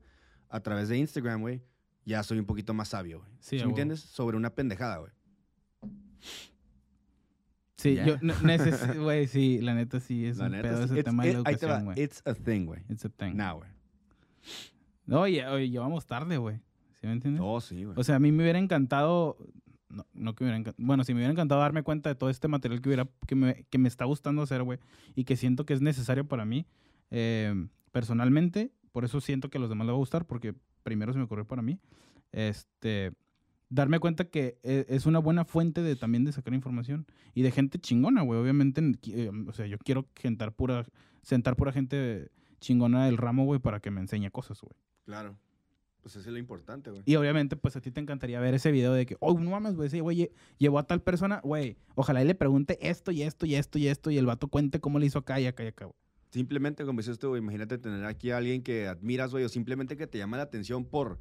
a 0.48 0.60
través 0.60 0.88
de 0.88 0.96
Instagram, 0.96 1.40
güey, 1.40 1.60
ya 2.04 2.22
soy 2.22 2.38
un 2.38 2.46
poquito 2.46 2.72
más 2.72 2.88
sabio, 2.88 3.18
güey. 3.18 3.30
Sí, 3.40 3.56
¿Sí, 3.58 3.62
a 3.62 3.64
me 3.66 3.70
entiendes? 3.70 4.00
Sobre 4.00 4.36
una 4.36 4.54
pendejada, 4.54 4.98
güey. 4.98 5.12
Sí, 7.76 7.96
yo 7.96 8.16
güey, 9.02 9.26
sí, 9.26 9.60
la 9.60 9.74
neta 9.74 10.00
sí 10.00 10.24
es 10.26 10.38
La 10.38 10.46
un 10.46 10.52
neta, 10.52 10.68
pedo 10.68 10.78
sí. 10.78 10.84
ese 10.84 10.94
It's- 11.00 11.04
tema 11.04 11.24
de 11.24 11.32
la 11.34 11.38
it- 11.50 11.58
te 11.58 11.66
va. 11.66 11.72
educación, 11.78 11.84
güey. 11.84 12.02
It's 12.02 12.22
a 12.24 12.34
thing, 12.34 12.64
güey. 12.66 12.80
It's 12.88 13.04
a 13.04 13.08
thing. 13.08 13.34
Nah, 13.34 13.52
güey. 13.52 13.68
No, 15.06 15.20
oye, 15.22 15.46
oye, 15.46 15.68
llevamos 15.68 16.06
tarde, 16.06 16.38
güey. 16.38 16.60
¿Sí 17.00 17.06
me 17.06 17.12
entiendes? 17.12 17.42
Oh, 17.44 17.60
sí, 17.60 17.84
güey. 17.84 17.98
O 17.98 18.04
sea, 18.04 18.16
a 18.16 18.18
mí 18.18 18.32
me 18.32 18.42
hubiera 18.42 18.58
encantado. 18.58 19.36
No, 19.94 20.06
no 20.12 20.34
que 20.34 20.44
me 20.44 20.50
hubiera. 20.54 20.74
Bueno, 20.76 21.04
sí 21.04 21.12
me 21.14 21.18
hubiera 21.18 21.32
encantado 21.32 21.60
darme 21.60 21.82
cuenta 21.82 22.08
de 22.10 22.14
todo 22.16 22.30
este 22.30 22.48
material 22.48 22.80
que, 22.82 22.88
hubiera, 22.88 23.08
que, 23.26 23.34
me, 23.34 23.64
que 23.70 23.78
me 23.78 23.88
está 23.88 24.04
gustando 24.04 24.42
hacer, 24.42 24.62
güey. 24.62 24.78
Y 25.14 25.24
que 25.24 25.36
siento 25.36 25.64
que 25.64 25.72
es 25.74 25.80
necesario 25.80 26.26
para 26.26 26.44
mí. 26.44 26.66
eh, 27.10 27.54
personalmente, 27.92 28.72
por 28.90 29.04
eso 29.04 29.20
siento 29.20 29.50
que 29.50 29.58
a 29.58 29.60
los 29.60 29.70
demás 29.70 29.86
les 29.86 29.92
va 29.92 29.96
a 29.96 29.98
gustar, 29.98 30.26
porque 30.26 30.54
primero 30.82 31.12
se 31.12 31.18
me 31.18 31.24
ocurrió 31.26 31.46
para 31.46 31.62
mí. 31.62 31.78
Este. 32.32 33.12
Darme 33.70 33.98
cuenta 33.98 34.24
que 34.26 34.58
e- 34.62 34.84
es 34.88 35.06
una 35.06 35.18
buena 35.18 35.44
fuente 35.44 35.82
de 35.82 35.96
también 35.96 36.24
de 36.24 36.32
sacar 36.32 36.54
información. 36.54 37.06
Y 37.34 37.42
de 37.42 37.50
gente 37.50 37.78
chingona, 37.78 38.22
güey. 38.22 38.38
Obviamente, 38.40 38.82
eh, 39.06 39.30
o 39.46 39.52
sea, 39.52 39.66
yo 39.66 39.78
quiero 39.78 40.06
sentar 40.16 40.52
pura, 40.52 40.84
sentar 41.22 41.56
pura 41.56 41.72
gente 41.72 42.30
chingona 42.60 43.06
del 43.06 43.16
ramo, 43.16 43.44
güey, 43.44 43.60
para 43.60 43.80
que 43.80 43.90
me 43.90 44.00
enseñe 44.00 44.30
cosas, 44.30 44.60
güey. 44.60 44.74
Claro. 45.06 45.36
Pues 46.04 46.16
eso 46.16 46.28
es 46.28 46.32
lo 46.34 46.38
importante, 46.38 46.90
güey. 46.90 47.02
Y 47.06 47.16
obviamente, 47.16 47.56
pues 47.56 47.74
a 47.76 47.80
ti 47.80 47.90
te 47.90 47.98
encantaría 47.98 48.38
ver 48.38 48.52
ese 48.52 48.70
video 48.70 48.92
de 48.92 49.06
que, 49.06 49.16
oh, 49.20 49.40
no 49.40 49.50
mames, 49.50 49.74
güey, 49.74 49.86
ese 49.86 50.02
güey 50.02 50.18
lle- 50.18 50.30
llevó 50.58 50.78
a 50.78 50.86
tal 50.86 51.00
persona, 51.00 51.40
güey, 51.42 51.78
ojalá 51.94 52.22
y 52.22 52.26
le 52.26 52.34
pregunte 52.34 52.76
esto 52.86 53.10
y 53.10 53.22
esto 53.22 53.46
y 53.46 53.54
esto 53.54 53.78
y 53.78 53.88
esto 53.88 54.10
y 54.10 54.18
el 54.18 54.26
vato 54.26 54.48
cuente 54.48 54.80
cómo 54.80 54.98
le 54.98 55.06
hizo 55.06 55.20
acá 55.20 55.40
y 55.40 55.46
acá 55.46 55.64
y 55.64 55.68
acá, 55.68 55.86
güey. 55.86 55.96
Simplemente, 56.30 56.84
como 56.84 56.98
dices 57.00 57.18
tú, 57.18 57.36
imagínate 57.38 57.78
tener 57.78 58.04
aquí 58.04 58.32
a 58.32 58.36
alguien 58.36 58.62
que 58.62 58.86
admiras, 58.86 59.30
güey, 59.30 59.44
o 59.44 59.48
simplemente 59.48 59.96
que 59.96 60.06
te 60.06 60.18
llama 60.18 60.36
la 60.36 60.42
atención 60.42 60.84
por... 60.84 61.18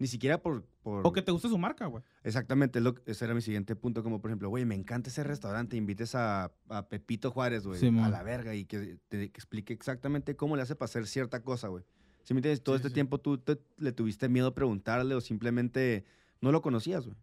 Ni 0.00 0.06
siquiera 0.08 0.40
por... 0.42 0.64
por 0.82 1.06
O 1.06 1.12
que 1.12 1.22
te 1.22 1.30
guste 1.32 1.48
su 1.48 1.58
marca, 1.58 1.86
güey. 1.86 2.02
Exactamente, 2.24 2.78
es 2.80 2.84
lo- 2.84 2.94
ese 3.06 3.24
era 3.24 3.34
mi 3.34 3.40
siguiente 3.42 3.76
punto, 3.76 4.02
como 4.02 4.20
por 4.20 4.30
ejemplo, 4.30 4.48
güey, 4.48 4.64
me 4.64 4.74
encanta 4.74 5.10
ese 5.10 5.22
restaurante, 5.22 5.76
invites 5.76 6.14
a, 6.16 6.50
a 6.68 6.88
Pepito 6.88 7.30
Juárez, 7.30 7.64
güey, 7.66 7.78
a 8.04 8.08
la 8.08 8.22
verga, 8.24 8.54
y 8.56 8.64
que 8.64 8.98
te 9.08 9.18
que 9.30 9.38
explique 9.38 9.72
exactamente 9.72 10.34
cómo 10.34 10.56
le 10.56 10.62
hace 10.62 10.74
para 10.74 10.86
hacer 10.86 11.06
cierta 11.06 11.42
cosa, 11.44 11.68
güey. 11.68 11.84
¿Sí 12.28 12.34
me 12.34 12.40
entiendes? 12.40 12.62
Todo 12.62 12.76
Sí, 12.76 12.80
este 12.80 12.88
sí. 12.90 12.94
tiempo 12.94 13.16
tú 13.18 13.38
te- 13.38 13.58
le 13.78 13.90
tuviste 13.90 14.28
miedo 14.28 14.48
a 14.48 14.54
preguntarle 14.54 15.14
o 15.14 15.20
simplemente 15.22 16.04
no 16.42 16.52
lo 16.52 16.60
conocías, 16.60 17.06
güey. 17.06 17.16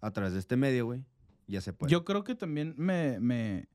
A 0.00 0.12
través 0.12 0.32
de 0.32 0.38
este 0.38 0.56
medio, 0.56 0.84
güey, 0.86 1.04
ya 1.48 1.60
se 1.60 1.72
puede. 1.72 1.90
Yo 1.90 2.04
creo 2.04 2.22
que 2.22 2.36
también 2.36 2.72
me, 2.76 3.18
me, 3.18 3.66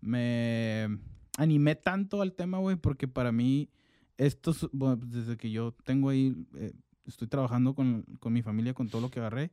me 0.00 0.88
animé 1.36 1.74
tanto 1.74 2.22
al 2.22 2.32
tema, 2.32 2.56
güey, 2.56 2.76
porque 2.76 3.06
para 3.06 3.32
mí, 3.32 3.68
estos, 4.16 4.66
bueno, 4.72 4.96
desde 4.96 5.36
que 5.36 5.50
yo 5.50 5.72
tengo 5.84 6.08
ahí, 6.08 6.34
eh, 6.54 6.72
estoy 7.06 7.28
trabajando 7.28 7.74
con, 7.74 8.02
con 8.18 8.32
mi 8.32 8.40
familia, 8.40 8.72
con 8.72 8.88
todo 8.88 9.02
lo 9.02 9.10
que 9.10 9.20
agarré, 9.20 9.50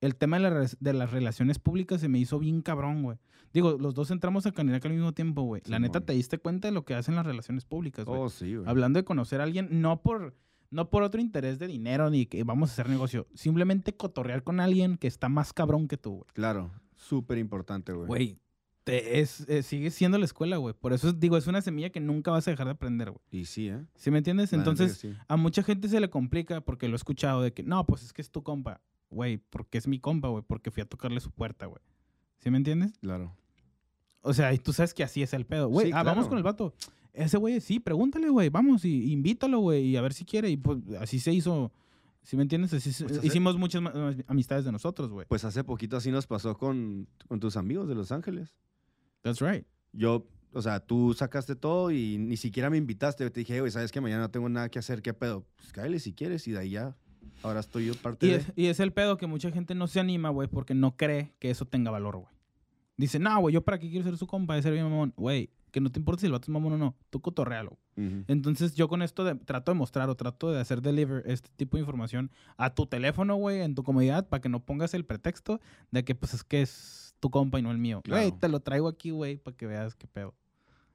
el 0.00 0.16
tema 0.16 0.38
de, 0.38 0.42
la 0.50 0.66
de 0.80 0.92
las 0.92 1.10
relaciones 1.10 1.58
públicas 1.58 2.00
se 2.00 2.08
me 2.08 2.18
hizo 2.18 2.38
bien 2.38 2.62
cabrón, 2.62 3.02
güey. 3.02 3.18
Digo, 3.52 3.78
los 3.78 3.94
dos 3.94 4.10
entramos 4.10 4.44
a 4.46 4.52
Canirac 4.52 4.84
al 4.84 4.92
mismo 4.92 5.12
tiempo, 5.14 5.42
güey. 5.42 5.62
La 5.66 5.78
neta, 5.78 6.00
te 6.02 6.12
diste 6.12 6.38
cuenta 6.38 6.68
de 6.68 6.72
lo 6.72 6.84
que 6.84 6.94
hacen 6.94 7.14
las 7.14 7.24
relaciones 7.24 7.64
públicas, 7.64 8.04
güey. 8.04 8.20
Oh, 8.20 8.28
sí, 8.28 8.54
güey. 8.54 8.68
Hablando 8.68 8.98
de 8.98 9.04
conocer 9.04 9.40
a 9.40 9.44
alguien, 9.44 9.68
no 9.80 10.02
por, 10.02 10.34
no 10.70 10.90
por 10.90 11.02
otro 11.02 11.20
interés 11.20 11.58
de 11.58 11.66
dinero 11.66 12.10
ni 12.10 12.26
que 12.26 12.44
vamos 12.44 12.68
a 12.70 12.72
hacer 12.72 12.88
negocio. 12.90 13.26
Simplemente 13.34 13.96
cotorrear 13.96 14.42
con 14.42 14.60
alguien 14.60 14.98
que 14.98 15.06
está 15.06 15.28
más 15.30 15.52
cabrón 15.54 15.88
que 15.88 15.96
tú, 15.96 16.10
güey. 16.16 16.26
Claro, 16.34 16.70
súper 16.96 17.38
importante, 17.38 17.92
güey. 17.92 18.06
Güey, 18.06 18.38
te- 18.84 19.20
es, 19.20 19.48
eh, 19.48 19.62
sigue 19.62 19.90
siendo 19.90 20.18
la 20.18 20.26
escuela, 20.26 20.58
güey. 20.58 20.74
Por 20.74 20.92
eso 20.92 21.08
es- 21.08 21.18
digo, 21.18 21.38
es 21.38 21.46
una 21.46 21.62
semilla 21.62 21.88
que 21.88 22.00
nunca 22.00 22.30
vas 22.32 22.46
a 22.46 22.50
dejar 22.50 22.66
de 22.66 22.72
aprender, 22.72 23.10
güey. 23.12 23.22
Y 23.30 23.46
sí, 23.46 23.68
¿eh? 23.68 23.86
¿Sí 23.94 24.10
me 24.10 24.18
entiendes? 24.18 24.52
Entonces, 24.52 24.98
sí. 24.98 25.14
a 25.28 25.36
mucha 25.38 25.62
gente 25.62 25.88
se 25.88 25.98
le 26.00 26.10
complica 26.10 26.60
porque 26.60 26.88
lo 26.88 26.94
he 26.94 26.96
escuchado 26.96 27.40
de 27.40 27.54
que, 27.54 27.62
no, 27.62 27.86
pues 27.86 28.02
es 28.02 28.12
que 28.12 28.20
es 28.20 28.30
tu 28.30 28.42
compa. 28.42 28.82
Güey, 29.10 29.38
porque 29.38 29.78
es 29.78 29.86
mi 29.86 29.98
compa, 29.98 30.28
güey. 30.28 30.42
Porque 30.46 30.70
fui 30.70 30.82
a 30.82 30.86
tocarle 30.86 31.20
su 31.20 31.30
puerta, 31.30 31.66
güey. 31.66 31.80
¿Sí 32.38 32.50
me 32.50 32.56
entiendes? 32.58 32.98
Claro. 33.00 33.36
O 34.20 34.34
sea, 34.34 34.52
y 34.52 34.58
tú 34.58 34.72
sabes 34.72 34.92
que 34.94 35.04
así 35.04 35.22
es 35.22 35.32
el 35.32 35.46
pedo. 35.46 35.68
Güey, 35.68 35.86
Sí, 35.86 35.92
ah, 35.94 36.02
vamos 36.02 36.26
con 36.28 36.36
el 36.38 36.42
vato. 36.44 36.74
Ese 37.12 37.38
güey, 37.38 37.60
sí, 37.60 37.80
pregúntale, 37.80 38.28
güey. 38.28 38.48
Vamos 38.50 38.84
y 38.84 39.12
invítalo, 39.12 39.60
güey. 39.60 39.84
Y 39.86 39.96
a 39.96 40.02
ver 40.02 40.12
si 40.12 40.24
quiere. 40.24 40.50
Y 40.50 40.56
pues 40.56 40.78
así 41.00 41.18
se 41.20 41.32
hizo. 41.32 41.72
¿Sí 42.22 42.36
me 42.36 42.42
entiendes? 42.42 42.74
Así 42.74 42.90
Pues 43.04 43.18
hace- 43.18 43.26
hicimos 43.26 43.56
muchas 43.56 43.82
amistades 44.26 44.64
de 44.64 44.72
nosotros, 44.72 45.10
güey. 45.10 45.26
Pues 45.28 45.44
hace 45.44 45.62
poquito 45.62 45.96
así 45.96 46.10
nos 46.10 46.26
pasó 46.26 46.58
con, 46.58 47.08
con 47.28 47.38
tus 47.38 47.56
amigos 47.56 47.88
de 47.88 47.94
Los 47.94 48.10
Ángeles. 48.10 48.56
That's 49.22 49.40
right. 49.40 49.64
Yo, 49.92 50.26
o 50.52 50.60
sea, 50.60 50.80
tú 50.80 51.14
sacaste 51.14 51.54
todo 51.54 51.92
y 51.92 52.18
ni 52.18 52.36
siquiera 52.36 52.68
me 52.68 52.76
invitaste. 52.78 53.30
Te 53.30 53.40
dije, 53.40 53.60
güey, 53.60 53.70
¿sabes 53.70 53.92
que 53.92 54.00
Mañana 54.00 54.22
no 54.22 54.30
tengo 54.30 54.48
nada 54.48 54.68
que 54.68 54.80
hacer. 54.80 55.02
¿Qué 55.02 55.14
pedo? 55.14 55.46
Pues 55.56 55.72
cállale 55.72 56.00
si 56.00 56.12
quieres 56.12 56.46
y 56.48 56.50
de 56.52 56.58
ahí 56.58 56.70
ya. 56.70 56.96
Ahora 57.42 57.60
estoy 57.60 57.86
yo 57.86 57.94
parte 57.94 58.26
Y 58.26 58.30
de... 58.30 58.36
es, 58.36 58.52
y 58.56 58.66
es 58.66 58.80
el 58.80 58.92
pedo 58.92 59.16
que 59.16 59.26
mucha 59.26 59.50
gente 59.50 59.74
no 59.74 59.86
se 59.86 60.00
anima, 60.00 60.30
güey, 60.30 60.48
porque 60.48 60.74
no 60.74 60.96
cree 60.96 61.34
que 61.38 61.50
eso 61.50 61.64
tenga 61.66 61.90
valor, 61.90 62.16
güey. 62.16 62.28
Dice, 62.96 63.18
no, 63.18 63.38
güey, 63.40 63.52
yo 63.54 63.62
para 63.62 63.78
qué 63.78 63.90
quiero 63.90 64.04
ser 64.04 64.16
su 64.16 64.26
compa 64.26 64.54
de 64.54 64.62
ser 64.62 64.72
bien 64.72 64.84
mamón. 64.84 65.12
Güey, 65.16 65.50
que 65.70 65.80
no 65.82 65.92
te 65.92 65.98
importa 65.98 66.20
si 66.20 66.26
el 66.26 66.32
vato 66.32 66.44
es 66.44 66.48
mamón 66.48 66.72
o 66.72 66.78
no. 66.78 66.96
Tú 67.10 67.20
cotorrealo. 67.20 67.76
Ujú. 67.96 68.24
Entonces 68.26 68.74
yo 68.74 68.88
con 68.88 69.02
esto 69.02 69.22
de- 69.24 69.34
trato 69.34 69.70
de 69.72 69.76
mostrar 69.78 70.08
o 70.08 70.14
trato 70.14 70.50
de 70.50 70.60
hacer 70.60 70.80
deliver 70.80 71.22
este 71.26 71.50
tipo 71.56 71.76
de 71.76 71.82
información 71.82 72.30
a 72.56 72.74
tu 72.74 72.86
teléfono, 72.86 73.36
güey, 73.36 73.60
en 73.60 73.74
tu 73.74 73.82
comodidad, 73.82 74.26
para 74.28 74.40
que 74.40 74.48
no 74.48 74.64
pongas 74.64 74.94
el 74.94 75.04
pretexto 75.04 75.60
de 75.90 76.04
que 76.04 76.14
pues 76.14 76.32
es 76.32 76.42
que 76.44 76.62
es 76.62 77.14
tu 77.20 77.30
compa 77.30 77.58
y 77.58 77.62
no 77.62 77.70
el 77.70 77.78
mío. 77.78 78.02
Güey, 78.08 78.28
Claro. 78.30 78.38
te 78.40 78.48
lo 78.48 78.60
traigo 78.60 78.88
aquí, 78.88 79.10
güey, 79.10 79.36
para 79.36 79.54
que 79.56 79.66
veas 79.66 79.94
qué 79.94 80.06
pedo. 80.06 80.34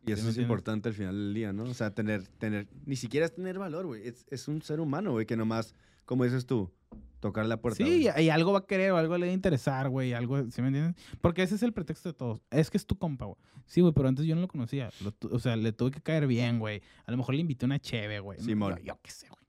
Y 0.03 0.11
eso 0.13 0.27
es 0.29 0.37
importante 0.39 0.89
al 0.89 0.95
final 0.95 1.13
del 1.15 1.33
día, 1.35 1.53
¿no? 1.53 1.65
O 1.65 1.73
sea, 1.75 1.93
tener, 1.93 2.25
tener, 2.27 2.67
ni 2.87 2.95
siquiera 2.95 3.27
es 3.27 3.35
tener 3.35 3.59
valor, 3.59 3.85
güey. 3.85 4.07
Es, 4.07 4.25
es 4.31 4.47
un 4.47 4.63
ser 4.63 4.79
humano, 4.79 5.11
güey, 5.11 5.27
que 5.27 5.37
nomás, 5.37 5.75
como 6.05 6.23
dices 6.23 6.45
tú, 6.45 6.71
tocar 7.19 7.45
la 7.45 7.57
puerta. 7.57 7.77
Sí, 7.83 8.07
güey. 8.09 8.25
y, 8.25 8.29
algo 8.29 8.51
va 8.51 8.59
a 8.59 8.65
querer 8.65 8.91
o 8.91 8.97
algo 8.97 9.17
le 9.17 9.27
va 9.27 9.31
a 9.31 9.33
interesar, 9.33 9.89
güey, 9.89 10.13
algo, 10.13 10.37
¿sí 10.51 10.61
me 10.61 10.67
entiendes? 10.69 10.95
Porque 11.21 11.43
ese 11.43 11.55
es 11.55 11.63
el 11.63 11.71
pretexto 11.73 12.09
de 12.09 12.13
todos. 12.13 12.41
Es 12.49 12.69
que 12.69 12.77
es 12.77 12.85
tu 12.85 12.97
compa, 12.97 13.25
güey. 13.25 13.37
Sí, 13.65 13.81
güey, 13.81 13.93
pero 13.93 14.07
antes 14.09 14.25
yo 14.25 14.35
no 14.35 14.41
lo 14.41 14.47
conocía. 14.47 14.89
Lo 15.01 15.13
o 15.31 15.39
sea, 15.39 15.55
le 15.55 15.71
tuve 15.71 15.91
que 15.91 16.01
caer 16.01 16.27
bien, 16.27 16.59
güey. 16.59 16.81
A 17.05 17.11
lo 17.11 17.17
mejor 17.17 17.35
le 17.35 17.41
invité 17.41 17.65
una 17.65 17.79
cheve, 17.79 18.19
güey. 18.19 18.39
Simón. 18.41 18.75
Yo, 18.79 18.83
yo 18.83 18.99
qué 19.01 19.11
sé, 19.11 19.27
güey. 19.29 19.41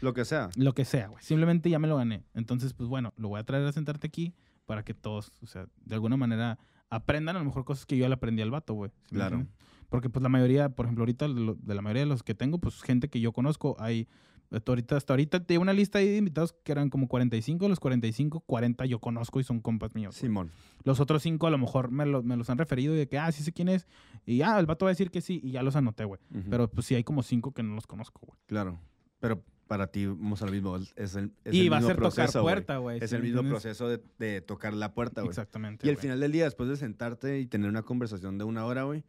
Lo 0.00 0.14
que 0.14 0.24
sea. 0.24 0.48
Lo 0.56 0.74
que 0.74 0.84
sea, 0.84 1.08
güey. 1.08 1.22
Simplemente 1.22 1.70
ya 1.70 1.78
me 1.78 1.86
lo 1.88 1.96
gané. 1.96 2.24
Entonces, 2.34 2.72
pues 2.72 2.88
bueno, 2.88 3.12
lo 3.16 3.28
voy 3.28 3.40
a 3.40 3.44
traer 3.44 3.64
a 3.66 3.72
sentarte 3.72 4.06
aquí 4.06 4.34
para 4.66 4.84
que 4.84 4.94
todos, 4.94 5.32
o 5.42 5.46
sea, 5.46 5.66
de 5.84 5.94
alguna 5.94 6.16
manera 6.16 6.58
aprendan 6.90 7.36
a 7.36 7.40
lo 7.40 7.44
mejor 7.44 7.64
cosas 7.64 7.84
que 7.86 7.96
yo 7.96 8.08
le 8.08 8.14
aprendí 8.14 8.42
al 8.42 8.50
vato, 8.50 8.74
güey. 8.74 8.90
¿Sí 9.06 9.14
me 9.14 9.18
Claro. 9.18 9.46
Porque 9.88 10.10
pues 10.10 10.22
la 10.22 10.28
mayoría, 10.28 10.68
por 10.68 10.86
ejemplo, 10.86 11.02
ahorita 11.02 11.28
de, 11.28 11.34
lo- 11.34 11.54
de 11.54 11.74
la 11.74 11.82
mayoría 11.82 12.02
de 12.02 12.08
los 12.08 12.22
que 12.22 12.34
tengo, 12.34 12.58
pues 12.58 12.82
gente 12.82 13.08
que 13.08 13.20
yo 13.20 13.32
conozco, 13.32 13.76
hay 13.78 14.06
hasta 14.50 14.72
ahorita, 14.72 14.96
hasta 14.96 15.12
ahorita 15.12 15.44
tengo 15.44 15.60
una 15.62 15.72
lista 15.72 15.98
ahí 15.98 16.08
de 16.08 16.16
invitados 16.16 16.54
que 16.64 16.72
eran 16.72 16.88
como 16.90 17.06
45, 17.08 17.64
de 17.64 17.68
los 17.68 17.80
45, 17.80 18.40
40 18.40 18.86
yo 18.86 18.98
conozco 18.98 19.40
y 19.40 19.44
son 19.44 19.60
compas 19.60 19.94
míos. 19.94 20.14
güey. 20.14 20.20
Simón. 20.28 20.50
Los 20.84 21.00
otros 21.00 21.22
5 21.22 21.46
a 21.46 21.50
lo 21.50 21.58
mejor 21.58 21.90
me, 21.90 22.06
lo- 22.06 22.22
me 22.22 22.36
los 22.36 22.48
han 22.50 22.56
referido 22.58 22.94
y 22.94 22.98
de 22.98 23.08
que, 23.08 23.18
ah, 23.18 23.30
sí 23.32 23.42
sé 23.42 23.52
quién 23.52 23.68
es. 23.68 23.86
Y 24.24 24.38
ya, 24.38 24.58
el 24.58 24.66
vato 24.66 24.84
va 24.86 24.90
a 24.90 24.92
decir 24.92 25.10
que 25.10 25.20
sí 25.20 25.40
y 25.42 25.50
ya 25.52 25.62
los 25.62 25.76
anoté, 25.76 26.04
güey. 26.04 26.20
Pero 26.50 26.70
pues 26.70 26.86
sí 26.86 26.94
hay 26.94 27.04
como 27.04 27.22
5 27.22 27.52
que 27.52 27.62
no 27.62 27.74
los 27.74 27.86
conozco, 27.86 28.20
güey. 28.26 28.38
Claro. 28.46 28.78
Pero 29.20 29.42
para 29.66 29.88
ti, 29.88 30.06
vamos 30.06 30.40
a 30.40 30.46
lo 30.46 30.52
mismo. 30.52 30.76
Es 30.96 31.14
el, 31.14 31.32
es 31.44 31.52
Y 31.52 31.66
el 31.66 31.72
va 31.72 31.76
a 31.76 31.80
ser 31.82 31.96
tocar 31.96 32.12
proceso, 32.14 32.40
güey. 32.42 32.54
puerta, 32.54 32.76
güey. 32.78 32.98
Es 33.02 33.10
¿sí 33.10 33.16
el 33.16 33.22
mismo 33.22 33.40
entiendes? 33.40 33.62
proceso 33.62 33.88
de, 33.88 34.02
de 34.18 34.40
tocar 34.40 34.72
la 34.72 34.94
puerta, 34.94 35.20
güey. 35.20 35.28
Exactamente. 35.28 35.86
Y 35.86 35.90
al 35.90 35.98
final 35.98 36.20
del 36.20 36.32
día, 36.32 36.44
después 36.44 36.70
de 36.70 36.76
sentarte 36.76 37.38
y 37.38 37.46
tener 37.46 37.68
una 37.68 37.82
conversación 37.82 38.38
de 38.38 38.44
una 38.44 38.64
hora, 38.64 38.84
güey, 38.84 39.04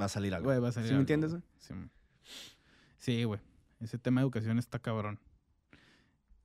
va 0.00 0.06
a 0.06 0.08
salir 0.08 0.34
algo. 0.34 0.46
Güey, 0.48 0.58
va 0.58 0.70
a 0.70 0.72
salir 0.72 0.88
¿Sí 0.88 0.94
me 0.94 1.00
entiendes, 1.00 1.30
güey. 1.30 1.42
güey? 1.42 1.50
Sí, 1.60 1.74
güey. 1.74 1.88
Sí, 2.98 3.24
güey. 3.24 3.40
Ese 3.80 3.98
tema 3.98 4.20
de 4.20 4.24
educación 4.24 4.58
está 4.58 4.78
cabrón. 4.78 5.18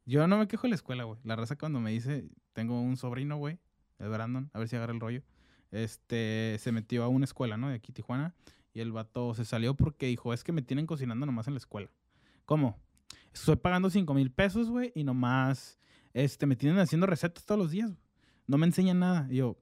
Yo 0.05 0.27
no 0.27 0.37
me 0.37 0.47
quejo 0.47 0.63
de 0.63 0.69
la 0.69 0.75
escuela, 0.75 1.03
güey. 1.03 1.19
La 1.23 1.35
raza 1.35 1.57
cuando 1.57 1.79
me 1.79 1.91
dice, 1.91 2.29
tengo 2.53 2.79
un 2.79 2.95
sobrino, 2.95 3.37
güey, 3.37 3.59
el 3.99 4.09
Brandon, 4.09 4.49
a 4.53 4.59
ver 4.59 4.67
si 4.67 4.75
agarra 4.75 4.93
el 4.93 4.99
rollo. 4.99 5.23
Este, 5.71 6.57
se 6.59 6.71
metió 6.71 7.03
a 7.03 7.07
una 7.07 7.25
escuela, 7.25 7.57
¿no? 7.57 7.69
De 7.69 7.75
aquí, 7.75 7.91
Tijuana. 7.91 8.33
Y 8.73 8.81
el 8.81 8.91
vato 8.91 9.33
se 9.33 9.45
salió 9.45 9.73
porque 9.75 10.05
dijo, 10.07 10.33
es 10.33 10.43
que 10.43 10.51
me 10.51 10.61
tienen 10.61 10.85
cocinando 10.85 11.25
nomás 11.25 11.47
en 11.47 11.53
la 11.53 11.59
escuela. 11.59 11.89
¿Cómo? 12.45 12.79
Estoy 13.33 13.55
pagando 13.57 13.89
5 13.89 14.13
mil 14.13 14.31
pesos, 14.31 14.69
güey, 14.69 14.91
y 14.95 15.03
nomás, 15.03 15.79
este, 16.13 16.45
me 16.45 16.55
tienen 16.55 16.79
haciendo 16.79 17.07
recetas 17.07 17.45
todos 17.45 17.59
los 17.59 17.71
días. 17.71 17.89
güey. 17.89 18.01
No 18.47 18.57
me 18.57 18.65
enseñan 18.65 18.99
nada. 18.99 19.27
Y 19.29 19.37
yo, 19.37 19.57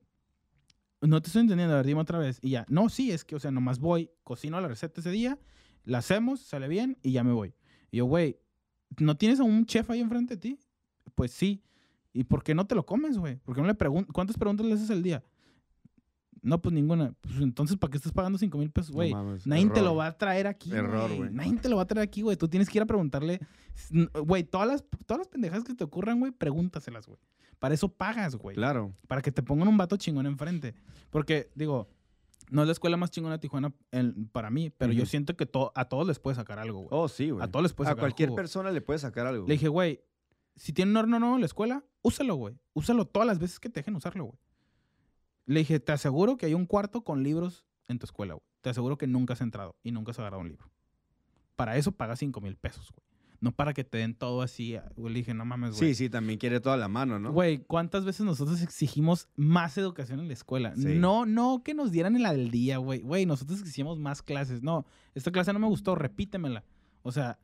no 1.01 1.21
te 1.21 1.27
estoy 1.27 1.41
entendiendo, 1.41 1.73
a 1.73 1.77
ver, 1.77 1.85
dime 1.85 2.01
otra 2.01 2.19
vez. 2.19 2.39
Y 2.41 2.51
ya, 2.51 2.65
no, 2.69 2.89
sí, 2.89 3.11
es 3.11 3.23
que, 3.23 3.35
o 3.35 3.39
sea, 3.39 3.51
nomás 3.51 3.79
voy, 3.79 4.11
cocino 4.23 4.59
la 4.61 4.67
receta 4.67 5.01
ese 5.01 5.11
día, 5.11 5.39
la 5.85 5.99
hacemos, 5.99 6.41
sale 6.41 6.67
bien 6.67 6.97
y 7.01 7.11
ya 7.11 7.23
me 7.23 7.31
voy. 7.31 7.53
Y 7.93 7.97
yo, 7.97 8.05
güey, 8.05 8.39
¿no 8.97 9.15
tienes 9.15 9.39
a 9.39 9.43
un 9.43 9.67
chef 9.67 9.87
ahí 9.91 9.99
enfrente 9.99 10.33
de 10.33 10.41
ti? 10.41 10.59
Pues 11.13 11.31
sí. 11.31 11.61
¿Y 12.11 12.23
por 12.23 12.43
qué 12.43 12.55
no 12.55 12.65
te 12.65 12.73
lo 12.73 12.83
comes, 12.87 13.19
güey? 13.19 13.35
¿Por 13.35 13.53
qué 13.53 13.61
no 13.61 13.67
le 13.67 13.75
preguntas? 13.75 14.11
¿Cuántas 14.11 14.35
preguntas 14.35 14.65
le 14.65 14.73
haces 14.73 14.89
al 14.89 15.03
día? 15.03 15.23
No, 16.41 16.59
pues 16.59 16.73
ninguna. 16.73 17.13
Pues 17.21 17.39
entonces, 17.39 17.77
¿para 17.77 17.91
qué 17.91 17.97
estás 17.97 18.11
pagando 18.11 18.39
5 18.39 18.57
mil 18.57 18.71
pesos, 18.71 18.91
güey? 18.95 19.13
No 19.13 19.37
Nadie 19.45 19.69
te 19.69 19.83
lo 19.83 19.95
va 19.95 20.07
a 20.07 20.17
traer 20.17 20.47
aquí, 20.47 20.73
Error, 20.73 21.15
güey. 21.15 21.29
Nadie 21.31 21.55
te 21.57 21.69
lo 21.69 21.75
va 21.75 21.83
a 21.83 21.85
traer 21.85 22.07
aquí, 22.07 22.23
güey. 22.23 22.35
Tú 22.35 22.47
tienes 22.47 22.67
que 22.67 22.79
ir 22.79 22.81
a 22.81 22.87
preguntarle. 22.87 23.39
Güey, 24.25 24.43
todas 24.43 24.67
las, 24.67 24.83
todas 25.05 25.19
las 25.19 25.27
pendejadas 25.27 25.63
que 25.63 25.75
te 25.75 25.83
ocurran, 25.83 26.19
güey, 26.19 26.31
pregúntaselas, 26.31 27.05
güey. 27.05 27.19
Para 27.59 27.75
eso 27.75 27.89
pagas, 27.89 28.35
güey. 28.35 28.55
Claro. 28.55 28.91
Para 29.07 29.21
que 29.21 29.31
te 29.31 29.43
pongan 29.43 29.67
un 29.67 29.77
vato 29.77 29.97
chingón 29.97 30.25
enfrente. 30.25 30.73
Porque, 31.11 31.51
digo, 31.53 31.87
no 32.53 32.61
es 32.61 32.67
la 32.67 32.71
escuela 32.71 32.97
más 32.97 33.11
chingona 33.11 33.35
de 33.35 33.39
Tijuana 33.39 33.73
en- 33.91 34.27
para 34.29 34.49
mí, 34.49 34.69
pero 34.69 34.93
yo 34.93 35.05
siento 35.05 35.35
que 35.35 35.45
to- 35.45 35.71
a 35.75 35.85
todos 35.85 36.07
les 36.07 36.19
puede 36.19 36.35
sacar 36.35 36.59
algo, 36.59 36.79
güey. 36.79 36.89
Oh, 36.91 37.07
sí, 37.09 37.29
güey. 37.31 37.43
a 37.43 37.47
todos 37.51 37.63
les 37.63 37.73
puede 37.73 37.89
A 37.89 37.91
sacar 37.91 38.01
cualquier 38.03 38.29
jugo. 38.29 38.35
persona 38.37 38.71
le 38.71 38.81
puede 38.81 38.99
sacar 38.99 39.25
algo. 39.27 39.47
Le 39.47 39.53
dije, 39.53 39.67
güey, 39.67 40.01
si 40.55 40.71
tiene 40.71 40.91
un 40.91 40.97
horno 40.97 41.19
nuevo 41.19 41.35
en 41.35 41.41
la 41.41 41.47
escuela, 41.47 41.83
úsalo, 42.03 42.35
güey. 42.35 42.55
Úsalo 42.73 43.05
todas 43.05 43.25
las 43.27 43.39
veces 43.39 43.59
que 43.59 43.69
te 43.69 43.79
dejen 43.79 43.95
usarlo, 43.95 44.25
güey. 44.25 44.37
Le 45.45 45.59
dije, 45.59 45.79
te 45.79 45.91
aseguro 45.91 46.37
que 46.37 46.45
hay 46.45 46.53
un 46.53 46.65
cuarto 46.65 47.03
con 47.03 47.23
libros 47.23 47.65
en 47.87 47.99
tu 47.99 48.05
escuela, 48.05 48.35
güey. 48.35 48.45
Te 48.61 48.69
aseguro 48.69 48.97
que 48.97 49.07
nunca 49.07 49.33
has 49.33 49.41
entrado 49.41 49.75
y 49.83 49.91
nunca 49.91 50.11
has 50.11 50.19
agarrado 50.19 50.41
un 50.41 50.47
libro. 50.49 50.69
Para 51.55 51.75
eso 51.77 51.91
pagas 51.91 52.19
5 52.19 52.39
mil 52.39 52.55
pesos, 52.55 52.91
güey. 52.91 53.03
No 53.43 53.51
para 53.51 53.73
que 53.73 53.83
te 53.83 53.97
den 53.97 54.15
todo 54.15 54.41
así. 54.41 54.77
ah, 54.77 54.89
Güey, 54.95 55.13
le 55.13 55.19
dije, 55.19 55.33
no 55.33 55.43
mames, 55.43 55.75
güey. 55.75 55.89
sí, 55.89 55.95
sí, 56.05 56.09
también 56.09 56.39
quiere 56.39 56.61
toda 56.61 56.77
la 56.77 56.87
mano, 56.87 57.19
¿no? 57.19 57.33
Güey, 57.33 57.57
¿cuántas 57.59 58.05
veces 58.05 58.25
nosotros 58.25 58.61
exigimos 58.61 59.27
más 59.35 59.77
educación 59.77 60.21
en 60.21 60.27
la 60.29 60.33
escuela? 60.33 60.73
Sí. 60.77 60.95
No, 60.95 61.25
no 61.25 61.61
que 61.61 61.73
nos 61.73 61.91
dieran 61.91 62.15
en 62.15 62.23
la 62.23 62.31
del 62.31 62.51
día, 62.51 62.77
güey. 62.77 63.01
Güey, 63.01 63.25
nosotros 63.25 63.59
exigimos 63.59 63.99
más 63.99 64.21
clases. 64.21 64.63
No, 64.63 64.85
esta 65.13 65.29
clase 65.31 65.51
no 65.51 65.59
me 65.59 65.67
gustó, 65.67 65.93
repítemela. 65.95 66.63
O 67.01 67.11
sea, 67.11 67.37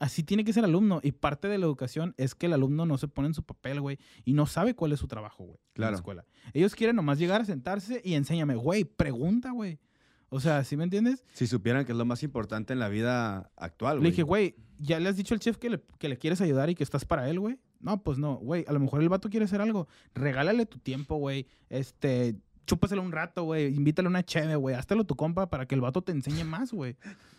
así 0.00 0.24
tiene 0.24 0.42
que 0.42 0.52
ser 0.52 0.64
el 0.64 0.70
alumno. 0.70 0.98
Y 1.04 1.12
parte 1.12 1.46
de 1.46 1.56
la 1.56 1.66
educación 1.66 2.14
es 2.16 2.34
que 2.34 2.46
el 2.46 2.52
alumno 2.52 2.84
no 2.84 2.98
se 2.98 3.06
pone 3.06 3.28
en 3.28 3.34
su 3.34 3.44
papel, 3.44 3.80
güey, 3.80 3.98
y 4.24 4.32
no 4.32 4.46
sabe 4.46 4.74
cuál 4.74 4.90
es 4.92 4.98
su 4.98 5.06
trabajo, 5.06 5.44
güey, 5.44 5.56
en 5.56 5.72
Claro. 5.74 5.92
la 5.92 5.96
escuela. 5.98 6.24
Ellos 6.52 6.74
quieren 6.74 6.96
nomás 6.96 7.20
llegar 7.20 7.40
a 7.40 7.44
sentarse 7.44 8.02
y 8.04 8.14
enséñame, 8.14 8.56
güey, 8.56 8.82
pregunta, 8.84 9.52
güey. 9.52 9.78
O 10.34 10.40
sea, 10.40 10.64
¿sí 10.64 10.76
me 10.76 10.82
entiendes? 10.82 11.24
Si 11.32 11.46
supieran 11.46 11.84
que 11.84 11.92
es 11.92 11.98
lo 11.98 12.04
más 12.04 12.24
importante 12.24 12.72
en 12.72 12.80
la 12.80 12.88
vida 12.88 13.52
actual, 13.56 13.98
Le 13.98 14.00
güey. 14.00 14.10
dije, 14.10 14.22
güey, 14.24 14.56
¿ya 14.80 14.98
le 14.98 15.08
has 15.08 15.16
dicho 15.16 15.32
al 15.32 15.38
chef 15.38 15.58
que 15.58 15.70
le, 15.70 15.80
que 16.00 16.08
le 16.08 16.18
quieres 16.18 16.40
ayudar 16.40 16.68
y 16.70 16.74
que 16.74 16.82
estás 16.82 17.04
para 17.04 17.30
él, 17.30 17.38
güey? 17.38 17.60
No, 17.78 18.02
pues 18.02 18.18
no, 18.18 18.34
güey. 18.38 18.64
A 18.66 18.72
lo 18.72 18.80
mejor 18.80 19.00
el 19.00 19.08
vato 19.08 19.30
quiere 19.30 19.44
hacer 19.44 19.60
algo. 19.60 19.86
Regálale 20.12 20.66
tu 20.66 20.78
tiempo, 20.78 21.18
güey. 21.18 21.46
Este, 21.70 22.34
chúpaselo 22.66 23.00
un 23.00 23.12
rato, 23.12 23.44
güey. 23.44 23.72
Invítale 23.76 24.08
una 24.08 24.24
cheve, 24.24 24.56
güey. 24.56 24.74
Háztelo 24.74 25.04
tu 25.04 25.14
compa 25.14 25.48
para 25.50 25.66
que 25.66 25.76
el 25.76 25.80
vato 25.80 26.02
te 26.02 26.10
enseñe 26.10 26.42
más, 26.44 26.72
güey. 26.72 26.96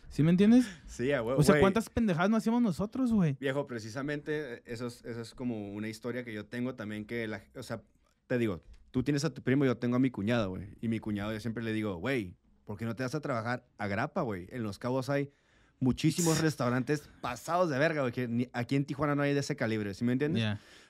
¿Sí 0.08 0.24
me 0.24 0.30
entiendes? 0.32 0.66
Sí, 0.88 1.10
huevo, 1.10 1.36
O 1.36 1.44
sea, 1.44 1.56
güey. 1.56 1.62
¿cuántas 1.62 1.90
pendejadas 1.90 2.30
no 2.30 2.38
hacíamos 2.38 2.62
nosotros, 2.62 3.12
güey? 3.12 3.36
Viejo, 3.42 3.68
precisamente 3.68 4.62
eso 4.72 4.88
es, 4.88 5.04
eso 5.04 5.20
es 5.20 5.34
como 5.34 5.74
una 5.74 5.90
historia 5.90 6.24
que 6.24 6.32
yo 6.34 6.46
tengo 6.46 6.76
también 6.76 7.04
que, 7.04 7.28
la, 7.28 7.44
o 7.58 7.64
sea, 7.64 7.82
te 8.28 8.38
digo, 8.38 8.62
tú 8.92 9.04
tienes 9.04 9.26
a 9.26 9.34
tu 9.34 9.42
primo, 9.42 9.66
yo 9.66 9.76
tengo 9.76 9.98
a 9.98 10.00
mi 10.00 10.12
cuñado, 10.12 10.52
güey. 10.52 10.70
Y 10.80 10.88
mi 10.88 11.00
cuñado 11.00 11.34
yo 11.34 11.42
siempre 11.42 11.62
le 11.62 11.74
digo, 11.74 11.98
güey, 11.98 12.36
¿por 12.66 12.78
qué 12.78 12.86
no 12.86 12.96
te 12.96 13.04
vas 13.04 13.16
a 13.16 13.22
trabajar 13.22 13.66
a 13.78 13.88
grapa, 13.88 14.22
güey? 14.22 14.48
En 14.52 14.64
Los 14.64 14.80
Cabos 14.80 15.10
hay 15.10 15.32
muchísimos 15.80 16.40
restaurantes 16.42 17.10
pasados 17.22 17.70
de 17.70 17.78
verga, 17.80 18.02
güey, 18.02 18.14
que 18.14 18.28
ni- 18.28 18.50
aquí 18.54 18.76
en 18.76 18.86
Tijuana 18.86 19.16
no 19.16 19.24
hay 19.24 19.34
de 19.34 19.40
ese 19.42 19.56
calibre, 19.56 19.94
¿sí 19.94 20.04
me 20.04 20.14
entiendes? 20.14 20.42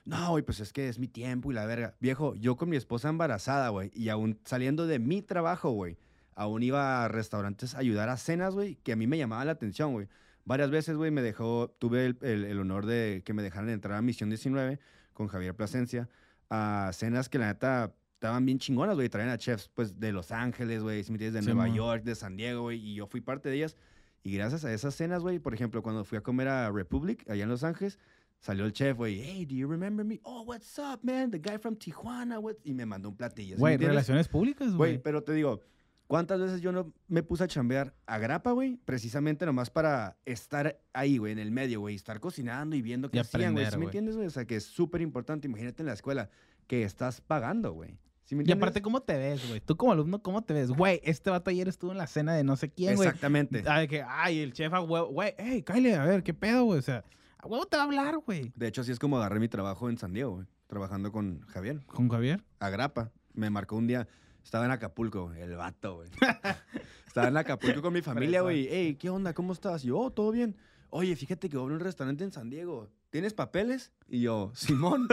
No, 0.06 0.30
güey, 0.32 0.44
pues 0.44 0.60
es 0.60 0.72
que 0.72 0.88
es 0.88 1.00
mi 1.00 1.08
tiempo 1.08 1.52
y 1.52 1.56
la 1.56 1.66
verga. 1.66 1.96
Viejo, 2.00 2.36
yo 2.36 2.56
con 2.58 2.70
mi 2.70 2.76
esposa 2.78 3.10
embarazada, 3.10 3.70
güey, 3.70 3.92
y 3.96 4.10
aún 4.10 4.40
saliendo 4.46 4.86
de 4.86 5.00
mi 5.00 5.22
trabajo, 5.24 5.72
güey, 5.72 5.98
aún 6.36 6.62
iba 6.64 7.04
a 7.04 7.08
restaurantes 7.08 7.74
a 7.76 7.80
ayudar 7.80 8.10
a 8.10 8.18
cenas, 8.18 8.54
güey, 8.54 8.76
que 8.76 8.92
a 8.92 8.96
mí 8.96 9.08
me 9.08 9.18
llamaba 9.18 9.44
la 9.46 9.54
atención, 9.54 9.94
güey. 9.94 10.08
Varias 10.44 10.70
veces, 10.70 10.96
güey, 10.96 11.10
me 11.10 11.24
dejó, 11.24 11.76
tuve 11.80 12.06
el, 12.06 12.18
el- 12.22 12.46
el 12.46 12.60
honor 12.60 12.86
de 12.86 13.24
que 13.26 13.34
me 13.34 13.42
dejaran 13.42 13.70
entrar 13.70 13.98
a 13.98 14.02
Misión 14.04 14.30
19 14.30 14.80
con 15.14 15.28
Javier 15.28 15.56
Plasencia 15.56 16.08
a 16.52 16.92
cenas 16.94 17.28
que 17.30 17.40
la 17.40 17.48
neta 17.48 17.96
estaban 18.16 18.46
bien 18.46 18.58
chingonas, 18.60 18.96
güey. 18.96 19.08
Traían 19.10 19.30
a 19.30 19.38
chefs, 19.38 19.70
pues, 19.74 20.00
de 20.00 20.12
Los 20.12 20.32
Ángeles, 20.32 20.82
güey, 20.84 21.04
si 21.04 21.16
de 21.16 21.40
Sí, 21.40 21.46
Nueva 21.46 21.68
mo. 21.68 21.76
York, 21.76 22.04
de 22.04 22.16
San 22.16 22.36
Diego, 22.36 22.64
güey, 22.64 22.80
y 22.80 22.96
yo 22.96 23.06
fui 23.08 23.22
parte 23.22 23.50
de 23.50 23.56
ellas. 23.58 23.76
Y 24.24 24.34
gracias 24.34 24.66
a 24.66 24.74
esas 24.74 24.96
cenas, 24.96 25.22
güey, 25.22 25.38
por 25.40 25.54
ejemplo, 25.54 25.84
cuando 25.84 26.04
fui 26.04 26.18
a 26.18 26.22
comer 26.22 26.48
a 26.48 26.72
Republic, 26.72 27.30
allá 27.30 27.44
en 27.44 27.50
Los 27.50 27.64
Ángeles, 27.64 28.00
salió 28.40 28.66
el 28.66 28.74
chef, 28.74 28.98
güey, 28.98 29.22
hey, 29.22 29.46
do 29.46 29.54
you 29.54 29.68
remember 29.70 30.04
me? 30.06 30.20
Oh, 30.24 30.42
what's 30.44 30.80
up, 30.80 31.00
man? 31.04 31.30
The 31.30 31.38
guy 31.40 31.58
from 31.60 31.76
Tijuana, 31.76 32.40
what? 32.40 32.56
Y 32.64 32.74
me 32.74 32.86
mandó 32.86 33.10
un 33.10 33.16
platillo. 33.16 33.56
¿sí 33.58 33.62
me 33.62 33.76
Güey, 33.76 33.78
relaciones 33.78 34.28
públicas, 34.28 34.74
Güey, 34.74 34.94
güey. 34.94 35.04
pero 35.04 35.24
te 35.24 35.34
digo, 35.34 35.62
¿cuántas 36.08 36.40
veces 36.42 36.62
yo 36.62 36.72
no 36.72 36.92
me 37.08 37.22
puse 37.22 37.44
a 37.44 37.48
chambear 37.48 37.94
a 38.08 38.18
grapa, 38.18 38.52
güey? 38.52 38.78
Precisamente 38.86 39.46
nomás 39.46 39.70
para 39.70 40.18
estar 40.26 40.80
ahí, 40.94 41.18
güey, 41.18 41.34
en 41.34 41.40
el 41.40 41.52
medio, 41.52 41.82
güey, 41.82 41.94
estar 41.96 42.20
cocinando 42.20 42.76
y 42.76 42.82
viendo 42.82 43.12
qué 43.12 43.18
Y 43.18 43.20
hacían, 43.20 43.54
güey. 43.54 43.70
¿Sí 43.70 43.78
me 43.78 43.86
entiendes, 43.86 44.16
güey? 44.16 44.26
O 44.28 44.32
sea, 44.32 44.46
que 44.46 44.56
es 44.56 44.64
súper 44.66 45.02
importante. 45.02 45.48
Imagínate 45.48 45.84
en 45.84 45.88
la 45.88 45.94
escuela 45.94 46.30
que 46.68 46.84
estás 46.84 47.22
pagando, 47.22 47.74
güey. 47.74 47.98
¿Sí 48.26 48.36
me 48.36 48.44
Y 48.44 48.52
aparte, 48.52 48.82
¿cómo 48.82 49.02
te 49.02 49.16
ves, 49.16 49.48
güey? 49.48 49.62
Tú 49.62 49.78
como 49.78 49.92
alumno, 49.92 50.22
¿cómo 50.22 50.44
te 50.44 50.54
ves? 50.54 50.72
Güey, 50.72 51.00
este 51.04 51.30
vato 51.30 51.52
ayer 51.52 51.68
estuvo 51.68 51.92
en 51.92 52.00
la 52.00 52.08
cena 52.08 52.34
de 52.34 52.44
no 52.44 52.56
sé 52.56 52.72
quién, 52.72 52.96
güey. 52.96 53.08
Exactamente. 53.08 53.64
Ay, 53.68 53.88
que, 53.88 54.02
ay, 54.02 54.40
el 54.40 54.52
chef 54.52 54.74
a 54.74 54.82
huevo. 54.82 55.08
Güey, 55.10 55.36
hey, 55.38 55.64
Kyle, 55.64 55.94
a 55.94 56.06
ver, 56.06 56.24
¿qué 56.24 56.34
pedo, 56.34 56.64
güey? 56.64 56.80
O 56.80 56.82
sea, 56.82 57.04
a 57.38 57.48
huevo 57.48 57.68
te 57.68 57.78
va 57.78 57.84
a 57.84 57.86
hablar, 57.86 58.18
güey. 58.18 58.52
De 58.56 58.68
hecho, 58.68 58.82
así 58.82 58.92
es 58.92 58.98
como 58.98 59.18
agarré 59.18 59.40
mi 59.40 59.48
trabajo 59.48 59.90
en 59.90 59.98
San 60.00 60.14
Diego, 60.14 60.36
güey. 60.36 60.48
Trabajando 60.66 61.12
con 61.12 61.42
Javier. 61.42 61.86
¿Con 61.86 62.10
Javier? 62.10 62.44
a 62.60 62.70
grapa. 62.70 63.12
Me 63.34 63.52
marcó 63.52 63.76
un 63.76 63.86
día. 63.86 64.08
Estaba 64.44 64.66
en 64.66 64.72
Acapulco, 64.72 65.28
güey, 65.28 65.42
el 65.42 65.56
vato, 65.56 65.98
güey. 65.98 66.10
Estaba 67.08 67.28
en 67.28 67.38
Acapulco 67.38 67.82
con 67.82 67.94
mi 67.94 68.02
familia, 68.02 68.42
güey. 68.42 68.68
Hey, 68.70 68.96
¿qué 69.00 69.10
onda? 69.10 69.34
¿Cómo 69.34 69.54
estás? 69.54 69.84
Y 69.84 69.88
yo, 69.88 70.00
oh, 70.00 70.12
todo 70.12 70.32
bien. 70.32 70.56
Oye, 70.90 71.16
fíjate 71.16 71.48
que 71.48 71.58
voy 71.58 71.64
a 71.64 71.66
abrir 71.66 71.78
un 71.78 71.84
restaurante 71.84 72.24
en 72.24 72.32
San 72.32 72.50
Diego. 72.50 72.90
¿Tienes 73.12 73.34
papeles? 73.34 73.92
Y 74.08 74.22
yo, 74.22 74.52
Simón. 74.56 75.08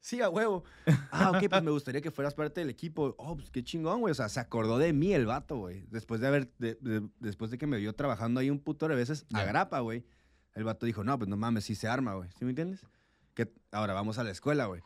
Sí, 0.00 0.20
a 0.20 0.28
huevo. 0.28 0.62
Ah, 1.10 1.32
ok, 1.34 1.48
pues 1.50 1.62
me 1.62 1.70
gustaría 1.72 2.00
que 2.00 2.10
fueras 2.12 2.32
parte 2.34 2.60
del 2.60 2.70
equipo. 2.70 3.14
Oh, 3.18 3.36
pues 3.36 3.50
qué 3.50 3.64
chingón, 3.64 4.00
güey. 4.00 4.12
O 4.12 4.14
sea, 4.14 4.28
se 4.28 4.38
acordó 4.38 4.78
de 4.78 4.92
mí 4.92 5.12
el 5.12 5.26
vato, 5.26 5.56
güey. 5.56 5.84
Después 5.90 6.20
de 6.20 6.28
haber, 6.28 6.52
de- 6.58 6.76
de- 6.80 7.08
después 7.18 7.50
de 7.50 7.58
que 7.58 7.66
me 7.66 7.76
vio 7.78 7.92
trabajando 7.94 8.38
ahí 8.38 8.48
un 8.50 8.60
puto 8.60 8.86
de 8.86 8.94
veces 8.94 9.26
a 9.32 9.40
Ya. 9.40 9.46
grapa, 9.46 9.80
güey. 9.80 10.04
El 10.54 10.64
vato 10.64 10.86
dijo, 10.86 11.02
no, 11.02 11.18
pues 11.18 11.28
no 11.28 11.36
mames, 11.36 11.64
sí 11.64 11.74
se 11.74 11.88
arma, 11.88 12.14
güey. 12.14 12.30
¿Sí 12.38 12.44
me 12.44 12.50
entiendes? 12.50 12.86
Que 13.34 13.52
ahora 13.72 13.94
vamos 13.94 14.18
a 14.18 14.24
la 14.24 14.30
escuela, 14.30 14.66
güey. 14.66 14.80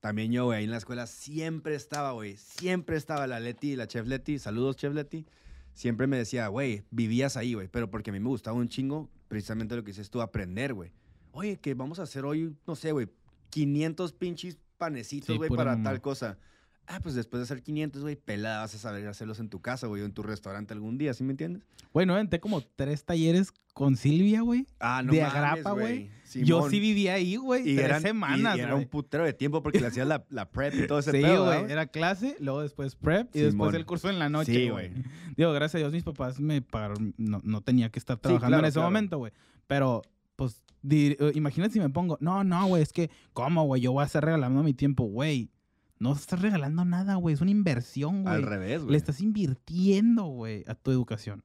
También 0.00 0.30
yo, 0.30 0.44
güey, 0.46 0.58
ahí 0.58 0.64
en 0.64 0.70
la 0.70 0.76
escuela 0.78 1.06
siempre 1.06 1.74
estaba, 1.74 2.12
güey. 2.12 2.36
Siempre 2.36 2.96
estaba 2.96 3.26
la 3.26 3.40
Leti, 3.40 3.76
la 3.76 3.86
chef 3.86 4.06
Leti. 4.06 4.38
Saludos, 4.38 4.76
chef 4.76 4.94
Leti. 4.94 5.26
Siempre 5.72 6.06
me 6.06 6.16
decía, 6.18 6.48
güey, 6.48 6.84
vivías 6.90 7.36
ahí, 7.36 7.54
güey. 7.54 7.68
Pero 7.68 7.90
porque 7.90 8.10
a 8.10 8.12
mí 8.12 8.20
me 8.20 8.28
gustaba 8.28 8.56
un 8.56 8.68
chingo, 8.68 9.08
precisamente 9.28 9.74
lo 9.76 9.82
que 9.84 9.90
dices 9.92 10.10
tú, 10.10 10.20
aprender, 10.20 10.74
güey. 10.74 10.92
Oye, 11.32 11.58
que 11.58 11.74
vamos 11.74 11.98
a 11.98 12.02
hacer 12.02 12.24
hoy, 12.24 12.54
no 12.66 12.74
sé, 12.76 12.92
güey, 12.92 13.08
500 13.50 14.12
pinches 14.12 14.58
panecitos, 14.78 15.36
güey, 15.36 15.50
para 15.50 15.72
mamá. 15.72 15.90
tal 15.90 16.00
cosa. 16.00 16.38
Ah, 16.86 16.98
pues 17.00 17.14
después 17.14 17.38
de 17.40 17.44
hacer 17.44 17.62
500, 17.62 18.02
güey, 18.02 18.16
pelada, 18.16 18.62
vas 18.62 18.74
a 18.74 18.78
saber 18.78 19.06
hacerlos 19.06 19.38
en 19.38 19.48
tu 19.48 19.60
casa, 19.60 19.86
güey, 19.86 20.02
o 20.02 20.04
en 20.06 20.12
tu 20.12 20.24
restaurante 20.24 20.74
algún 20.74 20.98
día, 20.98 21.14
¿sí 21.14 21.22
me 21.22 21.30
entiendes? 21.30 21.62
Güey, 21.92 22.04
no 22.04 22.16
como 22.40 22.62
tres 22.62 23.04
talleres 23.04 23.52
con 23.74 23.96
Silvia, 23.96 24.40
güey. 24.40 24.66
Ah, 24.80 25.00
De 25.08 25.22
agrapa, 25.22 25.70
güey. 25.70 26.10
Yo 26.34 26.68
sí 26.68 26.80
vivía 26.80 27.14
ahí, 27.14 27.36
güey. 27.36 27.62
tres 27.62 27.78
eran, 27.78 28.02
semanas, 28.02 28.56
y 28.56 28.60
era 28.60 28.74
un 28.74 28.86
putero 28.86 29.24
de 29.24 29.32
tiempo 29.32 29.62
porque 29.62 29.78
le 29.78 29.86
hacías 29.86 30.08
la, 30.08 30.24
la 30.30 30.50
prep 30.50 30.74
y 30.74 30.86
todo 30.88 30.98
ese 30.98 31.12
Sí, 31.12 31.22
pedo, 31.22 31.44
güey. 31.44 31.70
Era 31.70 31.86
clase, 31.86 32.36
luego 32.40 32.62
después 32.62 32.96
prep 32.96 33.34
y 33.36 33.40
después 33.40 33.72
el 33.74 33.86
curso 33.86 34.10
en 34.10 34.18
la 34.18 34.28
noche, 34.28 34.52
Sí, 34.52 34.68
güey. 34.68 34.90
Digo, 35.36 35.52
gracias 35.52 35.76
a 35.76 35.78
Dios 35.78 35.92
mis 35.92 36.02
papás 36.02 36.40
me 36.40 36.60
pagaron. 36.60 37.14
No, 37.18 37.40
no 37.44 37.60
tenía 37.60 37.90
que 37.90 38.00
estar 38.00 38.16
trabajando 38.18 38.48
claro, 38.48 38.64
en 38.64 38.68
ese 38.68 38.74
claro. 38.74 38.88
momento, 38.88 39.18
güey. 39.18 39.32
Pero, 39.68 40.02
pues, 40.40 40.62
eh, 40.90 41.32
imagínate 41.34 41.74
si 41.74 41.80
me 41.80 41.90
pongo, 41.90 42.16
no, 42.22 42.42
no, 42.44 42.66
güey, 42.66 42.82
es 42.82 42.94
que, 42.94 43.10
¿cómo, 43.34 43.64
güey? 43.64 43.82
Yo 43.82 43.92
voy 43.92 44.02
a 44.02 44.06
estar 44.06 44.24
regalando 44.24 44.62
mi 44.62 44.72
tiempo, 44.72 45.04
güey. 45.04 45.50
No 45.98 46.14
estás 46.14 46.40
regalando 46.40 46.82
nada, 46.86 47.16
güey. 47.16 47.34
Es 47.34 47.42
una 47.42 47.50
inversión, 47.50 48.22
güey. 48.22 48.34
Al 48.34 48.42
revés, 48.42 48.80
güey. 48.80 48.92
Le 48.92 48.96
estás 48.96 49.20
invirtiendo, 49.20 50.24
güey, 50.24 50.64
a 50.66 50.74
tu 50.74 50.90
educación. 50.90 51.44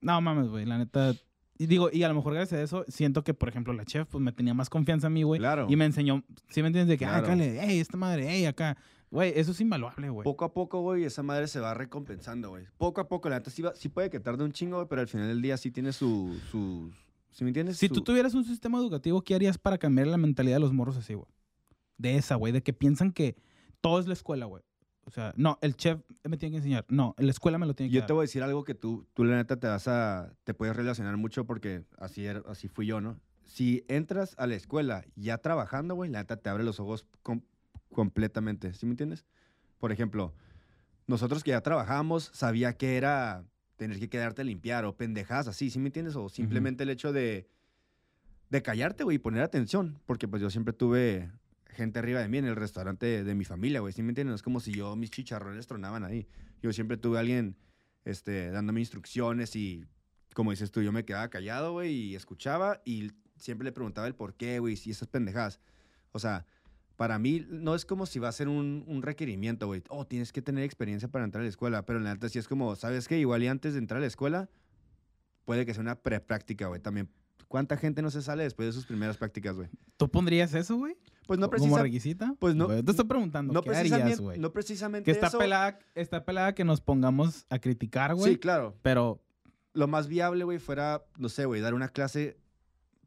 No 0.00 0.20
mames, 0.20 0.48
güey, 0.48 0.64
la 0.66 0.78
neta. 0.78 1.14
Y 1.58 1.66
digo, 1.66 1.90
y 1.92 2.04
a 2.04 2.08
lo 2.08 2.14
mejor 2.14 2.34
gracias 2.34 2.60
a 2.60 2.62
eso, 2.62 2.84
siento 2.86 3.24
que, 3.24 3.34
por 3.34 3.48
ejemplo, 3.48 3.72
la 3.72 3.84
chef, 3.84 4.06
pues 4.08 4.22
me 4.22 4.30
tenía 4.30 4.54
más 4.54 4.70
confianza 4.70 5.08
a 5.08 5.10
mí, 5.10 5.24
güey. 5.24 5.40
Claro. 5.40 5.66
Y 5.68 5.74
me 5.74 5.84
enseñó, 5.84 6.22
¿sí 6.48 6.62
me 6.62 6.68
entiendes? 6.68 6.86
De 6.90 6.96
que, 6.98 7.06
ah, 7.06 7.08
Claro. 7.18 7.26
acá 7.26 7.34
le, 7.34 7.60
hey, 7.60 7.80
esta 7.80 7.96
madre, 7.96 8.26
hey, 8.30 8.44
acá. 8.46 8.76
Güey, 9.10 9.32
eso 9.34 9.50
es 9.50 9.60
invaluable, 9.60 10.10
güey. 10.10 10.22
Poco 10.22 10.44
a 10.44 10.52
poco, 10.54 10.82
güey, 10.82 11.02
esa 11.02 11.24
madre 11.24 11.48
se 11.48 11.58
va 11.58 11.74
recompensando, 11.74 12.50
güey. 12.50 12.66
Poco 12.76 13.00
a 13.00 13.08
poco, 13.08 13.28
la 13.28 13.38
neta 13.38 13.50
sí, 13.50 13.62
va- 13.62 13.74
sí 13.74 13.88
puede 13.88 14.10
que 14.10 14.20
tarde 14.20 14.44
un 14.44 14.52
chingo, 14.52 14.76
güey, 14.76 14.86
pero 14.88 15.00
al 15.00 15.08
final 15.08 15.26
del 15.26 15.42
día 15.42 15.56
sí 15.56 15.72
tiene 15.72 15.92
su, 15.92 16.38
sus... 16.52 16.94
¿Sí 17.30 17.44
me 17.44 17.50
entiendes? 17.50 17.76
Si 17.78 17.88
tú 17.88 18.00
tuvieras 18.02 18.34
un 18.34 18.44
sistema 18.44 18.78
educativo, 18.78 19.22
¿qué 19.22 19.34
harías 19.34 19.58
para 19.58 19.78
cambiar 19.78 20.08
la 20.08 20.16
mentalidad 20.16 20.56
de 20.56 20.60
los 20.60 20.72
morros 20.72 20.96
así, 20.96 21.14
güey? 21.14 21.28
De 21.96 22.16
esa, 22.16 22.34
güey, 22.36 22.52
de 22.52 22.62
que 22.62 22.72
piensan 22.72 23.12
que 23.12 23.36
todo 23.80 24.00
es 24.00 24.06
la 24.06 24.12
escuela, 24.14 24.46
güey. 24.46 24.62
O 25.04 25.10
sea, 25.10 25.32
no, 25.36 25.58
el 25.62 25.74
chef 25.76 26.00
me 26.24 26.36
tiene 26.36 26.52
que 26.52 26.56
enseñar. 26.58 26.84
No, 26.88 27.14
la 27.18 27.30
escuela 27.30 27.56
me 27.58 27.64
lo 27.66 27.74
tiene 27.74 27.88
que 27.90 27.94
Yo 27.94 28.00
dar. 28.00 28.06
te 28.08 28.12
voy 28.12 28.20
a 28.22 28.24
decir 28.24 28.42
algo 28.42 28.64
que 28.64 28.74
tú, 28.74 29.06
tú 29.14 29.24
la 29.24 29.36
neta 29.36 29.58
te 29.58 29.66
vas 29.66 29.88
a, 29.88 30.32
te 30.44 30.52
puedes 30.54 30.76
relacionar 30.76 31.16
mucho 31.16 31.46
porque 31.46 31.84
así, 31.96 32.26
era- 32.26 32.42
así 32.46 32.68
fui 32.68 32.86
yo, 32.86 33.00
¿no? 33.00 33.18
Si 33.44 33.84
entras 33.88 34.34
a 34.36 34.46
la 34.46 34.54
escuela 34.54 35.04
ya 35.16 35.38
trabajando, 35.38 35.94
güey, 35.94 36.10
la 36.10 36.18
neta 36.18 36.36
te 36.36 36.50
abre 36.50 36.62
los 36.64 36.78
ojos 36.80 37.06
com- 37.22 37.40
completamente, 37.90 38.74
¿sí 38.74 38.84
me 38.84 38.92
entiendes? 38.92 39.24
Por 39.78 39.92
ejemplo, 39.92 40.34
nosotros 41.06 41.42
que 41.42 41.52
ya 41.52 41.62
trabajábamos, 41.62 42.30
sabía 42.34 42.74
que 42.76 42.96
era 42.98 43.44
tener 43.78 43.98
que 43.98 44.10
quedarte 44.10 44.42
a 44.42 44.44
limpiar 44.44 44.84
o 44.84 44.96
pendejadas 44.96 45.48
así, 45.48 45.70
¿sí 45.70 45.78
me 45.78 45.86
entiendes? 45.86 46.16
O 46.16 46.28
simplemente 46.28 46.82
el 46.82 46.90
hecho 46.90 47.12
de, 47.12 47.48
de 48.50 48.62
callarte, 48.62 49.04
güey, 49.04 49.16
y 49.16 49.18
poner 49.18 49.42
atención, 49.42 49.98
porque 50.04 50.28
pues 50.28 50.42
yo 50.42 50.50
siempre 50.50 50.74
tuve 50.74 51.30
gente 51.70 52.00
arriba 52.00 52.20
de 52.20 52.28
mí 52.28 52.38
en 52.38 52.44
el 52.44 52.56
restaurante 52.56 53.06
de, 53.06 53.24
de 53.24 53.34
mi 53.34 53.44
familia, 53.44 53.80
güey, 53.80 53.92
¿sí 53.94 54.02
me 54.02 54.10
entiendes? 54.10 54.32
No 54.32 54.34
es 54.34 54.42
como 54.42 54.60
si 54.60 54.72
yo, 54.72 54.94
mis 54.96 55.10
chicharrones 55.10 55.66
tronaban 55.66 56.04
ahí. 56.04 56.26
Yo 56.60 56.72
siempre 56.72 56.96
tuve 56.96 57.16
a 57.16 57.20
alguien 57.20 57.56
este, 58.04 58.50
dándome 58.50 58.80
instrucciones 58.80 59.54
y, 59.54 59.84
como 60.34 60.50
dices 60.50 60.70
tú, 60.70 60.82
yo 60.82 60.92
me 60.92 61.04
quedaba 61.04 61.30
callado, 61.30 61.72
güey, 61.72 61.92
y 61.92 62.16
escuchaba 62.16 62.82
y 62.84 63.12
siempre 63.36 63.64
le 63.64 63.72
preguntaba 63.72 64.08
el 64.08 64.14
por 64.14 64.34
qué, 64.34 64.58
güey, 64.58 64.76
si 64.76 64.90
esas 64.90 65.08
pendejadas. 65.08 65.60
O 66.10 66.18
sea, 66.18 66.46
para 66.98 67.18
mí 67.20 67.46
no 67.48 67.76
es 67.76 67.84
como 67.86 68.06
si 68.06 68.18
va 68.18 68.28
a 68.28 68.32
ser 68.32 68.48
un, 68.48 68.84
un 68.88 69.02
requerimiento, 69.02 69.68
güey. 69.68 69.82
Oh, 69.88 70.04
tienes 70.04 70.32
que 70.32 70.42
tener 70.42 70.64
experiencia 70.64 71.08
para 71.08 71.24
entrar 71.24 71.40
a 71.42 71.44
la 71.44 71.48
escuela. 71.48 71.86
Pero 71.86 72.00
la 72.00 72.12
neta 72.12 72.28
sí 72.28 72.40
es 72.40 72.48
como, 72.48 72.74
¿sabes 72.74 73.06
qué? 73.06 73.18
Igual 73.20 73.42
y 73.44 73.46
antes 73.46 73.72
de 73.74 73.78
entrar 73.78 73.98
a 73.98 74.00
la 74.00 74.08
escuela, 74.08 74.50
puede 75.44 75.64
que 75.64 75.72
sea 75.74 75.80
una 75.80 75.94
prepráctica, 75.94 76.66
güey. 76.66 76.80
También, 76.80 77.08
¿cuánta 77.46 77.76
gente 77.76 78.02
no 78.02 78.10
se 78.10 78.20
sale 78.20 78.42
después 78.42 78.66
de 78.66 78.72
sus 78.72 78.84
primeras 78.84 79.16
prácticas, 79.16 79.54
güey? 79.54 79.68
¿Tú 79.96 80.10
pondrías 80.10 80.52
eso, 80.54 80.76
güey? 80.76 80.96
Pues 81.28 81.38
no 81.38 81.48
¿Como 81.48 81.58
precisa- 81.76 81.82
requisita? 81.82 82.34
pues 82.40 82.56
no- 82.56 82.66
te 82.66 82.90
estoy 82.90 83.06
preguntando, 83.06 83.52
no 83.52 83.62
¿qué 83.62 83.70
harías, 83.70 83.82
precisamente, 83.92 84.22
güey? 84.22 84.38
no 84.40 84.52
precisamente 84.52 85.04
que 85.04 85.10
está 85.12 85.28
eso. 85.28 85.38
pelada, 85.38 85.78
está 85.94 86.24
pelada 86.24 86.54
que 86.54 86.64
nos 86.64 86.80
pongamos 86.80 87.46
a 87.48 87.58
criticar, 87.60 88.14
güey. 88.16 88.32
Sí, 88.32 88.38
claro. 88.38 88.76
Pero, 88.82 89.22
Lo 89.74 89.86
más 89.86 90.08
viable, 90.08 90.42
güey, 90.42 90.58
fuera, 90.58 91.04
no 91.16 91.28
sé, 91.28 91.44
güey, 91.44 91.60
dar 91.60 91.74
una 91.74 91.88
clase 91.90 92.38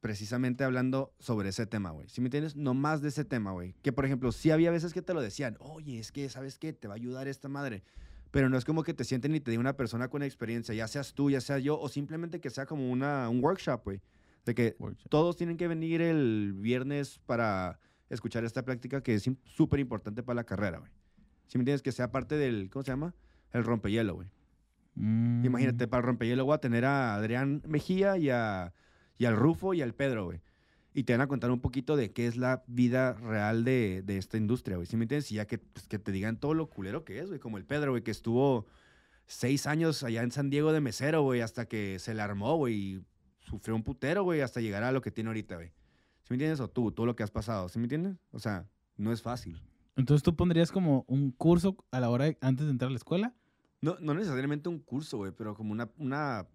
precisamente 0.02 0.64
hablando 0.64 1.14
sobre 1.20 1.50
ese 1.50 1.66
tema, 1.68 1.92
güey. 1.92 2.10
¿Sí 2.10 2.20
me 2.22 2.28
entiendes? 2.28 2.56
No 2.56 2.74
más 2.74 3.02
de 3.02 3.10
ese 3.10 3.24
tema, 3.24 3.52
güey. 3.52 3.76
Que, 3.84 3.94
por 3.94 4.06
ejemplo, 4.06 4.32
sí 4.32 4.52
había 4.52 4.72
veces 4.72 4.94
que 4.94 5.02
te 5.02 5.14
lo 5.14 5.22
decían, 5.22 5.56
oye, 5.60 6.00
es 6.00 6.12
que, 6.12 6.28
¿sabes 6.28 6.58
qué? 6.58 6.74
Te 6.74 6.88
va 6.88 6.96
a 6.96 6.98
ayudar 6.98 7.28
esta 7.28 7.48
madre. 7.48 7.84
Pero 8.32 8.50
no 8.50 8.58
es 8.58 8.66
como 8.66 8.84
que 8.84 8.94
te 8.94 9.04
sienten 9.04 9.36
y 9.36 9.40
te 9.40 9.52
diga 9.52 9.62
una 9.62 9.78
persona 9.78 10.08
con 10.08 10.24
experiencia, 10.24 10.74
ya 10.74 10.88
seas 10.88 11.14
tú, 11.14 11.30
ya 11.30 11.40
sea 11.40 11.60
yo, 11.60 11.80
o 11.80 11.88
simplemente 11.88 12.42
que 12.42 12.50
sea 12.50 12.66
como 12.66 12.90
una, 12.92 13.30
un 13.30 13.44
workshop, 13.44 13.84
güey. 13.84 14.02
De 14.46 14.56
que 14.56 14.76
todos 15.10 15.38
tienen 15.38 15.56
que 15.56 15.68
venir 15.68 16.02
el 16.02 16.54
viernes 16.56 17.20
para 17.26 17.80
escuchar 18.10 18.44
esta 18.44 18.66
práctica 18.66 19.02
que 19.02 19.14
es 19.14 19.30
súper 19.46 19.80
importante 19.80 20.24
para 20.24 20.36
la 20.36 20.44
carrera, 20.44 20.80
güey. 20.80 20.92
¿Sí 21.48 21.58
me 21.58 21.62
entiendes? 21.62 21.82
Que 21.84 21.92
sea 21.92 22.12
parte 22.12 22.36
del, 22.36 22.70
¿cómo 22.72 22.84
se 22.84 22.92
llama? 22.92 23.14
El 23.52 23.64
rompehielo, 23.64 24.16
güey. 24.16 24.30
Mm, 24.96 25.46
Imagínate, 25.46 25.88
para 25.88 26.00
el 26.00 26.08
rompehielo 26.08 26.46
voy 26.46 26.56
a 26.56 26.58
tener 26.58 26.86
a 26.86 27.16
Adrián 27.16 27.62
Mejía 27.68 28.18
y, 28.18 28.30
a, 28.30 28.74
y 29.22 29.26
al 29.26 29.36
Rufo 29.36 29.76
y 29.76 29.82
al 29.84 29.94
Pedro, 29.94 30.26
güey. 30.26 30.42
Y 30.96 31.04
te 31.04 31.14
van 31.14 31.22
a 31.22 31.28
contar 31.28 31.52
un 31.52 31.62
poquito 31.62 31.96
de 31.96 32.12
qué 32.12 32.26
es 32.26 32.38
la 32.38 32.64
vida 32.66 33.14
real 33.14 33.64
de, 33.64 34.02
de 34.04 34.18
esta 34.18 34.38
industria, 34.38 34.78
güey. 34.78 34.88
¿Sí 34.88 34.98
me 34.98 35.04
entiendes? 35.04 35.32
Y 35.32 35.36
ya 35.36 35.46
que, 35.46 35.60
pues, 35.60 35.88
que 35.88 36.00
te 36.00 36.12
digan 36.12 36.38
todo 36.40 36.56
lo 36.56 36.72
culero 36.72 37.06
que 37.06 37.20
es, 37.20 37.28
güey. 37.28 37.40
Como 37.40 37.58
el 37.58 37.66
Pedro, 37.66 37.92
güey, 37.92 38.04
que 38.04 38.10
estuvo 38.12 38.66
seis 39.28 39.68
años 39.68 40.04
allá 40.04 40.24
en 40.24 40.32
San 40.32 40.50
Diego 40.50 40.74
de 40.74 40.82
mesero, 40.82 41.22
güey, 41.22 41.42
hasta 41.42 41.66
que 41.68 42.00
se 42.00 42.14
le 42.16 42.22
armó, 42.24 42.56
güey. 42.58 42.74
Y 42.76 43.06
sufrió 43.40 43.76
un 43.76 43.84
putero, 43.84 44.24
güey, 44.24 44.42
hasta 44.42 44.60
llegar 44.60 44.84
a 44.84 44.92
lo 44.92 45.02
que 45.02 45.12
tiene 45.12 45.30
ahorita, 45.30 45.56
güey. 45.56 45.68
¿Sí 45.68 46.28
me 46.32 46.36
entiendes? 46.36 46.60
O 46.60 46.68
tú, 46.68 46.92
todo 46.92 47.06
lo 47.06 47.16
que 47.16 47.24
has 47.24 47.32
pasado. 47.32 47.70
¿Sí 47.70 47.78
me 47.78 47.86
entiendes? 47.86 48.16
O 48.32 48.40
sea, 48.40 48.68
no 48.98 49.12
es 49.14 49.22
fácil. 49.22 49.62
Entonces 49.96 50.24
tú 50.24 50.36
pondrías 50.36 50.72
como 50.72 51.06
un 51.08 51.32
curso 51.32 51.78
a 51.92 52.00
la 52.00 52.10
hora 52.10 52.26
de- 52.26 52.38
antes 52.42 52.66
de 52.66 52.72
entrar 52.72 52.88
a 52.88 52.92
la 52.92 52.98
escuela. 52.98 53.36
No, 53.82 53.98
no 54.00 54.14
necesariamente 54.14 54.68
un 54.68 54.80
curso, 54.80 55.18
güey, 55.18 55.32
pero 55.32 55.56
como 55.56 55.72
una, 55.74 55.90
una 55.98 56.48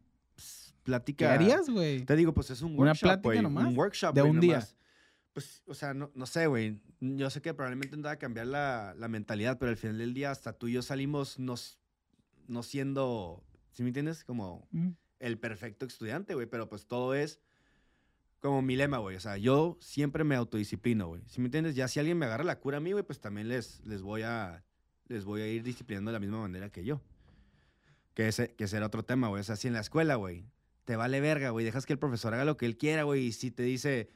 ps, 0.87 1.05
¿Qué 1.05 1.25
plática. 1.25 1.33
harías, 1.35 1.69
güey? 1.69 2.05
Te 2.05 2.17
digo, 2.17 2.33
pues 2.33 2.51
es 2.51 2.63
un 2.63 2.73
¿Una 2.75 2.91
workshop, 2.91 3.03
plática 3.09 3.29
güey. 3.29 3.43
nomás? 3.43 3.67
Un 3.67 3.77
workshop, 3.79 4.15
¿De 4.15 4.23
un 4.23 4.41
día? 4.41 4.67
Pues, 5.33 5.63
o 5.67 5.75
sea, 5.75 5.93
no, 5.93 6.11
no 6.15 6.25
sé, 6.27 6.47
güey. 6.47 6.81
Yo 7.01 7.29
sé 7.29 7.43
que 7.43 7.53
probablemente 7.53 7.97
va 7.99 8.13
a 8.13 8.17
cambiar 8.19 8.47
la, 8.47 8.95
la 8.97 9.09
mentalidad, 9.09 9.59
pero 9.59 9.71
al 9.71 9.77
final 9.77 9.99
del 9.99 10.15
día 10.15 10.31
hasta 10.31 10.53
tú 10.55 10.69
y 10.69 10.73
yo 10.73 10.83
salimos 10.83 11.39
no, 11.39 11.55
s- 11.55 11.77
no 12.49 12.63
siendo, 12.63 13.45
¿sí 13.73 13.83
me 13.83 13.91
entiendes? 13.91 14.25
Como 14.25 14.67
Mm. 14.71 14.91
el 15.21 15.39
perfecto 15.39 15.85
estudiante, 15.85 16.33
güey. 16.35 16.47
Pero 16.47 16.69
pues 16.71 16.87
todo 16.87 17.15
es 17.15 17.39
como 18.41 18.63
mi 18.63 18.77
lema, 18.77 18.97
güey. 18.99 19.17
O 19.17 19.21
sea, 19.21 19.37
yo 19.37 19.77
siempre 19.81 20.25
me 20.25 20.37
autodisciplino, 20.37 21.09
güey. 21.09 21.23
¿Sí 21.27 21.41
me 21.43 21.47
entiendes? 21.49 21.75
Ya 21.75 21.87
si 21.89 21.99
alguien 22.01 22.17
me 22.17 22.25
agarra 22.27 22.45
la 22.45 22.59
cura 22.59 22.79
a 22.79 22.81
mí, 22.81 22.93
güey, 22.93 23.05
pues 23.05 23.21
también 23.21 23.49
les, 23.49 23.85
les, 23.85 24.01
voy 24.01 24.23
a, 24.23 24.65
les 25.09 25.25
voy 25.27 25.43
a 25.43 25.49
ir 25.49 25.63
disciplinando 25.63 26.11
de 26.11 26.15
la 26.15 26.21
misma 26.21 26.41
manera 26.41 26.71
que 26.71 26.83
yo. 26.85 27.03
Que 28.15 28.29
ese, 28.29 28.55
que 28.55 28.65
ese 28.65 28.79
era 28.79 28.87
otro 28.87 29.05
tema, 29.05 29.29
güey. 29.29 29.41
O 29.41 29.45
sea, 29.45 29.57
si 29.57 29.67
en 29.69 29.75
la 29.75 29.81
escuela, 29.81 30.15
güey, 30.15 30.47
te 30.87 30.97
vale 30.97 31.21
verga, 31.21 31.51
güey, 31.51 31.65
dejas 31.67 31.85
que 31.85 31.93
el 31.93 31.99
profesor 31.99 32.33
haga 32.33 32.45
lo 32.47 32.57
que 32.57 32.65
él 32.65 32.79
quiera, 32.79 33.03
güey, 33.03 33.27
y 33.27 33.33
si 33.33 33.51
te 33.51 33.65
dice, 33.65 34.09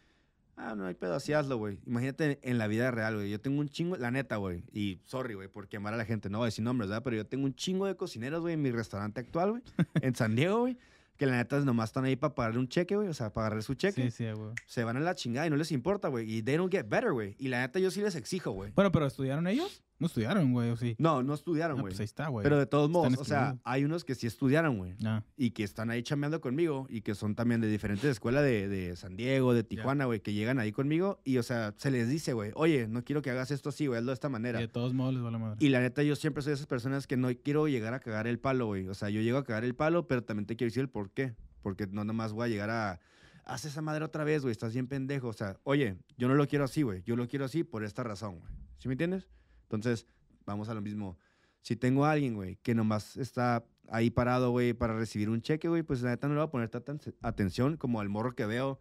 ah, 0.57 0.75
no 0.77 0.87
hay 0.87 0.95
pedo, 0.95 1.15
así 1.17 1.33
hazlo, 1.33 1.59
güey. 1.59 1.81
Imagínate 1.85 2.39
en 2.43 2.59
la 2.59 2.69
vida 2.69 2.91
real, 2.93 3.17
güey. 3.17 3.29
Yo 3.29 3.41
tengo 3.41 3.61
un 3.61 3.69
chingo, 3.69 3.97
la 3.97 4.11
neta, 4.11 4.37
güey, 4.37 4.63
y 4.73 5.01
sorry, 5.05 5.35
güey, 5.35 5.49
por 5.49 5.69
quemar 5.69 5.93
a 5.93 5.97
la 5.97 6.05
gente, 6.05 6.31
no 6.31 6.39
voy 6.39 6.47
a 6.47 6.49
decir 6.49 6.65
nombres, 6.65 6.89
¿verdad? 6.89 7.03
Pero 7.03 7.17
yo 7.17 7.27
tengo 7.27 7.45
un 7.45 7.55
chingo 7.55 7.87
de 7.87 7.97
cocineros, 7.97 8.41
güey, 8.41 8.55
en 8.55 8.63
mi 8.63 8.71
restaurante 8.71 9.21
actual, 9.21 9.51
güey, 9.51 9.63
en 10.01 10.15
San 10.15 10.37
Diego, 10.37 10.61
güey, 10.61 10.79
que 11.17 11.27
la 11.27 11.37
neta 11.37 11.59
nomás 11.61 11.91
están 11.91 12.05
ahí 12.05 12.15
para 12.15 12.35
pagarle 12.35 12.61
un 12.61 12.69
cheque, 12.69 12.95
güey, 12.95 13.09
o 13.09 13.15
sea, 13.15 13.33
para 13.33 13.49
agarrar 13.49 13.65
su 13.65 13.75
cheque. 13.75 14.05
Sí, 14.05 14.11
sí, 14.11 14.33
güey. 14.33 14.55
Se 14.67 14.85
van 14.85 14.97
a 14.97 15.01
la 15.01 15.15
chingada 15.17 15.47
y 15.47 15.51
no 15.51 15.57
les 15.57 15.71
importa, 15.73 16.09
güey. 16.09 16.33
Y 16.33 16.43
they 16.43 16.57
don't 16.57 16.73
get 16.73 16.87
better, 16.89 17.13
güey. 17.13 17.37
Y 17.39 17.49
la 17.49 17.61
neta 17.61 17.79
yo 17.79 17.91
sí 17.91 18.01
les 18.01 18.15
exijo, 18.15 18.53
güey. 18.53 18.71
Bueno, 18.75 18.91
pero 18.91 19.07
¿estudiaron 19.07 19.47
ellos? 19.47 19.83
No 20.01 20.07
estudiaron, 20.07 20.53
güey, 20.53 20.71
o 20.71 20.77
sí. 20.77 20.97
No, 20.99 21.23
no 21.23 21.35
estudiaron, 21.35 21.79
Ah, 21.79 21.81
güey. 21.83 21.91
pues 21.93 22.01
ahí 22.01 22.05
está, 22.07 22.27
güey. 22.29 22.43
Pero 22.43 22.59
de 22.59 22.67
todos 22.67 22.89
Están 22.89 23.03
modos, 23.13 23.19
o 23.19 23.25
sea, 23.25 23.59
hay 23.65 23.85
unos 23.85 24.03
que 24.05 24.15
sí 24.17 24.27
estudiaron, 24.27 24.79
güey. 24.79 24.95
Ah, 25.05 25.23
y 25.37 25.51
que 25.53 25.63
están 25.63 25.91
ahí 25.91 26.03
chambeando 26.03 26.41
conmigo 26.41 26.87
y 26.89 27.03
que 27.03 27.15
son 27.15 27.35
también 27.35 27.61
de 27.61 27.69
diferentes 27.69 28.05
escuelas 28.11 28.43
de, 28.43 28.67
de 28.69 28.97
San 28.97 29.15
Diego, 29.17 29.55
de 29.55 29.63
Tijuana, 29.63 30.07
güey, 30.07 30.21
que 30.21 30.33
llegan 30.33 30.59
ahí 30.59 30.73
conmigo 30.73 31.21
y, 31.23 31.37
o 31.39 31.43
sea, 31.43 31.75
se 31.77 31.91
les 31.91 32.09
dice, 32.09 32.33
güey, 32.33 32.51
oye, 32.55 32.89
no 32.89 33.05
quiero 33.05 33.23
que 33.23 33.31
hagas 33.31 33.51
esto 33.51 33.69
así, 33.69 33.87
güey, 33.87 33.99
hazlo 33.99 34.11
de 34.11 34.15
esta 34.15 34.29
y 34.29 34.31
manera. 34.31 34.59
de 34.59 34.69
todos 34.69 34.95
modos 34.95 35.15
les 35.15 35.23
va 35.23 35.31
la 35.31 35.39
madre. 35.39 35.57
Y 35.61 35.69
la 35.69 35.81
neta, 35.81 36.03
yo 36.03 36.17
siempre 36.17 36.43
soy 36.43 36.53
de 36.53 36.55
esas 36.55 36.67
personas 36.67 37.07
que 37.07 37.17
no 37.19 37.29
quiero 37.45 37.69
llegar 37.69 37.93
a 37.95 38.01
cagar 38.01 38.27
el 38.27 38.39
palo, 38.39 38.67
güey. 38.67 38.89
O 38.89 38.95
sea, 38.95 39.11
yo 39.11 39.21
llego 39.21 39.37
a 39.39 39.45
cagar 39.45 39.65
el 39.65 39.75
palo, 39.75 40.09
pero 40.09 40.25
también 40.25 40.47
te 40.47 40.57
quiero 40.57 40.71
decir 40.71 40.81
el 40.81 40.89
por 40.89 41.11
qué. 41.11 41.35
Porque 41.63 41.87
no 41.87 42.05
nomás 42.05 42.33
voy 42.33 42.47
a 42.47 42.49
llegar 42.49 42.71
a, 42.71 43.01
haz 43.45 43.67
esa 43.67 43.83
madre 43.83 44.03
otra 44.05 44.25
vez, 44.25 44.41
güey, 44.41 44.53
estás 44.53 44.73
bien 44.73 44.87
pendejo. 44.87 45.29
O 45.29 45.33
sea, 45.35 45.59
oye, 45.65 45.97
yo 46.17 46.27
no 46.27 46.35
lo 46.35 46.47
quiero 46.49 46.65
así, 46.65 46.81
güey. 46.81 47.03
Yo 47.05 47.17
lo 47.17 47.29
quiero 47.29 47.45
así 47.45 47.65
por 47.65 47.85
esta 47.85 48.03
razón, 48.03 48.39
güey. 48.39 48.51
¿Sí 48.79 48.89
me 48.89 48.95
entiendes? 48.95 49.29
Entonces, 49.71 50.07
vamos 50.47 50.69
a 50.69 50.75
lo 50.75 50.81
mismo. 50.81 51.17
Si 51.63 51.77
tengo 51.77 52.05
a 52.05 52.13
alguien, 52.13 52.35
güey, 52.35 52.57
que 52.57 52.75
nomás 52.75 53.17
está 53.17 53.65
ahí 53.89 54.11
parado, 54.11 54.51
güey, 54.51 54.73
para 54.73 54.97
recibir 54.97 55.29
un 55.31 55.43
cheque, 55.43 55.69
güey, 55.69 55.83
pues 55.83 56.03
la 56.03 56.11
neta 56.11 56.27
no 56.27 56.35
le 56.35 56.41
voy 56.41 56.49
a 56.49 56.51
poner 56.51 56.69
tanta 56.71 56.93
aten- 56.95 57.15
atención 57.23 57.77
como 57.77 58.01
al 58.01 58.09
morro 58.09 58.35
que 58.35 58.47
veo 58.47 58.81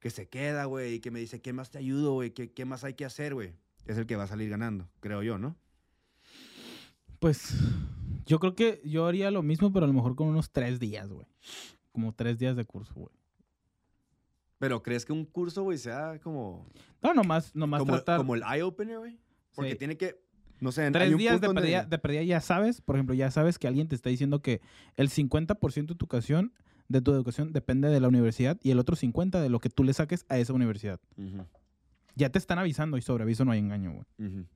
que 0.00 0.08
se 0.10 0.28
queda, 0.28 0.64
güey, 0.64 0.94
y 0.94 1.00
que 1.00 1.10
me 1.10 1.18
dice, 1.20 1.42
¿qué 1.42 1.52
más 1.52 1.70
te 1.70 1.76
ayudo, 1.78 2.12
güey? 2.14 2.30
¿Qué, 2.30 2.52
¿Qué 2.52 2.64
más 2.64 2.84
hay 2.84 2.94
que 2.94 3.04
hacer, 3.04 3.34
güey? 3.34 3.52
Es 3.84 3.98
el 3.98 4.06
que 4.06 4.16
va 4.16 4.22
a 4.24 4.28
salir 4.28 4.48
ganando, 4.48 4.88
creo 5.00 5.22
yo, 5.22 5.36
¿no? 5.38 5.56
Pues 7.18 7.52
yo 8.26 8.38
creo 8.40 8.54
que 8.54 8.80
yo 8.84 9.06
haría 9.06 9.30
lo 9.30 9.42
mismo, 9.42 9.72
pero 9.72 9.84
a 9.84 9.88
lo 9.88 9.92
mejor 9.94 10.16
con 10.16 10.28
unos 10.28 10.50
tres 10.50 10.78
días, 10.80 11.10
güey. 11.10 11.26
Como 11.92 12.14
tres 12.14 12.38
días 12.38 12.56
de 12.56 12.64
curso, 12.64 12.94
güey. 12.94 13.14
Pero 14.58 14.82
¿crees 14.82 15.04
que 15.04 15.12
un 15.12 15.24
curso, 15.24 15.62
güey, 15.64 15.78
sea 15.78 16.18
como, 16.22 16.66
No, 17.02 17.12
nomás, 17.14 17.54
nomás 17.54 17.80
como, 17.80 17.92
tratar. 17.94 18.18
como 18.18 18.34
el 18.34 18.42
eye-opener, 18.42 18.98
güey? 18.98 19.18
Porque 19.54 19.72
Sí. 19.72 19.78
tiene 19.78 19.96
que, 19.96 20.22
no 20.60 20.72
sé, 20.72 20.82
hay 20.84 20.92
Tres 20.92 21.12
un 21.12 21.18
días 21.18 21.32
punto 21.34 21.40
de 21.42 21.46
donde- 21.48 21.98
perdida, 22.00 22.20
de 22.20 22.26
ya 22.26 22.40
sabes, 22.40 22.80
por 22.80 22.96
ejemplo, 22.96 23.14
ya 23.14 23.30
sabes 23.30 23.58
que 23.58 23.66
alguien 23.68 23.88
te 23.88 23.94
está 23.94 24.10
diciendo 24.10 24.40
que 24.42 24.60
el 24.96 25.08
50% 25.08 25.94
de 25.94 25.98
tu 25.98 26.04
educación, 26.04 26.52
de 26.88 27.00
tu 27.00 27.12
educación 27.12 27.52
depende 27.52 27.88
de 27.88 28.00
la 28.00 28.08
universidad 28.08 28.58
y 28.62 28.70
el 28.70 28.78
otro 28.78 28.96
50% 28.96 29.40
de 29.40 29.48
lo 29.48 29.60
que 29.60 29.70
tú 29.70 29.84
le 29.84 29.92
saques 29.92 30.26
a 30.28 30.38
esa 30.38 30.52
universidad. 30.52 31.00
Ya 32.16 32.30
te 32.30 32.38
están 32.38 32.58
avisando 32.58 32.96
y 32.96 33.02
sobre 33.02 33.22
aviso 33.24 33.44
no 33.44 33.52
hay 33.52 33.60
engaño, 33.60 33.92
güey. 33.92 34.46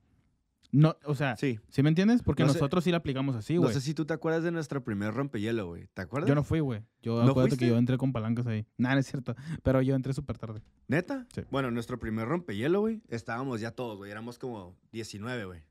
No, 0.71 0.97
o 1.05 1.15
sea, 1.15 1.37
¿sí, 1.37 1.57
Sí. 1.69 1.83
me 1.83 1.89
entiendes? 1.89 2.21
Porque 2.21 2.43
No 2.43 2.49
sé- 2.49 2.55
nosotros 2.59 2.83
sí 2.83 2.91
la 2.91 2.97
aplicamos 2.97 3.33
así, 3.37 3.53
no 3.55 3.61
güey. 3.61 3.73
sé 3.73 3.79
si 3.79 3.93
tú 3.93 4.03
te 4.05 4.13
acuerdas 4.13 4.43
de 4.43 4.51
nuestro 4.51 4.83
primer 4.83 5.13
rompehielo, 5.13 5.67
güey. 5.67 5.87
¿Te 5.93 6.01
acuerdas? 6.01 6.27
Yo 6.27 6.35
no 6.35 6.43
fui, 6.43 6.59
güey. 6.59 6.81
Yo 7.01 7.13
¿No 7.23 7.29
acuérdate 7.31 7.51
fuiste? 7.51 7.65
que 7.65 7.69
yo 7.71 7.77
entré 7.77 7.97
con 7.97 8.11
palancas 8.11 8.45
ahí. 8.47 8.65
Nada, 8.77 8.95
no 8.95 8.99
es 8.99 9.07
cierto. 9.07 9.35
Pero 9.63 9.81
yo 9.81 9.95
entré 9.95 10.11
súper 10.13 10.37
tarde. 10.37 10.61
¿Neta? 10.89 11.25
Sí. 11.33 11.43
Bueno, 11.49 11.71
nuestro 11.71 11.97
primer 11.97 12.27
rompehielo, 12.27 12.81
güey, 12.81 13.01
estábamos 13.07 13.61
ya 13.61 13.71
todos, 13.71 13.95
güey. 13.97 14.11
Éramos 14.11 14.37
como 14.37 14.75
19, 14.91 15.45
güey. 15.45 15.61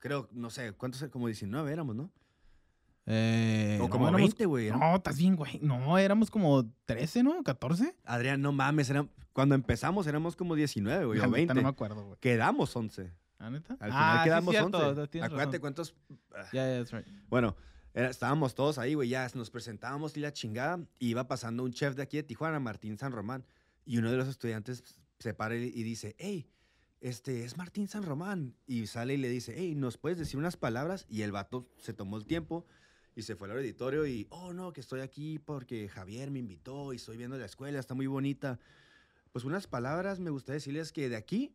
Creo, 0.00 0.28
no 0.32 0.50
sé, 0.50 0.72
¿cuántos? 0.72 1.02
Como 1.10 1.26
19 1.28 1.72
éramos, 1.72 1.94
¿no? 1.94 2.10
Eh, 3.06 3.78
o 3.80 3.84
no, 3.84 3.90
como 3.90 4.08
éramos- 4.08 4.20
20, 4.20 4.46
güey. 4.46 4.70
No, 4.70 4.96
estás 4.96 5.18
bien, 5.18 5.36
güey. 5.36 5.58
No, 5.62 5.98
éramos 5.98 6.30
como 6.30 6.64
13, 6.86 7.22
¿no? 7.22 7.42
¿14? 7.42 7.94
Adrián, 8.04 8.40
no 8.42 8.52
mames, 8.52 8.90
eran- 8.90 9.10
cuando 9.32 9.54
empezamos 9.54 10.06
éramos 10.06 10.36
como 10.36 10.54
19, 10.54 11.04
güey, 11.06 11.18
o 11.18 11.22
neta 11.22 11.32
20. 11.34 11.54
No 11.54 11.62
me 11.62 11.68
acuerdo, 11.68 12.04
güey. 12.04 12.18
Quedamos 12.20 12.74
11. 12.74 13.12
¿Ah, 13.38 13.48
neta? 13.50 13.74
Al 13.80 13.90
final 13.90 13.92
ah, 13.94 14.18
sí, 14.18 14.24
quedamos 14.24 14.50
cierto, 14.54 14.88
11. 14.90 15.08
tienes 15.08 15.26
Acuérdate 15.30 15.46
razón. 15.58 15.60
cuántos... 15.60 15.94
ah, 16.34 16.44
Ya, 16.52 16.66
ya, 16.68 16.78
that's 16.84 16.92
right. 16.92 17.06
Bueno, 17.28 17.56
era- 17.94 18.10
estábamos 18.10 18.54
todos 18.54 18.78
ahí, 18.78 18.94
güey, 18.94 19.08
ya 19.08 19.26
nos 19.34 19.50
presentábamos 19.50 20.16
y 20.16 20.20
la 20.20 20.32
chingada. 20.32 20.78
Y 20.98 21.08
iba 21.08 21.26
pasando 21.26 21.64
un 21.64 21.72
chef 21.72 21.94
de 21.96 22.02
aquí 22.02 22.16
de 22.18 22.22
Tijuana, 22.22 22.60
Martín 22.60 22.98
San 22.98 23.12
Román. 23.12 23.44
Y 23.86 23.96
uno 23.98 24.10
de 24.10 24.18
los 24.18 24.28
estudiantes 24.28 24.84
se 25.18 25.34
para 25.34 25.56
y 25.56 25.70
dice, 25.82 26.14
hey, 26.18 26.46
este 27.00 27.44
es 27.44 27.56
Martín 27.56 27.88
San 27.88 28.02
Román. 28.02 28.54
Y 28.66 28.86
sale 28.86 29.14
y 29.14 29.16
le 29.16 29.28
dice, 29.28 29.54
hey, 29.56 29.74
¿nos 29.74 29.98
puedes 29.98 30.18
decir 30.18 30.38
unas 30.38 30.56
palabras? 30.56 31.06
Y 31.08 31.22
el 31.22 31.32
vato 31.32 31.68
se 31.78 31.92
tomó 31.92 32.16
el 32.16 32.26
tiempo 32.26 32.66
y 33.14 33.22
se 33.22 33.36
fue 33.36 33.50
al 33.50 33.56
auditorio 33.56 34.06
y, 34.06 34.26
oh, 34.30 34.52
no, 34.52 34.72
que 34.72 34.80
estoy 34.80 35.00
aquí 35.00 35.38
porque 35.38 35.88
Javier 35.88 36.30
me 36.30 36.38
invitó 36.38 36.92
y 36.92 36.96
estoy 36.96 37.16
viendo 37.16 37.38
la 37.38 37.46
escuela, 37.46 37.78
está 37.78 37.94
muy 37.94 38.06
bonita. 38.06 38.58
Pues 39.32 39.44
unas 39.44 39.66
palabras 39.66 40.20
me 40.20 40.30
gustaría 40.30 40.56
decirles 40.56 40.92
que 40.92 41.08
de 41.08 41.16
aquí, 41.16 41.54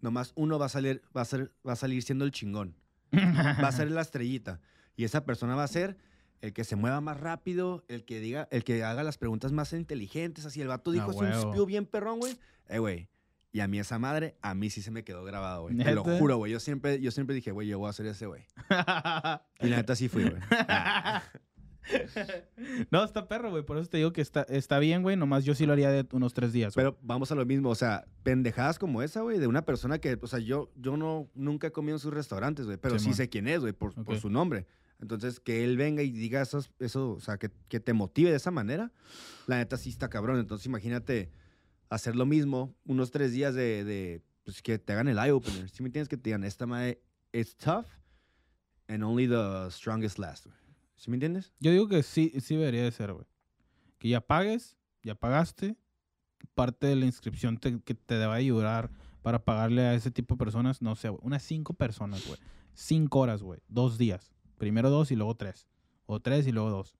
nomás 0.00 0.32
uno 0.34 0.58
va 0.58 0.66
a 0.66 0.70
salir, 0.70 1.02
va 1.16 1.22
a 1.22 1.24
ser, 1.24 1.52
va 1.66 1.72
a 1.72 1.76
salir 1.76 2.02
siendo 2.02 2.24
el 2.24 2.32
chingón 2.32 2.74
va 3.14 3.68
a 3.68 3.72
ser 3.72 3.90
la 3.90 4.02
estrellita. 4.02 4.60
Y 4.96 5.04
esa 5.04 5.24
persona 5.24 5.54
va 5.54 5.64
a 5.64 5.68
ser 5.68 5.96
el 6.40 6.52
que 6.52 6.64
se 6.64 6.76
mueva 6.76 7.00
más 7.00 7.20
rápido, 7.20 7.84
el 7.88 8.04
que 8.04 8.20
diga, 8.20 8.48
el 8.50 8.64
que 8.64 8.82
haga 8.84 9.02
las 9.02 9.18
preguntas 9.18 9.52
más 9.52 9.72
inteligentes. 9.72 10.46
Así 10.46 10.60
el 10.60 10.68
vato 10.68 10.92
dijo 10.92 11.10
Ah, 11.10 11.10
así 11.10 11.24
un 11.24 11.52
spew 11.52 11.66
bien 11.66 11.86
perrón, 11.86 12.18
güey. 12.18 12.38
Eh, 12.68 12.78
güey. 12.78 13.08
Y 13.52 13.60
a 13.60 13.68
mí 13.68 13.78
esa 13.80 13.98
madre, 13.98 14.36
a 14.42 14.54
mí 14.54 14.70
sí 14.70 14.80
se 14.80 14.90
me 14.90 15.02
quedó 15.02 15.24
grabado, 15.24 15.62
güey. 15.62 15.76
Te 15.76 15.94
lo 15.94 16.04
juro, 16.04 16.36
güey. 16.36 16.52
Yo 16.52 16.60
siempre, 16.60 17.00
yo 17.00 17.10
siempre 17.10 17.34
dije, 17.34 17.50
güey, 17.50 17.66
yo 17.66 17.78
voy 17.78 17.90
a 17.90 17.92
ser 17.92 18.06
ese, 18.06 18.26
güey. 18.26 18.44
Y 19.60 19.68
la 19.68 19.76
neta 19.76 19.96
sí 19.96 20.08
fui, 20.08 20.24
güey. 20.24 20.40
No, 22.90 23.04
está 23.04 23.26
perro, 23.26 23.50
güey. 23.50 23.64
Por 23.64 23.78
eso 23.78 23.88
te 23.88 23.96
digo 23.96 24.12
que 24.12 24.20
está, 24.20 24.42
está 24.42 24.78
bien, 24.78 25.02
güey. 25.02 25.16
Nomás 25.16 25.44
yo 25.44 25.54
sí 25.54 25.66
lo 25.66 25.72
haría 25.72 25.90
de 25.90 26.06
unos 26.12 26.34
tres 26.34 26.52
días. 26.52 26.74
güey. 26.74 26.84
Pero 26.84 26.98
vamos 27.02 27.32
a 27.32 27.34
lo 27.34 27.44
mismo, 27.44 27.70
o 27.70 27.74
sea, 27.74 28.06
pendejadas 28.22 28.78
como 28.78 29.02
esa, 29.02 29.22
güey, 29.22 29.38
de 29.38 29.46
una 29.46 29.64
persona 29.64 29.98
que, 29.98 30.18
o 30.20 30.26
sea, 30.26 30.38
yo, 30.38 30.70
yo 30.76 30.96
no, 30.96 31.28
nunca 31.34 31.68
he 31.68 31.72
comido 31.72 31.96
en 31.96 32.00
sus 32.00 32.12
restaurantes, 32.12 32.66
güey, 32.66 32.78
pero 32.78 32.98
sí 32.98 33.12
sé 33.14 33.28
quién 33.28 33.48
es, 33.48 33.60
güey, 33.60 33.72
por, 33.72 33.94
por 34.04 34.18
su 34.18 34.30
nombre. 34.30 34.66
Entonces, 35.00 35.40
que 35.40 35.64
él 35.64 35.76
venga 35.78 36.02
y 36.02 36.10
diga 36.10 36.42
esos, 36.42 36.70
eso, 36.78 37.12
o 37.12 37.20
sea, 37.20 37.38
que, 37.38 37.50
que 37.68 37.80
te 37.80 37.92
motive 37.94 38.30
de 38.30 38.36
esa 38.36 38.50
manera, 38.50 38.92
la 39.46 39.56
neta 39.56 39.76
sí 39.76 39.88
está 39.88 40.10
cabrón. 40.10 40.38
Entonces, 40.38 40.66
imagínate 40.66 41.30
hacer 41.90 42.16
lo 42.16 42.24
mismo 42.24 42.74
unos 42.86 43.10
tres 43.10 43.32
días 43.32 43.54
de, 43.54 43.84
de, 43.84 44.22
pues, 44.44 44.62
que 44.62 44.78
te 44.78 44.92
hagan 44.92 45.08
el 45.08 45.18
eye-opener. 45.18 45.68
¿Sí 45.68 45.82
me 45.82 45.88
entiendes? 45.88 46.08
Que 46.08 46.16
te 46.16 46.30
digan, 46.30 46.44
esta 46.44 46.66
madre, 46.66 47.02
it's 47.32 47.54
tough 47.56 47.86
and 48.88 49.02
only 49.02 49.28
the 49.28 49.70
strongest 49.70 50.18
last, 50.18 50.46
güey. 50.46 50.56
¿Sí 50.96 51.10
me 51.10 51.16
entiendes? 51.16 51.52
Yo 51.60 51.70
digo 51.70 51.88
que 51.88 52.02
sí, 52.02 52.32
sí 52.40 52.56
debería 52.56 52.84
de 52.84 52.90
ser, 52.92 53.12
güey. 53.12 53.26
Que 53.98 54.08
ya 54.08 54.20
pagues, 54.20 54.76
ya 55.02 55.14
pagaste. 55.14 55.76
Parte 56.54 56.86
de 56.86 56.96
la 56.96 57.04
inscripción 57.04 57.58
que 57.58 57.94
te 57.94 58.14
deba 58.14 58.34
ayudar 58.34 58.90
para 59.22 59.44
pagarle 59.44 59.82
a 59.82 59.94
ese 59.94 60.10
tipo 60.10 60.34
de 60.34 60.38
personas, 60.38 60.80
no 60.80 60.96
sé, 60.96 61.10
güey, 61.10 61.20
unas 61.22 61.42
cinco 61.42 61.74
personas, 61.74 62.26
güey. 62.26 62.38
Cinco 62.72 63.20
horas, 63.20 63.42
güey. 63.42 63.60
Dos 63.68 63.98
días. 63.98 64.32
Primero 64.56 64.88
dos 64.88 65.10
y 65.10 65.16
luego 65.16 65.34
tres. 65.36 65.68
O 66.06 66.20
tres 66.20 66.46
y 66.46 66.52
luego 66.52 66.70
dos. 66.70 66.96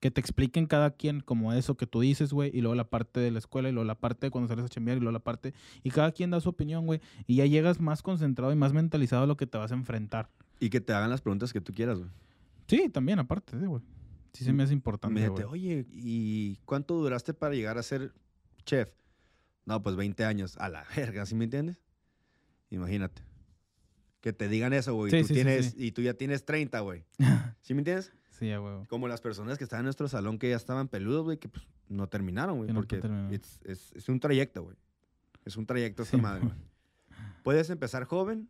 Que 0.00 0.10
te 0.10 0.20
expliquen 0.20 0.66
cada 0.66 0.92
quien 0.92 1.20
como 1.20 1.52
eso 1.52 1.76
que 1.76 1.86
tú 1.86 2.00
dices, 2.00 2.32
güey. 2.32 2.50
Y 2.54 2.60
luego 2.60 2.74
la 2.74 2.88
parte 2.88 3.18
de 3.20 3.30
la 3.30 3.38
escuela 3.38 3.68
y 3.68 3.72
luego 3.72 3.86
la 3.86 3.98
parte 3.98 4.26
de 4.26 4.30
cuando 4.30 4.48
sales 4.48 4.64
a 4.64 4.68
chambear 4.68 4.96
y 4.96 5.00
luego 5.00 5.12
la 5.12 5.24
parte... 5.24 5.54
Y 5.82 5.90
cada 5.90 6.12
quien 6.12 6.30
da 6.30 6.40
su 6.40 6.48
opinión, 6.48 6.86
güey. 6.86 7.00
Y 7.26 7.36
ya 7.36 7.46
llegas 7.46 7.80
más 7.80 8.02
concentrado 8.02 8.52
y 8.52 8.56
más 8.56 8.72
mentalizado 8.72 9.24
a 9.24 9.26
lo 9.26 9.36
que 9.36 9.46
te 9.46 9.58
vas 9.58 9.72
a 9.72 9.74
enfrentar. 9.74 10.30
Y 10.60 10.70
que 10.70 10.80
te 10.80 10.92
hagan 10.92 11.10
las 11.10 11.20
preguntas 11.20 11.52
que 11.52 11.60
tú 11.60 11.72
quieras, 11.72 11.98
güey. 11.98 12.10
Sí, 12.68 12.88
también, 12.90 13.18
aparte, 13.18 13.56
güey. 13.56 13.82
Sí 14.32 14.44
se 14.44 14.52
me 14.52 14.62
hace 14.62 14.72
importante, 14.72 15.28
güey. 15.28 15.44
oye, 15.44 15.86
¿y 15.90 16.56
cuánto 16.64 16.94
duraste 16.94 17.34
para 17.34 17.54
llegar 17.54 17.78
a 17.78 17.82
ser 17.82 18.12
chef? 18.64 18.92
No, 19.64 19.82
pues 19.82 19.96
20 19.96 20.24
años. 20.24 20.56
A 20.58 20.68
la 20.68 20.84
verga, 20.96 21.26
¿sí 21.26 21.34
me 21.34 21.44
entiendes? 21.44 21.80
Imagínate. 22.70 23.22
Que 24.20 24.32
te 24.32 24.48
digan 24.48 24.72
eso, 24.72 24.94
güey. 24.94 25.10
Sí, 25.10 25.22
tú 25.22 25.28
sí, 25.28 25.34
tienes. 25.34 25.74
Y 25.76 25.92
tú 25.92 26.02
ya 26.02 26.14
tienes 26.14 26.44
30, 26.44 26.80
güey. 26.80 27.04
¿Sí 27.62 27.74
me 27.74 27.80
entiendes? 27.80 28.12
Sí. 28.38 28.50
Como 28.88 29.08
las 29.08 29.20
personas 29.20 29.58
que 29.58 29.64
estaban 29.64 29.80
en 29.82 29.86
nuestro 29.86 30.08
salón 30.08 30.38
que 30.38 30.50
ya 30.50 30.56
estaban 30.56 30.88
peludos, 30.88 31.24
güey, 31.24 31.38
que 31.38 31.48
pues 31.48 31.66
no 31.88 32.06
terminaron, 32.08 32.56
güey. 32.58 32.68
Que 32.68 32.72
no 32.72 32.80
porque 32.80 32.98
terminaron. 32.98 33.32
it's- 33.32 33.60
es, 33.64 33.92
es 33.94 34.08
un 34.08 34.20
trayecto, 34.20 34.62
güey. 34.62 34.76
Es 35.44 35.56
un 35.56 35.66
trayecto 35.66 36.02
esta 36.02 36.16
Sí, 36.16 36.22
madre. 36.22 36.42
güey. 36.44 36.54
¿Puedes 37.42 37.70
empezar 37.70 38.04
joven? 38.04 38.48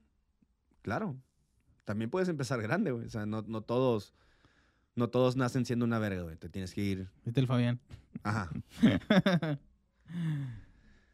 Claro. 0.82 1.16
También 1.84 2.10
puedes 2.10 2.28
empezar 2.28 2.60
grande, 2.60 2.90
güey. 2.90 3.06
O 3.06 3.10
sea, 3.10 3.24
no, 3.26 3.42
no 3.42 3.62
todos... 3.62 4.14
No 4.94 5.08
todos 5.10 5.36
nacen 5.36 5.64
siendo 5.64 5.84
una 5.84 6.00
verga, 6.00 6.22
güey. 6.22 6.36
Te 6.36 6.48
tienes 6.48 6.74
que 6.74 6.82
ir... 6.82 7.08
¿Viste 7.24 7.38
el 7.40 7.46
Fabián? 7.46 7.78
Ajá. 8.24 8.50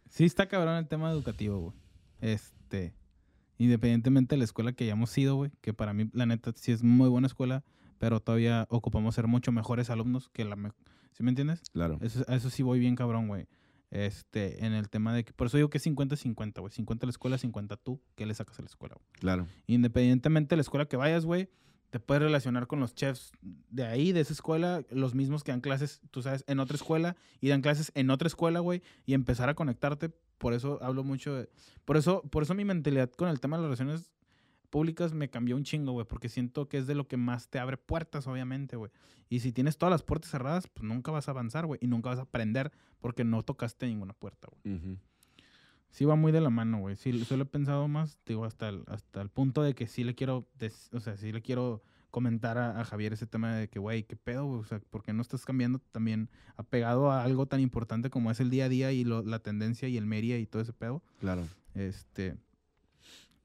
sí 0.09 0.25
está 0.25 0.47
cabrón 0.49 0.77
el 0.77 0.89
tema 0.89 1.11
educativo, 1.11 1.59
güey. 1.61 1.75
Este, 2.21 2.95
independientemente 3.59 4.35
de 4.35 4.39
la 4.39 4.45
escuela 4.45 4.73
que 4.73 4.85
hayamos 4.85 5.11
sido, 5.11 5.37
güey, 5.37 5.51
que 5.61 5.75
para 5.75 5.93
mí, 5.93 6.09
la 6.13 6.27
neta, 6.27 6.53
sí 6.57 6.73
es 6.73 6.83
muy 6.83 7.09
buena 7.11 7.27
escuela, 7.27 7.63
pero 7.99 8.21
todavía 8.21 8.67
ocupamos 8.71 9.15
ser 9.15 9.27
mucho 9.27 9.53
mejores 9.53 9.91
alumnos 9.91 10.29
que 10.31 10.45
la... 10.45 10.57
me- 10.57 10.71
¿Sí 11.13 11.23
me 11.23 11.31
entiendes? 11.31 11.63
Claro. 11.73 11.99
Eso, 12.01 12.25
eso 12.29 12.51
sí 12.51 12.63
voy 12.63 12.79
bien 12.81 12.97
cabrón, 12.97 13.29
güey. 13.29 13.47
Este, 13.91 14.65
en 14.67 14.73
el 14.73 14.89
tema 14.89 15.15
de 15.15 15.25
que... 15.25 15.33
Por 15.33 15.47
eso 15.47 15.57
digo 15.57 15.71
que 15.71 15.79
es 15.79 15.87
50-50, 15.87 16.59
güey. 16.61 16.73
50 16.73 17.07
la 17.07 17.11
escuela, 17.11 17.39
50 17.39 17.77
tú. 17.77 18.01
¿Qué 18.17 18.27
le 18.27 18.35
sacas 18.35 18.59
a 18.59 18.63
la 18.63 18.67
escuela, 18.67 18.97
güey? 18.97 19.07
Claro. 19.21 19.47
Independientemente 19.69 20.51
de 20.51 20.57
la 20.57 20.63
escuela 20.63 20.87
que 20.87 20.97
vayas, 20.97 21.25
güey, 21.25 21.49
te 21.91 22.01
puedes 22.01 22.23
relacionar 22.25 22.67
con 22.67 22.81
los 22.81 22.95
chefs 22.97 23.31
de 23.43 23.87
ahí, 23.87 24.11
de 24.11 24.21
esa 24.21 24.33
escuela, 24.33 24.83
los 24.91 25.15
mismos 25.15 25.45
que 25.45 25.53
dan 25.53 25.61
clases, 25.61 26.01
tú 26.11 26.23
sabes, 26.23 26.43
en 26.49 26.59
otra 26.59 26.75
escuela 26.75 27.15
y 27.41 27.51
dan 27.51 27.63
clases 27.63 27.93
en 27.95 28.11
otra 28.11 28.27
escuela, 28.27 28.59
güey, 28.59 28.83
y 29.07 29.15
empezar 29.15 29.49
a 29.49 29.55
conectarte. 29.55 30.11
Por 30.39 30.55
eso 30.55 30.81
hablo 30.83 31.05
mucho 31.05 31.35
de... 31.37 31.49
Por 31.85 31.97
eso, 31.97 32.23
por 32.33 32.43
eso 32.43 32.55
mi 32.55 32.65
mentalidad 32.65 33.13
con 33.13 33.29
el 33.29 33.39
tema 33.39 33.57
de 33.57 33.63
las 33.63 33.79
relaciones 33.79 34.11
públicas 34.75 35.15
me 35.15 35.31
cambió 35.31 35.55
un 35.55 35.63
chingo, 35.63 35.93
güey, 35.93 36.05
porque 36.05 36.29
siento 36.29 36.69
que 36.69 36.79
es 36.79 36.89
de 36.89 36.97
lo 36.97 37.07
que 37.07 37.17
más 37.17 37.49
te 37.49 37.61
abre 37.61 37.77
puertas, 37.77 38.27
obviamente, 38.27 38.75
güey. 38.75 38.91
Y 39.29 39.39
si 39.39 39.53
tienes 39.53 39.79
todas 39.79 39.93
las 39.93 40.03
puertas 40.03 40.33
cerradas, 40.33 40.67
pues 40.67 40.83
nunca 40.83 41.13
vas 41.13 41.29
a 41.29 41.31
avanzar, 41.31 41.65
güey, 41.65 41.79
y 41.81 41.87
nunca 41.87 42.09
vas 42.09 42.19
a 42.19 42.23
aprender 42.23 42.73
porque 43.01 43.23
no 43.23 43.45
tocaste 43.45 43.87
ninguna 43.87 44.15
puerta, 44.15 44.49
güey. 44.51 44.99
Sí 45.91 46.05
va 46.05 46.17
muy 46.17 46.33
de 46.33 46.41
la 46.41 46.51
mano, 46.51 46.81
güey. 46.81 46.97
Sí, 46.97 47.25
solo 47.25 47.45
he 47.45 47.47
pensado 47.47 47.87
más, 47.87 48.19
digo, 48.27 48.45
hasta 48.45 48.69
el, 48.69 48.83
hasta 48.89 49.23
el 49.23 49.29
punto 49.29 49.63
de 49.63 49.75
que 49.77 49.87
sí 49.87 50.03
le 50.03 50.17
quiero, 50.17 50.49
des- 50.59 50.91
o 50.93 50.99
sea, 50.99 51.17
sí 51.17 51.31
le 51.31 51.41
quiero 51.41 51.81
comentar 52.11 52.59
a, 52.59 52.81
a 52.81 52.85
Javier 52.85 53.13
ese 53.13 53.27
tema 53.29 53.55
de 53.55 53.69
que, 53.69 53.79
güey, 53.79 54.03
¿qué 54.03 54.17
pedo? 54.17 54.45
güey? 54.45 54.59
O 54.61 54.65
sea, 54.65 54.81
¿por 54.91 55.05
qué 55.05 55.13
no 55.13 55.23
estás 55.23 55.45
cambiando 55.45 55.79
también 55.93 56.31
apegado 56.57 57.13
a 57.13 57.23
algo 57.23 57.47
tan 57.47 57.61
importante 57.61 58.11
como 58.11 58.33
es 58.33 58.41
el 58.41 58.51
día 58.51 58.65
a 58.65 58.69
día 58.69 58.91
y 58.91 59.05
lo- 59.05 59.23
la 59.23 59.39
tendencia 59.39 59.87
y 59.89 59.97
el 59.97 60.07
media 60.07 60.37
y 60.41 60.47
todo 60.47 60.63
ese 60.63 60.73
pedo? 60.73 61.01
Claro. 61.21 61.47
Este, 61.75 62.37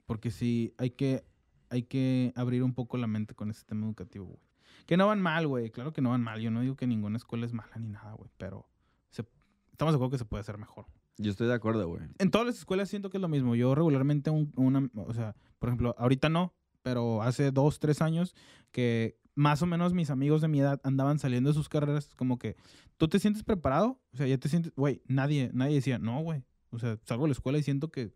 porque 0.09 0.31
sí, 0.31 0.73
hay 0.79 0.89
que, 0.89 1.23
hay 1.69 1.83
que 1.83 2.33
abrir 2.35 2.63
un 2.63 2.73
poco 2.73 2.97
la 2.97 3.05
mente 3.05 3.35
con 3.35 3.51
ese 3.51 3.63
tema 3.63 3.85
educativo, 3.85 4.25
güey. 4.25 4.39
Que 4.87 4.97
no 4.97 5.05
van 5.05 5.21
mal, 5.21 5.45
güey. 5.45 5.69
Claro 5.69 5.93
que 5.93 6.01
no 6.01 6.09
van 6.09 6.23
mal. 6.23 6.41
Yo 6.41 6.49
no 6.49 6.61
digo 6.61 6.75
que 6.75 6.87
ninguna 6.87 7.17
escuela 7.17 7.45
es 7.45 7.53
mala 7.53 7.77
ni 7.77 7.89
nada, 7.89 8.13
güey. 8.13 8.31
Pero 8.39 8.67
se- 9.11 9.23
estamos 9.71 9.93
de 9.93 9.97
acuerdo 9.97 10.09
que 10.13 10.17
se 10.17 10.25
puede 10.25 10.41
hacer 10.41 10.57
mejor. 10.57 10.87
Yo 11.19 11.29
estoy 11.29 11.45
de 11.47 11.53
acuerdo, 11.53 11.87
güey. 11.87 12.01
En 12.17 12.31
todas 12.31 12.47
las 12.47 12.57
escuelas 12.57 12.89
siento 12.89 13.11
que 13.11 13.17
es 13.17 13.21
lo 13.21 13.27
mismo. 13.27 13.53
Yo 13.53 13.75
regularmente, 13.75 14.31
un- 14.31 14.51
una, 14.55 14.89
o 14.95 15.13
sea, 15.13 15.35
por 15.59 15.69
ejemplo, 15.69 15.93
ahorita 15.99 16.27
no, 16.29 16.55
pero 16.81 17.21
hace 17.21 17.51
dos, 17.51 17.77
tres 17.77 18.01
años 18.01 18.33
que 18.71 19.19
más 19.35 19.61
o 19.61 19.67
menos 19.67 19.93
mis 19.93 20.09
amigos 20.09 20.41
de 20.41 20.47
mi 20.47 20.59
edad 20.59 20.81
andaban 20.83 21.19
saliendo 21.19 21.51
de 21.51 21.53
sus 21.53 21.69
carreras, 21.69 22.15
como 22.15 22.39
que, 22.39 22.55
¿tú 22.97 23.07
te 23.07 23.19
sientes 23.19 23.43
preparado? 23.43 24.01
O 24.11 24.17
sea, 24.17 24.25
ya 24.25 24.39
te 24.39 24.49
sientes, 24.49 24.73
güey, 24.75 25.03
nadie, 25.07 25.51
nadie 25.53 25.75
decía, 25.75 25.99
no, 25.99 26.19
güey. 26.23 26.43
O 26.71 26.79
sea, 26.79 26.97
salgo 27.05 27.25
de 27.25 27.29
la 27.29 27.33
escuela 27.33 27.59
y 27.59 27.63
siento 27.63 27.91
que 27.91 28.11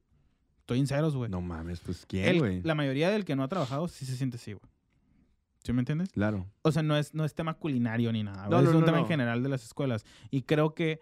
estoy 0.63 0.79
en 0.79 0.87
ceros, 0.87 1.15
güey. 1.15 1.29
No 1.29 1.41
mames, 1.41 1.81
pues 1.81 2.05
¿quién, 2.07 2.39
güey? 2.39 2.61
la 2.61 2.73
mayoría 2.73 3.09
del 3.09 3.25
que 3.25 3.35
no 3.35 3.43
ha 3.43 3.47
trabajado 3.49 3.87
sí 3.89 4.05
se 4.05 4.15
siente 4.15 4.37
así, 4.37 4.53
güey. 4.53 4.71
¿Sí 5.63 5.71
me 5.71 5.79
entiendes? 5.79 6.09
Claro. 6.09 6.45
O 6.61 6.71
sea, 6.71 6.83
no 6.83 6.97
es, 6.97 7.13
no 7.13 7.23
es 7.23 7.33
tema 7.33 7.53
culinario 7.53 8.11
ni 8.11 8.23
nada. 8.23 8.43
No, 8.43 8.49
güey, 8.49 8.63
no, 8.63 8.69
es 8.69 8.75
un 8.75 8.81
no, 8.81 8.85
tema 8.85 8.99
en 8.99 9.07
general 9.07 9.43
de 9.43 9.49
las 9.49 9.63
escuelas. 9.63 10.05
Y 10.29 10.41
creo 10.41 10.73
que 10.73 10.99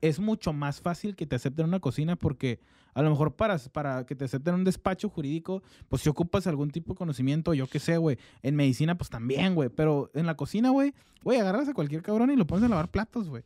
es 0.00 0.18
mucho 0.18 0.52
más 0.52 0.80
fácil 0.80 1.14
que 1.14 1.26
te 1.26 1.36
acepten 1.36 1.66
una 1.66 1.80
cocina 1.80 2.16
porque 2.16 2.60
a 2.94 3.02
lo 3.02 3.10
mejor 3.10 3.36
para, 3.36 3.58
para 3.72 4.04
que 4.04 4.14
te 4.14 4.24
acepten 4.24 4.54
un 4.54 4.64
despacho 4.64 5.08
jurídico, 5.08 5.62
pues 5.88 6.02
si 6.02 6.08
ocupas 6.08 6.46
algún 6.46 6.70
tipo 6.70 6.92
de 6.92 6.98
conocimiento, 6.98 7.54
yo 7.54 7.66
qué 7.66 7.78
sé, 7.78 7.96
güey. 7.96 8.18
En 8.42 8.56
medicina, 8.56 8.96
pues 8.96 9.08
también, 9.10 9.54
güey. 9.54 9.68
Pero 9.68 10.10
en 10.14 10.26
la 10.26 10.36
cocina, 10.36 10.70
güey, 10.70 10.94
güey, 11.22 11.38
agarras 11.38 11.68
a 11.68 11.74
cualquier 11.74 12.02
cabrón 12.02 12.30
y 12.30 12.36
lo 12.36 12.46
pones 12.46 12.64
a 12.64 12.68
lavar 12.68 12.90
platos, 12.90 13.28
güey. 13.28 13.44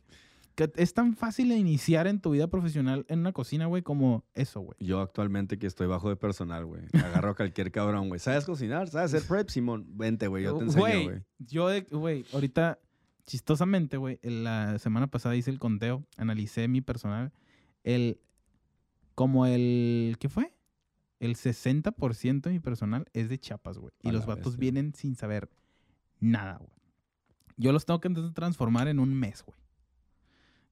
Que 0.55 0.71
es 0.77 0.93
tan 0.93 1.15
fácil 1.15 1.49
de 1.49 1.57
iniciar 1.57 2.07
en 2.07 2.21
tu 2.21 2.31
vida 2.31 2.47
profesional 2.47 3.05
en 3.09 3.19
una 3.19 3.33
cocina, 3.33 3.65
güey, 3.65 3.83
como 3.83 4.23
eso, 4.33 4.61
güey. 4.61 4.77
Yo 4.79 5.01
actualmente 5.01 5.59
que 5.59 5.67
estoy 5.67 5.87
bajo 5.87 6.07
de 6.07 6.15
personal, 6.15 6.65
güey. 6.65 6.83
Agarro 6.93 7.31
a 7.31 7.35
cualquier 7.35 7.71
cabrón, 7.71 8.07
güey. 8.07 8.19
¿Sabes 8.19 8.45
cocinar? 8.45 8.87
¿Sabes 8.87 9.13
hacer 9.13 9.27
prep, 9.27 9.49
Simón? 9.49 9.85
Vente, 9.97 10.27
güey. 10.27 10.45
Yo 10.45 10.57
te 10.57 10.63
enseño, 10.63 11.03
güey. 11.03 11.23
Yo, 11.39 11.67
güey, 11.91 12.25
ahorita, 12.31 12.79
chistosamente, 13.25 13.97
güey, 13.97 14.19
la 14.23 14.79
semana 14.79 15.07
pasada 15.07 15.35
hice 15.35 15.51
el 15.51 15.59
conteo, 15.59 16.05
analicé 16.15 16.69
mi 16.69 16.79
personal. 16.79 17.33
El, 17.83 18.21
como 19.13 19.45
el, 19.45 20.15
¿qué 20.19 20.29
fue? 20.29 20.53
El 21.19 21.35
60% 21.35 22.41
de 22.41 22.51
mi 22.51 22.59
personal 22.59 23.07
es 23.11 23.27
de 23.27 23.37
Chiapas, 23.37 23.77
güey. 23.77 23.93
Y 24.01 24.11
los 24.11 24.25
vatos 24.25 24.53
bestia. 24.53 24.59
vienen 24.59 24.93
sin 24.95 25.15
saber 25.15 25.49
nada, 26.19 26.57
güey. 26.57 26.71
Yo 27.57 27.71
los 27.71 27.85
tengo 27.85 27.99
que 27.99 28.09
transformar 28.33 28.87
en 28.87 28.99
un 28.99 29.13
mes, 29.13 29.43
güey. 29.43 29.57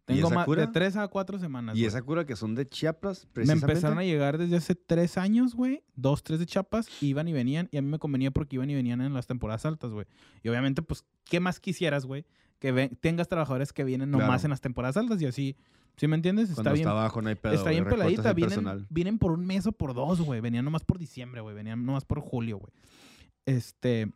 ¿Y 0.08 0.16
Tengo 0.16 0.32
más 0.32 0.46
cura? 0.46 0.66
de 0.66 0.68
tres 0.74 0.98
a 0.98 1.08
cuatro 1.08 1.40
semanas. 1.40 1.76
Y 1.78 1.80
güey. 1.80 1.88
esa 1.88 2.02
cura 2.02 2.26
que 2.26 2.36
son 2.36 2.56
de 2.56 2.68
Chiapas, 2.68 3.26
Me 3.26 3.32
precisamente. 3.32 3.72
empezaron 3.72 3.98
a 4.00 4.04
llegar 4.04 4.38
desde 4.38 4.58
hace 4.58 4.76
tres 4.76 5.18
años, 5.18 5.56
güey. 5.56 5.82
Dos, 5.96 6.24
tres 6.24 6.40
de 6.40 6.46
chapas. 6.46 6.88
Iban 7.02 7.28
y 7.30 7.34
venían. 7.34 7.70
Y 7.72 7.78
a 7.78 7.82
mí 7.82 7.88
me 7.90 8.00
convenía 8.00 8.30
porque 8.32 8.58
iban 8.58 8.70
y 8.70 8.76
venían 8.76 9.00
en 9.00 9.14
las 9.14 9.28
temporadas 9.28 9.66
altas, 9.66 9.92
güey. 9.92 10.06
Y 10.44 10.50
obviamente, 10.50 10.82
pues, 10.82 11.06
¿qué 11.24 11.40
más 11.40 11.62
quisieras, 11.62 12.06
güey? 12.06 12.26
Que 12.60 12.74
ven- 12.74 12.98
tengas 13.00 13.30
trabajadores 13.30 13.72
que 13.72 13.86
vienen 13.86 14.12
nomás 14.12 14.28
Claro. 14.28 14.46
en 14.46 14.50
las 14.50 14.62
temporadas 14.62 14.98
altas 14.98 15.22
y 15.22 15.26
así. 15.26 15.56
¿Sí 15.96 16.08
me 16.08 16.16
entiendes? 16.16 16.48
Cuando 16.48 16.62
Está 16.62 16.74
bien. 16.74 16.82
está 16.88 16.92
abajo 16.92 17.22
no 17.22 17.30
hay 17.30 17.36
pedo, 17.36 17.54
está 17.54 17.70
bien 17.70 17.86
peladita. 17.86 18.30
el 18.32 18.36
Vienen, 18.36 18.88
vienen 18.90 19.20
por 19.20 19.32
un 19.32 19.46
mes 19.46 19.68
o 19.68 19.72
por 19.72 19.94
dos, 19.94 20.20
güey. 20.22 20.42
Venían 20.42 20.66
nomás 20.66 20.84
por 20.84 20.98
diciembre, 20.98 21.40
güey. 21.40 21.56
Venían 21.56 21.86
nomás 21.86 22.04
por 22.04 22.20
julio, 22.20 22.58
güey. 22.58 22.72
Este. 23.46 24.12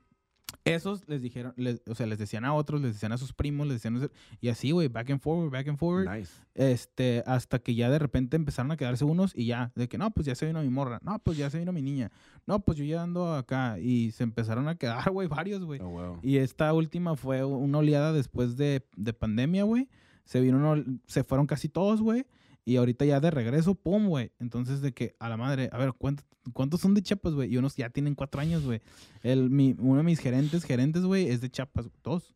Esos 0.65 1.07
les 1.07 1.21
dijeron, 1.21 1.53
les- 1.55 1.81
o 1.87 1.95
sea, 1.95 2.07
les 2.07 2.19
decían 2.19 2.43
a 2.43 2.53
otros, 2.53 2.81
les 2.81 2.93
decían 2.93 3.11
a 3.13 3.17
sus 3.17 3.31
primos, 3.33 3.67
les 3.67 3.81
decían 3.81 4.09
y 4.41 4.49
así, 4.49 4.71
güey, 4.71 4.87
back 4.89 5.09
and 5.11 5.21
forward, 5.21 5.49
back 5.49 5.67
and 5.67 5.77
forward. 5.77 6.09
Nice. 6.09 6.31
Este, 6.55 7.23
hasta 7.25 7.59
que 7.59 7.73
ya 7.75 7.89
de 7.89 7.99
repente 7.99 8.35
empezaron 8.35 8.71
a 8.71 8.77
quedarse 8.77 9.05
unos 9.05 9.33
y 9.35 9.45
ya, 9.45 9.71
de 9.75 9.87
que 9.87 9.97
no, 9.97 10.11
pues 10.11 10.25
ya 10.27 10.35
se 10.35 10.45
vino 10.45 10.61
mi 10.61 10.69
morra, 10.69 10.99
no, 11.03 11.19
pues 11.19 11.37
ya 11.37 11.49
se 11.49 11.59
vino 11.59 11.71
mi 11.71 11.81
niña, 11.81 12.11
no, 12.45 12.59
pues 12.59 12.77
yo 12.77 12.83
ya 12.83 13.01
ando 13.03 13.33
acá. 13.33 13.79
Y 13.79 14.11
se 14.11 14.23
empezaron 14.23 14.67
a 14.67 14.75
quedar, 14.75 15.09
güey, 15.11 15.27
varios, 15.27 15.63
güey. 15.63 15.79
Oh, 15.81 15.89
wow. 15.89 16.19
Y 16.21 16.37
esta 16.37 16.73
última 16.73 17.15
fue 17.15 17.45
una 17.45 17.77
oleada 17.77 18.11
después 18.11 18.57
de, 18.57 18.85
de 18.95 19.13
pandemia, 19.13 19.63
güey. 19.63 19.87
Se 20.25 20.41
vino 20.41 20.57
una 20.57 20.71
ol- 20.71 20.99
se 21.07 21.23
fueron 21.23 21.47
casi 21.47 21.69
todos, 21.69 22.01
güey. 22.01 22.25
Y 22.67 22.75
ahorita 22.75 23.05
ya 23.05 23.21
de 23.21 23.31
regreso, 23.31 23.75
pum, 23.75 24.07
güey. 24.07 24.33
Entonces 24.39 24.81
de 24.81 24.93
que, 24.93 25.15
a 25.19 25.29
la 25.29 25.37
madre, 25.37 25.69
a 25.71 25.77
ver, 25.77 25.93
¿cuánto- 25.93 26.25
¿cuántos 26.51 26.81
son 26.81 26.93
de 26.93 27.01
Chiapas, 27.01 27.33
güey? 27.33 27.53
Y 27.53 27.55
unos 27.55 27.77
ya 27.77 27.89
tienen 27.89 28.13
cuatro 28.13 28.41
años, 28.41 28.65
güey. 28.65 28.81
Mi, 29.23 29.73
uno 29.79 29.97
de 29.99 30.03
mis 30.03 30.19
gerentes, 30.19 30.65
gerentes, 30.65 31.03
güey, 31.03 31.29
es 31.29 31.39
de 31.39 31.49
Chiapas. 31.49 31.89
¿Dos? 32.03 32.35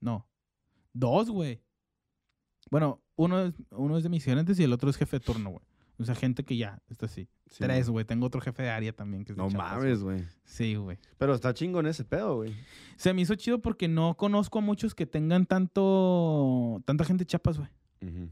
No. 0.00 0.26
Dos, 0.94 1.28
güey. 1.30 1.60
Bueno, 2.70 3.02
uno 3.16 3.42
es, 3.42 3.54
uno 3.72 3.98
es 3.98 4.04
de 4.04 4.08
mis 4.08 4.24
gerentes 4.24 4.58
y 4.58 4.64
el 4.64 4.72
otro 4.72 4.88
es 4.88 4.96
jefe 4.96 5.18
de 5.18 5.24
turno, 5.24 5.50
güey. 5.50 5.62
O 5.98 6.04
sea, 6.04 6.14
gente 6.14 6.44
que 6.44 6.56
ya 6.56 6.80
está 6.88 7.04
así. 7.04 7.28
Sí, 7.50 7.58
Tres, 7.58 7.90
güey. 7.90 8.06
Tengo 8.06 8.24
otro 8.26 8.40
jefe 8.40 8.62
de 8.62 8.70
área 8.70 8.92
también 8.94 9.24
que 9.24 9.32
es 9.32 9.36
de 9.36 9.42
No 9.42 9.50
Chiapas, 9.50 9.72
mames, 9.76 10.02
güey. 10.02 10.24
Sí, 10.44 10.76
güey. 10.76 10.96
Pero 11.18 11.34
está 11.34 11.52
chingón 11.52 11.86
ese 11.86 12.04
pedo, 12.04 12.36
güey. 12.36 12.54
Se 12.96 13.12
me 13.12 13.20
hizo 13.20 13.34
chido 13.34 13.60
porque 13.60 13.86
no 13.86 14.16
conozco 14.16 14.60
a 14.60 14.62
muchos 14.62 14.94
que 14.94 15.04
tengan 15.06 15.44
tanto 15.44 16.80
tanta 16.86 17.04
gente 17.04 17.24
de 17.24 17.26
Chiapas, 17.26 17.58
güey. 17.58 17.68
Ujú. 18.00 18.30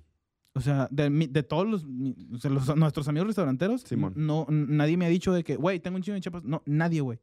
O 0.57 0.61
sea, 0.61 0.89
de, 0.91 1.11
mi- 1.11 1.27
de 1.27 1.43
todos 1.43 1.69
los, 1.69 1.85
nuestros 1.87 3.07
amigos 3.09 3.27
restauranteros, 3.29 3.83
Simón. 3.83 4.15
no, 4.17 4.47
nadie 4.49 4.97
me 4.97 5.05
ha 5.05 5.09
dicho 5.11 5.33
de 5.33 5.45
que, 5.45 5.55
güey, 5.57 5.79
tengo 5.81 5.97
un 5.97 6.03
chingo 6.03 6.15
de 6.15 6.23
Chiapas. 6.23 6.45
No, 6.45 6.63
nadie, 6.65 7.03
güey. 7.03 7.19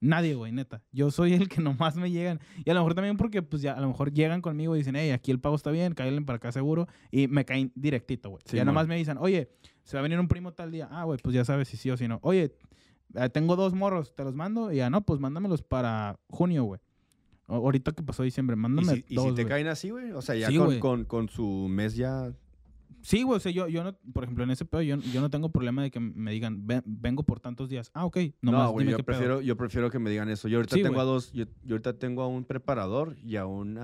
Nadie, 0.00 0.34
güey, 0.34 0.50
neta. 0.50 0.82
Yo 0.90 1.10
soy 1.12 1.34
el 1.34 1.48
que 1.48 1.60
nomás 1.62 1.94
me 1.96 2.10
llegan. 2.10 2.40
Y 2.64 2.70
a 2.70 2.74
lo 2.74 2.80
mejor 2.80 2.94
también 2.94 3.16
porque, 3.16 3.42
pues 3.42 3.62
ya, 3.62 3.74
a 3.74 3.80
lo 3.80 3.86
mejor 3.88 4.12
llegan 4.12 4.40
conmigo 4.40 4.74
y 4.74 4.78
dicen, 4.78 4.96
hey, 4.96 5.10
aquí 5.10 5.30
el 5.30 5.38
pago 5.38 5.54
está 5.54 5.70
bien, 5.70 5.94
cáiganle 5.94 6.22
para 6.22 6.38
acá 6.38 6.50
seguro. 6.50 6.88
Y 7.10 7.28
me 7.28 7.44
caen 7.44 7.70
directito, 7.76 8.30
güey. 8.30 8.42
ya 8.52 8.64
nomás 8.64 8.88
me 8.88 8.96
dicen, 8.96 9.16
oye, 9.20 9.50
se 9.84 9.96
va 9.96 10.00
a 10.00 10.02
venir 10.02 10.18
un 10.18 10.26
primo 10.26 10.52
tal 10.54 10.72
día. 10.72 10.88
Ah, 10.90 11.04
güey, 11.04 11.18
pues 11.22 11.34
ya 11.34 11.44
sabes 11.44 11.68
si 11.68 11.76
sí 11.76 11.88
o 11.90 11.96
si 11.96 12.08
no. 12.08 12.18
Oye, 12.22 12.52
eh, 13.14 13.28
tengo 13.28 13.54
dos 13.54 13.74
morros, 13.74 14.14
te 14.16 14.24
los 14.24 14.34
mando. 14.34 14.72
Y 14.72 14.76
ya, 14.76 14.90
no, 14.90 15.02
pues 15.02 15.20
mándamelos 15.20 15.62
para 15.62 16.18
junio, 16.30 16.64
güey. 16.64 16.80
Ahorita 17.54 17.92
que 17.92 18.02
pasó 18.02 18.22
diciembre, 18.22 18.54
¿Y 18.54 18.58
mándame 18.58 18.94
si, 18.96 19.04
y 19.08 19.14
dos, 19.14 19.28
si 19.28 19.34
te 19.34 19.46
caen 19.46 19.66
así, 19.68 19.90
güey? 19.90 20.10
O 20.12 20.22
sea, 20.22 20.34
ya 20.34 20.48
Sí, 20.48 20.56
con, 20.56 20.78
con, 20.80 21.04
con 21.04 21.28
su 21.28 21.66
mes 21.70 21.94
ya... 21.96 22.32
Sí, 23.02 23.24
güey, 23.24 23.36
o 23.38 23.40
sea, 23.40 23.50
yo, 23.50 23.66
yo 23.66 23.82
no, 23.82 23.94
por 24.12 24.22
ejemplo, 24.22 24.44
en 24.44 24.50
ese 24.50 24.64
pedo, 24.64 24.80
yo, 24.82 24.96
yo 24.96 25.20
no 25.20 25.28
tengo 25.28 25.50
problema 25.50 25.82
de 25.82 25.90
que 25.90 25.98
me 25.98 26.30
digan, 26.30 26.64
"Ven- 26.68 26.84
vengo 26.86 27.24
por 27.24 27.40
tantos 27.40 27.68
días. 27.68 27.90
Ah, 27.94 28.04
ok, 28.04 28.16
nomás 28.42 28.66
no, 28.66 28.70
güey, 28.72 28.86
yo 28.86 28.96
qué 28.96 29.02
pedo. 29.02 29.16
prefiero, 29.18 29.40
yo 29.40 29.56
prefiero 29.56 29.90
que 29.90 29.98
me 29.98 30.08
digan 30.08 30.28
eso. 30.28 30.46
Yo 30.46 30.58
ahorita 30.58 30.76
Sí, 30.76 30.82
tengo 30.84 31.00
a 31.00 31.04
güey. 31.04 31.14
dos... 31.14 31.32
Yo, 31.32 31.46
yo 31.64 31.74
ahorita 31.74 31.98
tengo 31.98 32.22
a 32.22 32.28
un 32.28 32.44
preparador 32.44 33.16
y 33.24 33.36
a 33.36 33.46
un 33.46 33.74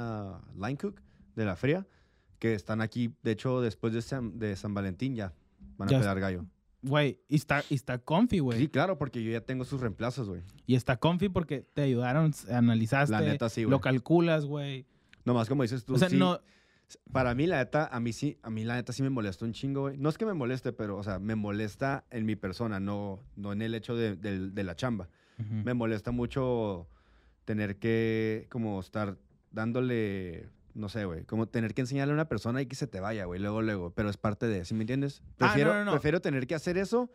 line 0.56 0.76
cook 0.76 1.00
de 1.34 1.44
la 1.44 1.56
fría 1.56 1.84
que 2.38 2.54
están 2.54 2.80
aquí. 2.80 3.12
De 3.24 3.32
hecho, 3.32 3.60
después 3.60 3.92
de 3.92 4.02
San, 4.02 4.38
de 4.38 4.54
San 4.54 4.72
Valentín 4.72 5.16
ya 5.16 5.34
van 5.76 5.88
a 5.88 5.92
Ya 5.92 5.98
pegar 5.98 6.20
gallo. 6.20 6.46
Güey, 6.82 7.20
y 7.28 7.36
está, 7.36 7.64
y 7.68 7.74
está 7.74 7.98
comfy, 7.98 8.38
güey. 8.38 8.58
Sí, 8.58 8.68
claro, 8.68 8.98
porque 8.98 9.22
yo 9.22 9.32
ya 9.32 9.40
tengo 9.40 9.64
sus 9.64 9.80
reemplazos, 9.80 10.28
güey. 10.28 10.42
Y 10.66 10.76
está 10.76 10.96
comfy 10.96 11.28
porque 11.28 11.62
te 11.74 11.82
ayudaron, 11.82 12.32
analizaste, 12.50 13.12
La 13.12 13.20
neta, 13.20 13.48
sí, 13.48 13.64
güey. 13.64 13.70
lo 13.70 13.80
calculas, 13.80 14.44
güey. 14.44 14.86
Nomás 15.24 15.48
como 15.48 15.62
dices 15.62 15.84
tú, 15.84 15.94
O 15.94 15.98
sea, 15.98 16.08
sí, 16.08 16.16
no, 16.16 16.40
Para 17.12 17.34
mí, 17.34 17.46
la 17.46 17.58
neta, 17.58 17.86
a 17.92 18.00
mí 18.00 18.12
sí, 18.12 18.38
a 18.42 18.50
mí 18.50 18.64
la 18.64 18.76
neta 18.76 18.92
sí 18.92 19.02
me 19.02 19.10
molesta 19.10 19.44
un 19.44 19.52
chingo, 19.52 19.82
güey. 19.82 19.98
No 19.98 20.08
es 20.08 20.16
que 20.16 20.24
me 20.24 20.34
moleste, 20.34 20.72
pero, 20.72 20.96
o 20.96 21.02
sea, 21.02 21.18
me 21.18 21.34
molesta 21.34 22.04
en 22.10 22.24
mi 22.24 22.36
persona, 22.36 22.78
no, 22.80 23.20
no 23.36 23.52
en 23.52 23.62
el 23.62 23.74
hecho 23.74 23.96
de, 23.96 24.16
de 24.16 24.64
la 24.64 24.76
chamba. 24.76 25.08
Me 25.38 25.72
molesta 25.72 26.10
mucho 26.10 26.88
tener 27.44 27.78
que, 27.78 28.46
como, 28.50 28.80
estar 28.80 29.16
dándole, 29.52 30.48
no 30.78 30.88
sé, 30.88 31.04
güey, 31.04 31.24
como 31.24 31.46
tener 31.48 31.74
que 31.74 31.80
enseñarle 31.82 32.12
a 32.12 32.14
una 32.14 32.28
persona 32.28 32.62
y 32.62 32.66
que 32.66 32.76
se 32.76 32.86
te 32.86 33.00
vaya, 33.00 33.24
güey, 33.26 33.40
luego, 33.40 33.62
luego. 33.62 33.92
Pero 33.94 34.08
es 34.10 34.16
parte 34.16 34.46
de, 34.46 34.64
¿sí 34.64 34.74
me 34.74 34.82
entiendes? 34.82 35.20
Ah, 35.22 35.26
no, 35.28 35.36
Prefiero, 35.38 35.74
no, 35.74 35.84
no. 35.84 35.90
prefiero 35.92 36.20
tener 36.20 36.46
que 36.46 36.54
hacer 36.54 36.78
eso 36.78 37.10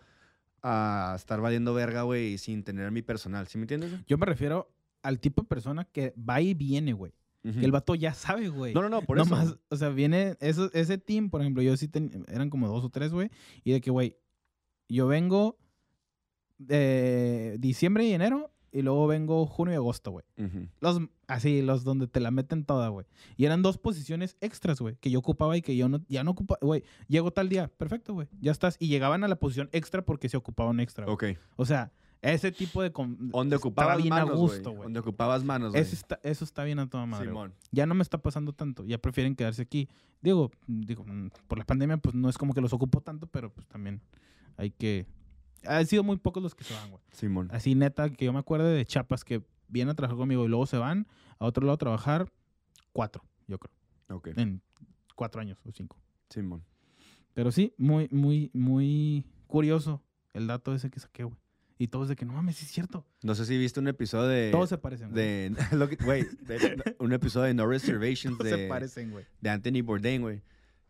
a 0.61 1.13
estar 1.15 1.41
valiendo 1.41 1.73
verga, 1.73 2.03
güey, 2.03 2.37
sin 2.37 2.63
tener 2.63 2.91
mi 2.91 3.01
personal, 3.01 3.47
¿sí 3.47 3.57
me 3.57 3.63
entiendes? 3.63 3.91
güey? 3.91 4.03
Yo 4.07 4.17
me 4.17 4.25
refiero 4.25 4.71
al 5.01 5.19
tipo 5.19 5.41
de 5.41 5.47
persona 5.47 5.85
que 5.85 6.13
va 6.17 6.39
y 6.41 6.53
viene, 6.53 6.93
güey. 6.93 7.13
Ujú. 7.43 7.59
Que 7.59 7.65
el 7.65 7.71
vato 7.73 7.95
ya 7.95 8.13
sabe, 8.13 8.47
güey. 8.47 8.73
No, 8.73 8.81
no, 8.81 8.87
no, 8.89 9.01
por 9.01 9.17
Nomás, 9.17 9.47
eso. 9.47 9.59
o 9.69 9.75
sea, 9.75 9.89
viene 9.89 10.37
eso, 10.39 10.69
ese 10.73 10.97
team, 10.97 11.29
por 11.29 11.41
ejemplo, 11.41 11.61
yo 11.61 11.75
sí 11.75 11.89
ten- 11.89 12.23
eran 12.29 12.49
como 12.49 12.69
dos 12.69 12.85
o 12.85 12.89
tres, 12.89 13.11
güey. 13.11 13.29
Y 13.65 13.73
de 13.73 13.81
que, 13.81 13.91
güey, 13.91 14.17
yo 14.87 15.07
vengo 15.07 15.57
de 16.57 17.57
diciembre 17.59 18.05
y 18.05 18.13
enero 18.13 18.52
y 18.73 18.81
luego 18.81 19.07
vengo 19.07 19.45
junio 19.45 19.73
y 19.73 19.77
agosto, 19.77 20.11
güey. 20.11 20.25
Los, 20.81 20.99
así, 21.27 21.61
los 21.61 21.83
donde 21.83 22.07
te 22.07 22.19
la 22.19 22.31
meten 22.31 22.65
toda, 22.65 22.89
güey. 22.89 23.05
Y 23.37 23.45
eran 23.45 23.61
dos 23.61 23.77
posiciones 23.77 24.35
extras, 24.41 24.81
güey, 24.81 24.95
que 24.95 25.11
yo 25.11 25.19
ocupaba 25.19 25.55
y 25.55 25.61
que 25.61 25.77
yo 25.77 25.87
no, 25.87 26.01
ya 26.09 26.23
no 26.23 26.31
ocupaba, 26.31 26.59
güey. 26.61 26.83
Llego 27.07 27.31
tal 27.31 27.49
día, 27.49 27.69
perfecto, 27.77 28.13
güey, 28.13 28.27
ya 28.41 28.51
estás. 28.51 28.75
Y 28.79 28.87
llegaban 28.87 29.23
a 29.23 29.27
la 29.27 29.35
posición 29.35 29.69
extra 29.71 30.03
porque 30.03 30.27
se 30.27 30.37
ocupaba 30.37 30.71
un 30.71 30.79
extra, 30.79 31.05
güey. 31.05 31.13
Ok. 31.13 31.39
O 31.55 31.65
sea, 31.65 31.91
ese 32.23 32.51
tipo 32.51 32.81
de... 32.81 32.91
Donde 33.19 33.57
ocupabas 33.57 33.97
bien 33.97 34.09
manos, 34.09 34.31
a 34.31 34.33
gusto, 34.33 34.71
güey. 34.71 34.83
Donde 34.83 35.01
ocupabas 35.01 35.43
manos, 35.43 35.71
güey. 35.71 35.81
Eso 35.81 35.93
está, 35.93 36.19
eso 36.23 36.45
está 36.45 36.63
bien 36.63 36.79
a 36.79 36.89
toda 36.89 37.05
madre. 37.05 37.27
Simón. 37.27 37.53
Ya 37.71 37.85
no 37.85 37.95
me 37.95 38.01
está 38.01 38.17
pasando 38.17 38.53
tanto. 38.53 38.85
Ya 38.85 38.97
prefieren 38.97 39.35
quedarse 39.35 39.61
aquí. 39.61 39.89
Digo, 40.21 40.49
digo, 40.65 41.03
mm, 41.05 41.27
por 41.47 41.57
la 41.57 41.65
pandemia, 41.65 41.97
pues 41.97 42.15
no 42.15 42.29
es 42.29 42.37
como 42.37 42.53
que 42.53 42.61
los 42.61 42.71
ocupo 42.71 43.01
tanto, 43.01 43.27
pero 43.27 43.53
pues 43.53 43.67
también 43.67 44.01
hay 44.57 44.71
que... 44.71 45.05
Han 45.65 45.85
sido 45.87 46.03
muy 46.03 46.17
pocos 46.17 46.41
los 46.41 46.55
que 46.55 46.63
se 46.63 46.73
van, 46.73 46.89
güey. 46.91 47.01
Simón. 47.11 47.49
Así 47.51 47.75
neta, 47.75 48.09
que 48.09 48.25
yo 48.25 48.33
me 48.33 48.39
acuerdo 48.39 48.67
de 48.67 48.85
chapas 48.85 49.23
que 49.23 49.43
vienen 49.67 49.91
a 49.91 49.95
trabajar 49.95 50.17
conmigo 50.17 50.45
y 50.45 50.47
luego 50.47 50.65
se 50.65 50.77
van 50.77 51.07
a 51.39 51.45
otro 51.45 51.65
lado 51.65 51.75
a 51.75 51.77
trabajar. 51.77 52.31
Cuatro, 52.91 53.23
yo 53.47 53.57
creo. 53.57 53.73
Ok. 54.09 54.29
En 54.35 54.61
cuatro 55.15 55.41
años 55.41 55.59
o 55.65 55.71
cinco. 55.71 55.97
Simón. 56.29 56.63
Pero 57.33 57.51
sí, 57.51 57.73
muy, 57.77 58.07
muy, 58.11 58.51
muy 58.53 59.25
curioso 59.47 60.01
el 60.33 60.47
dato 60.47 60.73
ese 60.73 60.89
que 60.89 60.99
saqué, 60.99 61.23
güey. 61.23 61.37
Y 61.79 61.87
todos 61.87 62.07
de 62.07 62.15
que 62.15 62.23
no 62.25 62.33
mames, 62.33 62.57
sí 62.57 62.65
es 62.65 62.71
cierto. 62.71 63.05
No 63.23 63.33
sé 63.35 63.45
si 63.45 63.57
viste 63.57 63.79
un 63.79 63.87
episodio 63.87 64.27
de. 64.27 64.51
Todos 64.51 64.69
se 64.69 64.77
parecen, 64.77 65.09
güey. 65.11 65.49
de, 65.49 65.97
güey, 66.05 66.25
un 66.99 67.13
episodio 67.13 67.47
de 67.47 67.53
No 67.55 67.65
Reservations 67.65 68.37
Todos 68.37 68.51
de, 68.51 68.57
se 68.57 68.67
parecen, 68.67 69.11
güey. 69.11 69.25
de 69.41 69.49
Anthony 69.49 69.81
Bourdain, 69.83 70.21
güey. 70.21 70.41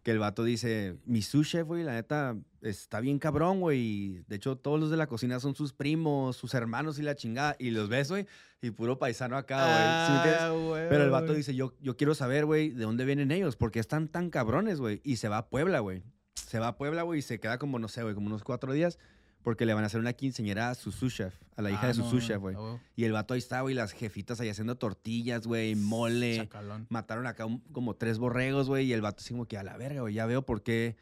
Que 0.04 0.12
el 0.12 0.20
vato 0.20 0.43
dice, 0.43 0.97
mi 1.06 1.22
sous 1.22 1.47
chef, 1.47 1.66
güey, 1.66 1.84
la 1.84 1.93
neta, 1.93 2.36
está 2.62 2.99
bien 2.99 3.20
cabrón, 3.20 3.62
güey. 3.62 4.24
De 4.28 4.36
hecho, 4.36 4.58
todos 4.58 4.78
los 4.78 4.91
de 4.91 4.97
la 4.97 5.08
cocina 5.08 5.39
son 5.39 5.56
sus 5.56 5.72
primos, 5.72 6.36
sus 6.36 6.54
hermanos 6.54 6.99
y 6.99 7.04
la 7.04 7.16
chingada. 7.16 7.56
Y 7.58 7.72
los 7.72 7.88
ves, 7.88 8.10
güey, 8.10 8.28
y 8.62 8.72
puro 8.72 8.99
paisano 8.99 9.38
acá, 9.38 9.64
güey. 9.64 9.76
Ah, 9.78 10.88
Pero 10.89 11.06
el 11.06 11.10
vato 11.10 11.34
dice, 11.34 11.56
yo, 11.56 11.74
yo 11.82 11.95
quiero 11.95 12.16
saber, 12.16 12.45
güey, 12.45 12.70
de 12.72 12.84
dónde 12.84 13.06
vienen 13.06 13.32
ellos, 13.32 13.56
porque 13.56 13.80
están 13.80 14.10
tan 14.10 14.30
cabrones, 14.30 14.80
güey. 14.80 14.99
Y 15.06 15.16
se 15.16 15.30
va 15.30 15.38
a 15.38 15.47
Puebla, 15.49 15.80
güey. 15.80 16.04
Se 16.36 16.60
va 16.60 16.68
a 16.68 16.78
Puebla, 16.78 17.04
güey, 17.04 17.20
y 17.20 17.22
se 17.22 17.39
queda 17.39 17.58
como, 17.58 17.80
no 17.80 17.88
sé, 17.88 18.04
güey, 18.04 18.14
como 18.14 18.28
unos 18.28 18.43
cuatro 18.43 18.74
días, 18.74 18.99
porque 19.44 19.66
le 19.66 19.74
van 19.74 19.84
a 19.84 19.88
hacer 19.88 20.00
una 20.00 20.14
quinceañera 20.14 20.70
a 20.70 20.76
su 20.76 20.91
sous 20.91 21.14
chef, 21.14 21.34
a 21.56 21.62
la 21.62 21.70
hija 21.70 21.82
Ah, 21.84 21.88
de 21.88 21.94
su 21.94 22.02
no, 22.02 22.10
sous 22.10 22.26
chef, 22.26 22.39
güey. 22.39 22.56
Y 22.96 23.04
el 23.04 23.12
vato 23.12 23.34
ahí 23.34 23.38
está, 23.39 23.62
güey, 23.62 23.76
las 23.76 23.91
jefitas 23.91 24.39
ahí 24.39 24.50
haciendo 24.50 24.76
tortillas, 24.78 25.46
güey, 25.46 25.76
mole. 25.76 26.38
Chacalón. 26.38 26.88
Mataron 26.89 27.28
acá 27.28 27.46
un- 27.46 27.60
como 27.72 27.96
tres 27.96 28.18
borregos, 28.18 28.68
güey, 28.70 28.86
y 28.88 28.94
el 28.94 29.02
vato 29.02 29.22
así 29.22 29.34
como 29.34 29.46
que 29.46 29.58
a 29.58 29.64
la 29.64 29.78
verga, 29.78 30.02
güey, 30.02 30.14
ya 30.14 30.26
veo 30.26 30.41
por 30.44 30.64
qué 30.64 30.96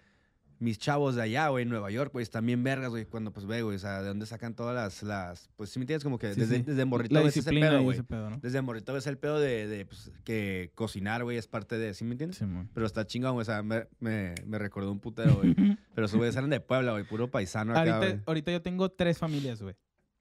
mis 0.61 0.77
chavos 0.77 1.15
de 1.15 1.23
allá, 1.23 1.47
güey, 1.49 1.63
en 1.63 1.69
Nueva 1.69 1.89
York, 1.89 2.11
güey, 2.13 2.21
están 2.21 2.45
bien 2.45 2.63
vergas, 2.63 2.91
güey, 2.91 3.05
cuando 3.05 3.31
pues 3.33 3.47
ve, 3.47 3.63
güey, 3.63 3.75
o 3.75 3.79
sea, 3.79 4.01
de 4.01 4.07
dónde 4.09 4.27
sacan 4.27 4.53
todas 4.53 4.75
las, 4.75 5.01
las, 5.01 5.49
pues, 5.55 5.71
si 5.71 5.79
me 5.79 5.83
entiendes? 5.83 6.03
Como 6.03 6.19
que 6.19 6.33
Sí, 6.35 6.39
desde, 6.39 6.57
sí. 6.57 6.61
desde 6.63 6.85
morrito 6.85 7.23
ves 7.23 7.35
ese 7.35 7.49
pedo, 7.51 7.81
güey. 7.81 7.97
ese 7.97 8.03
pedo, 8.03 8.29
¿no? 8.29 8.37
Desde 8.37 8.61
morrito 8.61 8.93
ves 8.93 9.07
el 9.07 9.17
pedo 9.17 9.39
de, 9.39 9.67
de, 9.67 9.85
pues, 9.87 10.11
que 10.23 10.71
cocinar, 10.75 11.23
güey, 11.23 11.37
es 11.37 11.47
parte 11.47 11.77
de, 11.79 11.93
¿sí 11.95 12.03
me 12.05 12.11
entiendes? 12.11 12.37
Simón. 12.37 12.69
Pero 12.73 12.85
está 12.85 13.05
chingón, 13.07 13.33
güey, 13.33 13.41
o 13.41 13.45
sea, 13.45 13.63
me, 13.63 13.87
me, 13.99 14.35
me 14.45 14.59
recordó 14.59 14.91
un 14.91 14.99
putero, 14.99 15.35
güey. 15.35 15.55
Pero 15.95 16.05
esos 16.05 16.17
güeyes 16.17 16.35
eran 16.35 16.51
de 16.51 16.59
Puebla, 16.59 16.91
güey, 16.91 17.05
puro 17.05 17.27
paisano 17.29 17.71
acá, 17.71 17.97
ahorita, 17.97 18.23
ahorita 18.27 18.51
yo 18.51 18.61
tengo 18.61 18.89
tres 18.89 19.17
familias, 19.17 19.61
güey. 19.63 19.75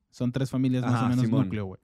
Son 0.09 0.33
tres 0.33 0.51
familias 0.51 0.83
más 0.85 1.03
o 1.03 1.09
menos 1.11 1.25
Simón. 1.27 1.45
núcleo, 1.45 1.67
güey. 1.67 1.81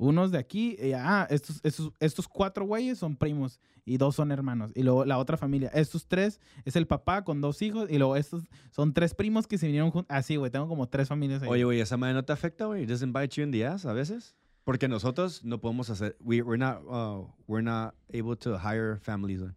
Unos 0.00 0.30
de 0.30 0.38
aquí, 0.38 0.76
eh, 0.78 0.94
ah, 0.94 1.26
estos, 1.28 1.60
estos, 1.62 1.92
estos 2.00 2.26
cuatro 2.26 2.64
güeyes 2.64 2.96
son 2.96 3.16
primos 3.16 3.60
y 3.84 3.98
dos 3.98 4.16
son 4.16 4.32
hermanos. 4.32 4.72
Y 4.74 4.82
luego 4.82 5.04
la 5.04 5.18
otra 5.18 5.36
familia, 5.36 5.70
estos 5.74 6.06
tres 6.06 6.40
es 6.64 6.74
el 6.74 6.86
papá 6.86 7.22
con 7.22 7.42
dos 7.42 7.60
hijos 7.60 7.86
y 7.90 7.98
luego 7.98 8.16
estos 8.16 8.44
son 8.70 8.94
tres 8.94 9.12
primos 9.12 9.46
que 9.46 9.58
se 9.58 9.66
vinieron 9.66 9.90
juntos. 9.90 10.06
Así, 10.08 10.36
güey, 10.36 10.50
tengo 10.50 10.68
como 10.68 10.88
tres 10.88 11.06
familias 11.06 11.42
ahí. 11.42 11.50
Oye, 11.50 11.64
güey, 11.64 11.80
¿esa 11.80 11.98
madre 11.98 12.14
no 12.14 12.24
te 12.24 12.32
afecta, 12.32 12.64
güey? 12.64 12.86
¿Doesn't 12.86 13.14
bite 13.14 13.36
you 13.36 13.42
in 13.42 13.52
the 13.52 13.66
ass 13.66 13.84
a 13.84 13.92
veces? 13.92 14.34
Porque 14.64 14.88
nosotros 14.88 15.44
no 15.44 15.60
podemos 15.60 15.90
hacer... 15.90 16.16
We, 16.20 16.40
we're, 16.40 16.56
not, 16.56 16.82
uh, 16.86 17.30
we're 17.46 17.62
not 17.62 17.94
able 18.08 18.36
to 18.36 18.56
hire 18.56 18.98
families, 19.00 19.42
güey. 19.42 19.52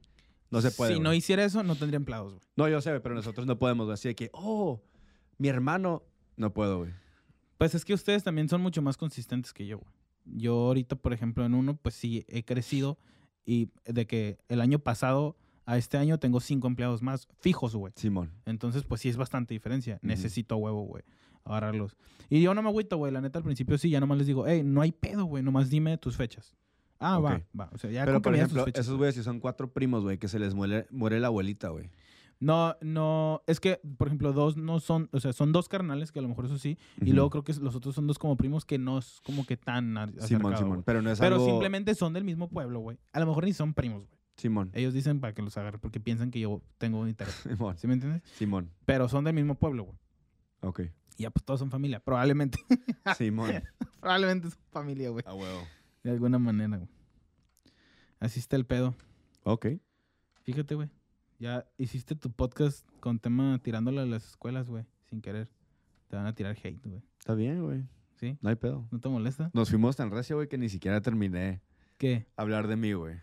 No 0.51 0.59
se 0.59 0.71
puede. 0.71 0.95
Si 0.95 0.99
no 0.99 1.13
hiciera 1.13 1.45
eso, 1.45 1.63
no 1.63 1.77
tendría 1.77 1.95
empleados, 1.95 2.33
güey. 2.33 2.43
No, 2.57 2.67
yo 2.67 2.81
sé, 2.81 2.99
pero 2.99 3.15
nosotros 3.15 3.47
no 3.47 3.57
podemos, 3.57 3.85
güey. 3.85 3.93
Así 3.93 4.09
de 4.09 4.15
que, 4.15 4.29
oh, 4.33 4.81
mi 5.37 5.47
hermano. 5.47 6.03
No 6.35 6.51
puedo, 6.53 6.79
güey. 6.79 6.91
Pues 7.57 7.75
es 7.75 7.85
que 7.85 7.93
ustedes 7.93 8.25
también 8.25 8.49
son 8.49 8.59
mucho 8.59 8.81
más 8.81 8.97
consistentes 8.97 9.53
que 9.53 9.65
yo, 9.65 9.79
güey. 9.79 10.02
Yo 10.25 10.53
ahorita, 10.67 10.95
por 10.95 11.13
ejemplo, 11.13 11.45
en 11.45 11.53
uno, 11.53 11.75
pues 11.75 11.95
sí 11.95 12.25
he 12.27 12.43
crecido 12.43 12.97
y 13.45 13.69
de 13.85 14.07
que 14.07 14.37
el 14.47 14.61
año 14.61 14.79
pasado 14.79 15.35
a 15.65 15.77
este 15.77 15.97
año 15.97 16.17
tengo 16.17 16.39
cinco 16.39 16.67
empleados 16.67 17.01
más 17.01 17.27
fijos, 17.39 17.75
güey. 17.75 17.93
Simón. 17.95 18.31
Entonces, 18.45 18.83
pues 18.83 19.01
sí 19.01 19.09
es 19.09 19.17
bastante 19.17 19.53
diferencia. 19.53 19.99
Necesito 20.01 20.57
huevo, 20.57 20.83
güey. 20.83 21.03
Agarrarlos. 21.45 21.97
Y 22.29 22.41
yo 22.41 22.53
no 22.53 22.61
me 22.61 22.69
agüito, 22.69 22.97
güey. 22.97 23.11
La 23.11 23.21
neta, 23.21 23.39
al 23.39 23.43
principio 23.45 23.77
sí, 23.77 23.89
ya 23.89 23.99
nomás 23.99 24.17
les 24.17 24.27
digo, 24.27 24.45
hey, 24.47 24.61
no 24.63 24.81
hay 24.81 24.91
pedo, 24.91 25.25
güey. 25.25 25.43
Nomás 25.43 25.69
dime 25.69 25.97
tus 25.97 26.15
fechas. 26.15 26.55
Ah, 26.99 27.19
va, 27.19 27.41
va. 27.59 27.69
O 27.73 27.77
sea, 27.77 27.91
ya 27.91 28.05
Pero, 28.05 28.21
por 28.21 28.33
ejemplo, 28.33 28.63
fechas, 28.63 28.85
esos 28.85 28.93
güey. 28.93 28.99
güeyes 28.99 29.15
si 29.15 29.23
son 29.23 29.41
cuatro 29.41 29.71
primos, 29.71 30.03
güey, 30.03 30.17
que 30.17 30.29
se 30.29 30.39
les 30.39 30.53
muere, 30.53 30.87
muere 30.89 31.19
la 31.19 31.27
abuelita, 31.27 31.67
güey. 31.69 31.89
No, 32.43 32.75
no. 32.81 33.41
Es 33.47 33.59
que, 33.59 33.79
por 33.97 34.07
ejemplo, 34.07 34.33
dos 34.33 34.57
no 34.57 34.79
son. 34.79 35.09
O 35.13 35.19
sea, 35.19 35.31
son 35.31 35.51
dos 35.53 35.69
carnales, 35.69 36.11
que 36.11 36.19
a 36.19 36.21
lo 36.21 36.27
mejor 36.27 36.45
eso 36.45 36.57
sí. 36.57 36.77
Y 37.01 37.13
luego 37.13 37.29
creo 37.29 37.43
que 37.43 37.53
los 37.53 37.73
otros 37.75 37.95
son 37.95 38.05
dos 38.05 38.19
como 38.19 38.35
primos 38.35 38.65
que 38.65 38.77
no 38.77 38.97
es 38.97 39.21
como 39.23 39.45
que 39.45 39.55
tan 39.55 39.85
Simón, 39.93 40.09
acercado, 40.19 40.57
Simón. 40.57 40.69
güey. 40.69 40.83
Pero 40.85 41.01
no 41.01 41.09
es 41.11 41.19
Pero 41.19 41.35
algo... 41.35 41.45
simplemente 41.47 41.95
son 41.95 42.11
del 42.13 42.25
mismo 42.25 42.49
pueblo, 42.49 42.79
güey. 42.81 42.97
A 43.13 43.19
lo 43.21 43.27
mejor 43.27 43.45
ni 43.45 43.53
son 43.53 43.73
primos, 43.73 44.05
güey. 44.05 44.19
Simón. 44.35 44.71
Ellos 44.73 44.93
dicen 44.93 45.19
para 45.21 45.33
que 45.33 45.41
los 45.41 45.55
agarre 45.57 45.77
porque 45.77 45.99
piensan 45.99 46.31
que 46.31 46.39
yo 46.41 46.61
tengo 46.79 46.99
un 46.99 47.07
interés. 47.07 47.33
Simón. 47.47 47.77
¿Sí 47.77 47.87
me 47.87 47.93
entiendes? 47.93 48.23
Simón. 48.35 48.71
Pero 48.85 49.07
son 49.07 49.23
del 49.23 49.35
mismo 49.35 49.55
pueblo, 49.55 49.83
güey. 49.85 49.97
Ok. 50.61 50.81
Y 51.17 51.23
ya, 51.23 51.29
pues 51.31 51.45
todos 51.45 51.59
son 51.59 51.71
familia. 51.71 51.99
Probablemente. 52.01 52.59
Simón. 53.17 53.63
probablemente 54.01 54.49
son 54.49 54.59
familia, 54.71 55.09
güey. 55.11 55.23
A 55.25 55.33
huevo. 55.33 55.61
De 56.03 56.11
alguna 56.11 56.39
manera, 56.39 56.75
güey. 56.77 56.89
Así 58.19 58.39
está 58.39 58.55
el 58.57 58.65
pedo. 58.65 58.95
Ok. 59.43 59.67
Fíjate, 60.43 60.75
güey. 60.75 60.89
Ya 61.43 61.67
hiciste 61.77 62.15
tu 62.15 62.31
podcast 62.31 62.87
con 63.01 63.19
tema 63.19 63.59
tirándole 63.61 63.99
a 63.99 64.05
las 64.05 64.25
escuelas, 64.29 64.69
güey. 64.69 64.85
Sin 65.09 65.19
querer. 65.19 65.49
Te 66.07 66.15
van 66.15 66.25
a 66.25 66.33
tirar 66.33 66.55
hate, 66.55 66.79
güey. 66.85 67.01
Está 67.19 67.35
bien, 67.35 67.61
güey. 67.61 67.83
¿Sí? 68.17 68.37
No 68.39 68.47
hay 68.47 68.55
pedo. 68.55 68.87
¿No 68.91 69.01
te 69.01 69.09
molesta? 69.09 69.51
Nos 69.53 69.69
fuimos 69.69 69.97
tan 69.97 70.09
recio, 70.09 70.37
güey, 70.37 70.47
que 70.47 70.57
ni 70.57 70.69
siquiera 70.69 71.01
terminé 71.01 71.59
¿Qué? 71.97 72.27
hablar 72.37 72.67
de 72.67 72.77
mí, 72.77 72.93
güey. 72.93 73.17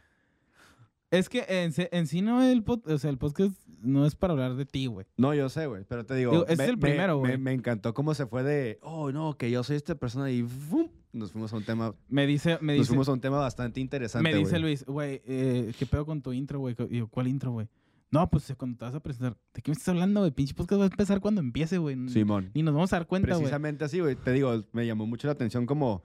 Es 1.10 1.30
que 1.30 1.46
en, 1.48 1.72
en 1.92 2.06
sí 2.06 2.20
no 2.20 2.42
el, 2.42 2.62
pod- 2.62 2.86
o 2.92 2.98
sea, 2.98 3.08
el 3.08 3.16
podcast 3.16 3.58
no 3.80 4.04
es 4.04 4.14
para 4.16 4.34
hablar 4.34 4.54
de 4.54 4.66
ti, 4.66 4.84
güey. 4.84 5.06
No, 5.16 5.32
yo 5.32 5.48
sé, 5.48 5.66
güey, 5.66 5.84
pero 5.88 6.04
te 6.04 6.14
digo... 6.14 6.32
Digo, 6.32 6.44
me- 6.46 6.52
es 6.52 6.60
el 6.60 6.76
me- 6.76 6.82
primero, 6.82 7.14
me- 7.14 7.20
güey. 7.20 7.38
Me, 7.38 7.52
encantó 7.54 7.94
cómo 7.94 8.12
se 8.12 8.26
fue 8.26 8.42
de... 8.42 8.78
Oh, 8.82 9.10
no, 9.12 9.38
que 9.38 9.50
yo 9.50 9.64
soy 9.64 9.76
esta 9.76 9.94
persona 9.94 10.30
y... 10.30 10.42
¡fum! 10.42 10.90
Nos 11.14 11.32
fuimos 11.32 11.54
a 11.54 11.56
un 11.56 11.64
tema... 11.64 11.94
Me 12.10 12.26
dice, 12.26 12.58
me 12.60 12.74
Nos 12.74 12.82
dice, 12.82 12.88
fuimos 12.88 13.08
a 13.08 13.12
un 13.14 13.20
tema 13.22 13.38
bastante 13.38 13.80
interesante, 13.80 14.30
me 14.30 14.36
dice. 14.36 14.58
Luis, 14.58 14.84
güey, 14.84 15.22
eh, 15.24 15.72
¿qué 15.78 15.86
pedo 15.86 16.04
con 16.04 16.20
tu 16.20 16.34
intro, 16.34 16.58
güey? 16.60 16.76
¿cuál 17.10 17.26
intro, 17.26 17.52
güey? 17.52 17.66
No, 18.10 18.28
pues 18.28 18.50
eh, 18.50 18.56
cuando 18.56 18.76
te 18.76 18.84
vas 18.84 18.94
a 18.94 19.00
presentar, 19.00 19.36
¿de 19.54 19.62
qué 19.62 19.70
me 19.70 19.72
estás 19.72 19.88
hablando, 19.88 20.20
güey? 20.20 20.32
Pinche 20.32 20.52
podcast 20.52 20.80
va 20.80 20.84
a 20.84 20.88
empezar 20.88 21.20
cuando 21.20 21.40
empiece, 21.40 21.78
güey. 21.78 21.96
Simón. 22.08 22.50
Ni 22.54 22.62
nos 22.62 22.74
vamos 22.74 22.92
a 22.92 22.96
dar 22.96 23.06
cuenta, 23.06 23.28
güey. 23.28 23.42
Precisamente 23.42 23.84
así, 23.84 24.00
güey. 24.00 24.16
Te 24.16 24.32
digo, 24.32 24.64
me 24.72 24.86
llamó 24.86 25.06
mucho 25.06 25.28
la 25.28 25.32
atención 25.32 25.64
como... 25.66 26.02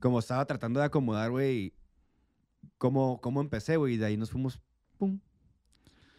Como 0.00 0.18
estaba 0.18 0.46
tratando 0.46 0.80
de 0.80 0.86
acomodar, 0.86 1.30
güey. 1.30 1.74
Cómo, 2.78 3.20
cómo 3.20 3.42
empecé, 3.42 3.76
güey. 3.76 3.94
Y 3.94 3.96
de 3.98 4.06
ahí 4.06 4.16
nos 4.16 4.30
fuimos... 4.30 4.60
¡Pum! 4.96 5.20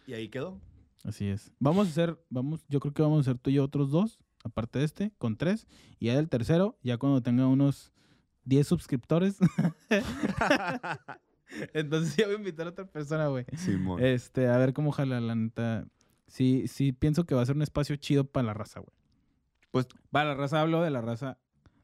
Y 0.06 0.14
ahí 0.14 0.28
quedó. 0.28 0.60
Así 1.04 1.26
es. 1.26 1.52
Vamos 1.58 1.88
a 1.88 1.90
hacer, 1.90 2.24
vamos, 2.30 2.64
yo 2.68 2.78
creo 2.78 2.94
que 2.94 3.02
vamos 3.02 3.18
a 3.18 3.20
hacer 3.22 3.38
tú 3.38 3.50
y 3.50 3.54
yo 3.54 3.64
otros 3.64 3.90
dos, 3.90 4.20
aparte 4.44 4.78
de 4.78 4.84
este, 4.84 5.12
con 5.18 5.36
tres. 5.36 5.66
Y 5.98 6.06
ya 6.06 6.16
del 6.16 6.28
tercero, 6.28 6.78
ya 6.82 6.96
cuando 6.96 7.22
tenga 7.22 7.48
unos 7.48 7.92
10 8.44 8.66
suscriptores. 8.68 9.38
Entonces 11.74 12.16
ya 12.16 12.26
voy 12.26 12.34
a 12.36 12.38
invitar 12.38 12.66
a 12.66 12.70
otra 12.70 12.84
persona, 12.86 13.28
güey. 13.28 13.44
Simón. 13.56 14.02
Este, 14.02 14.48
a 14.48 14.56
ver 14.58 14.72
cómo 14.72 14.92
jala, 14.92 15.20
la 15.20 15.34
neta. 15.34 15.86
Sí, 16.26 16.66
sí, 16.66 16.92
pienso 16.92 17.24
que 17.24 17.34
va 17.34 17.42
a 17.42 17.46
ser 17.46 17.56
un 17.56 17.62
espacio 17.62 17.94
chido 17.96 18.24
para 18.24 18.46
la 18.46 18.54
raza, 18.54 18.80
güey. 18.80 18.92
Pues- 19.70 19.86
Para 20.10 20.30
la 20.30 20.34
raza 20.34 20.60
hablo 20.60 20.82
de 20.82 20.90
la 20.90 21.00
raza 21.00 21.38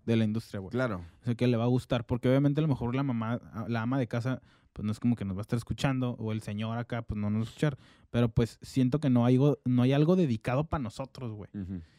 de 0.06 0.16
la 0.16 0.24
industria, 0.24 0.60
güey. 0.60 0.70
claro. 0.70 1.04
O 1.22 1.24
sea, 1.24 1.34
que 1.34 1.46
le 1.46 1.56
va 1.58 1.64
a 1.64 1.68
gustar. 1.68 2.06
Porque 2.06 2.28
obviamente 2.28 2.60
a 2.60 2.62
lo 2.62 2.68
mejor 2.68 2.94
la 2.94 3.02
mamá, 3.02 3.40
la 3.68 3.82
ama 3.82 3.98
de 3.98 4.06
casa, 4.08 4.40
pues 4.72 4.84
no 4.86 4.92
es 4.92 5.00
como 5.00 5.16
que 5.16 5.24
nos 5.24 5.36
va 5.36 5.40
a 5.40 5.42
estar 5.42 5.56
escuchando. 5.56 6.12
O 6.18 6.32
el 6.32 6.40
señor 6.42 6.78
acá, 6.78 7.02
pues 7.02 7.18
no 7.20 7.30
nos 7.30 7.40
va 7.40 7.44
a 7.44 7.48
escuchar. 7.48 7.78
Pero 8.10 8.28
pues 8.30 8.58
siento 8.62 9.00
que 9.00 9.10
no 9.10 9.24
hay, 9.26 9.34
algo- 9.36 9.58
no 9.64 9.82
hay 9.82 9.92
algo 9.92 10.16
dedicado 10.16 10.64
para 10.64 10.82
nosotros, 10.82 11.32
güey. 11.32 11.50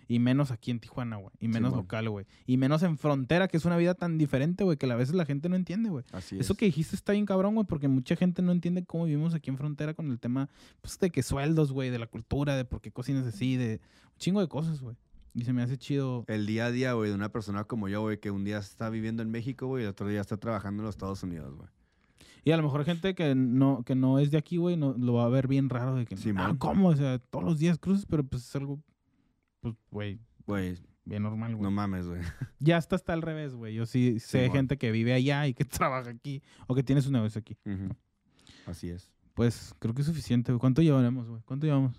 Y 0.07 0.17
menos 0.17 0.49
aquí 0.49 0.71
en 0.71 0.79
Tijuana, 0.79 1.17
güey. 1.17 1.29
Y 1.39 1.47
menos 1.49 1.71
local, 1.73 2.09
güey. 2.09 2.25
Y 2.47 2.57
menos 2.57 2.81
en 2.81 2.97
frontera, 2.97 3.47
que 3.47 3.57
es 3.57 3.65
una 3.65 3.77
vida 3.77 3.93
tan 3.93 4.17
diferente, 4.17 4.63
güey, 4.63 4.75
que 4.77 4.91
a 4.91 4.95
veces 4.95 5.13
la 5.13 5.25
gente 5.25 5.49
no 5.49 5.55
entiende, 5.55 5.89
güey. 5.91 6.03
Así 6.11 6.39
Eso 6.39 6.53
es. 6.53 6.57
que 6.59 6.65
dijiste 6.65 6.95
está 6.95 7.13
bien 7.13 7.27
cabrón, 7.27 7.53
güey, 7.53 7.67
porque 7.67 7.87
mucha 7.87 8.15
gente 8.15 8.41
no 8.41 8.51
entiende 8.51 8.83
cómo 8.85 9.05
vivimos 9.05 9.35
aquí 9.35 9.51
en 9.51 9.57
frontera 9.57 9.93
con 9.93 10.09
el 10.09 10.19
tema, 10.19 10.49
pues, 10.81 10.97
de 10.97 11.11
que 11.11 11.21
sueldos, 11.21 11.71
güey, 11.71 11.91
de 11.91 11.99
la 11.99 12.07
cultura, 12.07 12.55
de 12.55 12.65
por 12.65 12.81
qué 12.81 12.91
cocinas 12.91 13.27
así, 13.27 13.55
de 13.55 13.81
un 14.13 14.17
chingo 14.17 14.41
de 14.41 14.47
cosas, 14.47 14.81
güey. 14.81 14.95
Y 15.35 15.43
se 15.43 15.53
me 15.53 15.61
hace 15.61 15.77
chido. 15.77 16.25
El 16.27 16.47
día 16.47 16.65
a 16.65 16.71
día, 16.71 16.93
güey, 16.93 17.09
de 17.11 17.15
una 17.15 17.31
persona 17.31 17.65
como 17.65 17.87
yo, 17.87 18.01
güey, 18.01 18.19
que 18.19 18.31
un 18.31 18.43
día 18.43 18.57
está 18.57 18.89
viviendo 18.89 19.21
en 19.21 19.29
México, 19.29 19.67
güey, 19.67 19.83
y 19.83 19.87
otro 19.87 20.07
día 20.07 20.21
está 20.21 20.37
trabajando 20.37 20.81
en 20.81 20.85
los 20.87 20.95
Estados 20.95 21.21
Unidos, 21.21 21.53
güey. 21.55 21.69
Y 22.43 22.51
a 22.51 22.57
lo 22.57 22.63
mejor 22.63 22.85
gente 22.85 23.15
que 23.15 23.35
no, 23.35 23.83
que 23.83 23.95
no 23.95 24.19
es 24.19 24.31
de 24.31 24.37
aquí, 24.37 24.57
güey, 24.57 24.77
no, 24.77 24.93
lo 24.97 25.13
va 25.13 25.25
a 25.25 25.29
ver 25.29 25.47
bien 25.47 25.69
raro 25.69 25.95
de 25.95 26.05
que, 26.05 26.15
Simón. 26.17 26.45
ah, 26.45 26.55
¿cómo? 26.57 26.89
O 26.89 26.95
sea, 26.95 27.19
todos 27.19 27.43
los 27.45 27.59
días 27.59 27.77
cruces, 27.77 28.05
pero 28.05 28.23
pues 28.23 28.43
es 28.47 28.55
algo, 28.55 28.79
pues, 29.61 29.75
güey, 29.91 30.19
Güey, 30.45 30.77
bien 31.05 31.23
normal, 31.23 31.55
güey. 31.55 31.63
no 31.63 31.71
mames, 31.71 32.07
güey. 32.07 32.21
Ya 32.59 32.77
hasta 32.77 32.95
está 32.95 33.13
al 33.13 33.21
revés, 33.21 33.53
güey. 33.53 33.75
Yo 33.75 33.85
sí 33.85 34.19
sé 34.19 34.49
gente 34.49 34.77
que 34.77 34.91
vive 34.91 35.13
allá 35.13 35.45
y 35.47 35.53
que 35.53 35.63
trabaja 35.65 36.09
aquí, 36.09 36.41
o 36.67 36.73
que 36.75 36.83
tiene 36.83 37.01
su 37.01 37.11
negocio 37.11 37.39
aquí. 37.39 37.57
Así 38.65 38.89
es. 38.89 39.11
Pues 39.33 39.73
creo 39.79 39.93
que 39.93 40.01
es 40.01 40.07
suficiente, 40.07 40.51
güey. 40.51 40.59
¿Cuánto 40.59 40.81
llevaremos, 40.81 41.27
güey? 41.29 41.41
¿Cuánto 41.45 41.65
llevamos? 41.67 41.95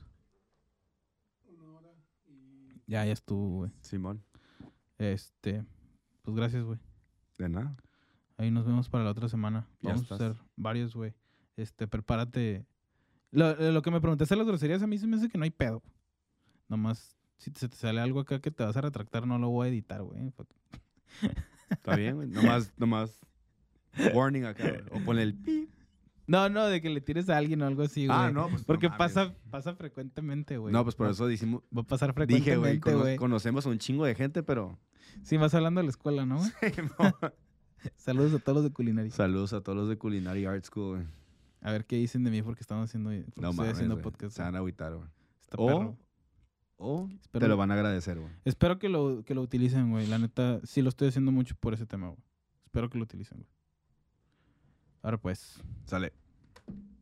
Ya, 2.86 3.05
ya 3.07 3.12
estuvo, 3.12 3.49
güey. 3.59 3.70
Simón. 3.82 4.22
Este, 4.99 5.64
pues 6.22 6.36
gracias, 6.36 6.64
güey. 6.64 6.78
De 7.38 7.49
nada. 7.49 7.76
Ahí 8.41 8.51
nos 8.51 8.64
vemos 8.64 8.88
para 8.88 9.05
la 9.05 9.11
otra 9.11 9.28
semana. 9.28 9.66
Vamos 9.82 10.11
a 10.11 10.14
hacer 10.14 10.34
varios, 10.57 10.95
güey. 10.95 11.12
Este, 11.57 11.86
prepárate. 11.86 12.64
Lo, 13.32 13.55
lo 13.70 13.82
que 13.82 13.91
me 13.91 14.01
preguntaste 14.01 14.34
las 14.34 14.47
groserías, 14.47 14.82
a 14.82 14.86
mí 14.86 14.97
se 14.97 15.07
me 15.07 15.16
hace 15.16 15.28
que 15.28 15.36
no 15.36 15.45
hay 15.45 15.51
pedo. 15.51 15.82
Nomás, 16.66 17.18
si 17.36 17.51
te- 17.51 17.61
se 17.61 17.68
te 17.68 17.76
sale 17.76 18.01
algo 18.01 18.20
acá 18.20 18.41
que 18.41 18.51
te 18.51 18.64
vas 18.64 18.74
a 18.78 18.80
retractar, 18.80 19.26
no 19.26 19.38
lo 19.38 19.51
voy 19.51 19.66
a 19.66 19.70
editar, 19.70 20.03
güey. 20.03 20.32
Está 21.68 21.97
bien, 21.97 22.16
güey. 22.16 22.28
Nomás, 22.28 22.72
nomás. 22.78 23.20
Warning 24.14 24.45
acá, 24.47 24.70
güey. 24.70 24.82
O 25.03 25.05
ponle 25.05 25.22
el 25.22 25.34
pi. 25.34 25.68
No, 26.26 26.49
no, 26.49 26.64
de 26.66 26.80
que 26.80 26.88
le 26.88 27.01
tires 27.03 27.28
a 27.28 27.36
alguien 27.36 27.61
o 27.61 27.66
algo 27.66 27.82
así, 27.82 28.07
güey. 28.07 28.16
Ah, 28.18 28.30
no, 28.32 28.49
pues. 28.49 28.61
no 28.62 28.66
Porque 28.66 28.88
pasa, 28.88 29.34
pasa 29.51 29.74
frecuentemente, 29.74 30.57
güey. 30.57 30.72
No, 30.72 30.82
pues 30.84 30.95
por 30.95 31.11
eso 31.11 31.26
decimos. 31.26 31.62
Va 31.76 31.82
a 31.82 31.84
pasar 31.84 32.14
Dije, 32.26 32.41
frecuentemente, 32.55 32.95
güey, 32.95 33.16
cono- 33.16 33.20
conocemos 33.20 33.66
a 33.66 33.68
un 33.68 33.78
chingo 33.78 34.07
de 34.07 34.14
gente, 34.14 34.43
pero. 34.43 34.78
Sí, 35.22 35.36
vas 35.36 35.55
hablando 35.55 35.80
de 35.80 35.84
la 35.84 35.91
escuela, 35.91 36.24
¿no? 36.24 36.38
güey? 36.38 36.51
Saludos 37.96 38.34
a 38.34 38.38
todos 38.38 38.56
los 38.56 38.64
de 38.64 38.70
culinaria. 38.72 39.10
Saludos 39.10 39.52
a 39.52 39.60
todos 39.62 39.76
los 39.76 39.88
de 39.88 39.96
Culinary 39.98 40.44
Art 40.46 40.64
School, 40.64 40.96
güey. 40.96 41.06
A 41.62 41.72
ver 41.72 41.84
qué 41.86 41.96
dicen 41.96 42.24
de 42.24 42.30
mí 42.30 42.42
porque 42.42 42.60
estamos 42.62 42.88
haciendo, 42.88 43.10
porque 43.10 43.40
No 43.40 43.52
mames, 43.52 43.74
haciendo 43.74 44.00
podcast. 44.00 44.36
Se 44.36 44.42
van 44.42 44.54
a 44.54 44.58
agüitar, 44.58 44.94
güey. 44.94 45.08
Está 45.42 45.56
O- 45.58 45.66
perro. 45.66 45.96
O 46.82 47.08
Espero- 47.20 47.44
te 47.44 47.48
lo 47.48 47.56
van 47.58 47.70
a 47.70 47.74
agradecer, 47.74 48.18
güey. 48.18 48.32
Espero 48.46 48.78
que 48.78 48.88
lo, 48.88 49.22
que 49.24 49.34
lo 49.34 49.42
utilicen, 49.42 49.90
güey. 49.90 50.06
La 50.06 50.18
neta, 50.18 50.60
sí 50.64 50.80
lo 50.80 50.88
estoy 50.88 51.08
haciendo 51.08 51.30
mucho 51.30 51.54
por 51.60 51.74
ese 51.74 51.84
tema, 51.84 52.08
güey. 52.08 52.20
Espero 52.64 52.88
que 52.88 52.96
lo 52.96 53.04
utilicen, 53.04 53.38
güey. 53.38 53.50
Ahora 55.02 55.18
pues. 55.18 55.60
Sale. 55.84 56.12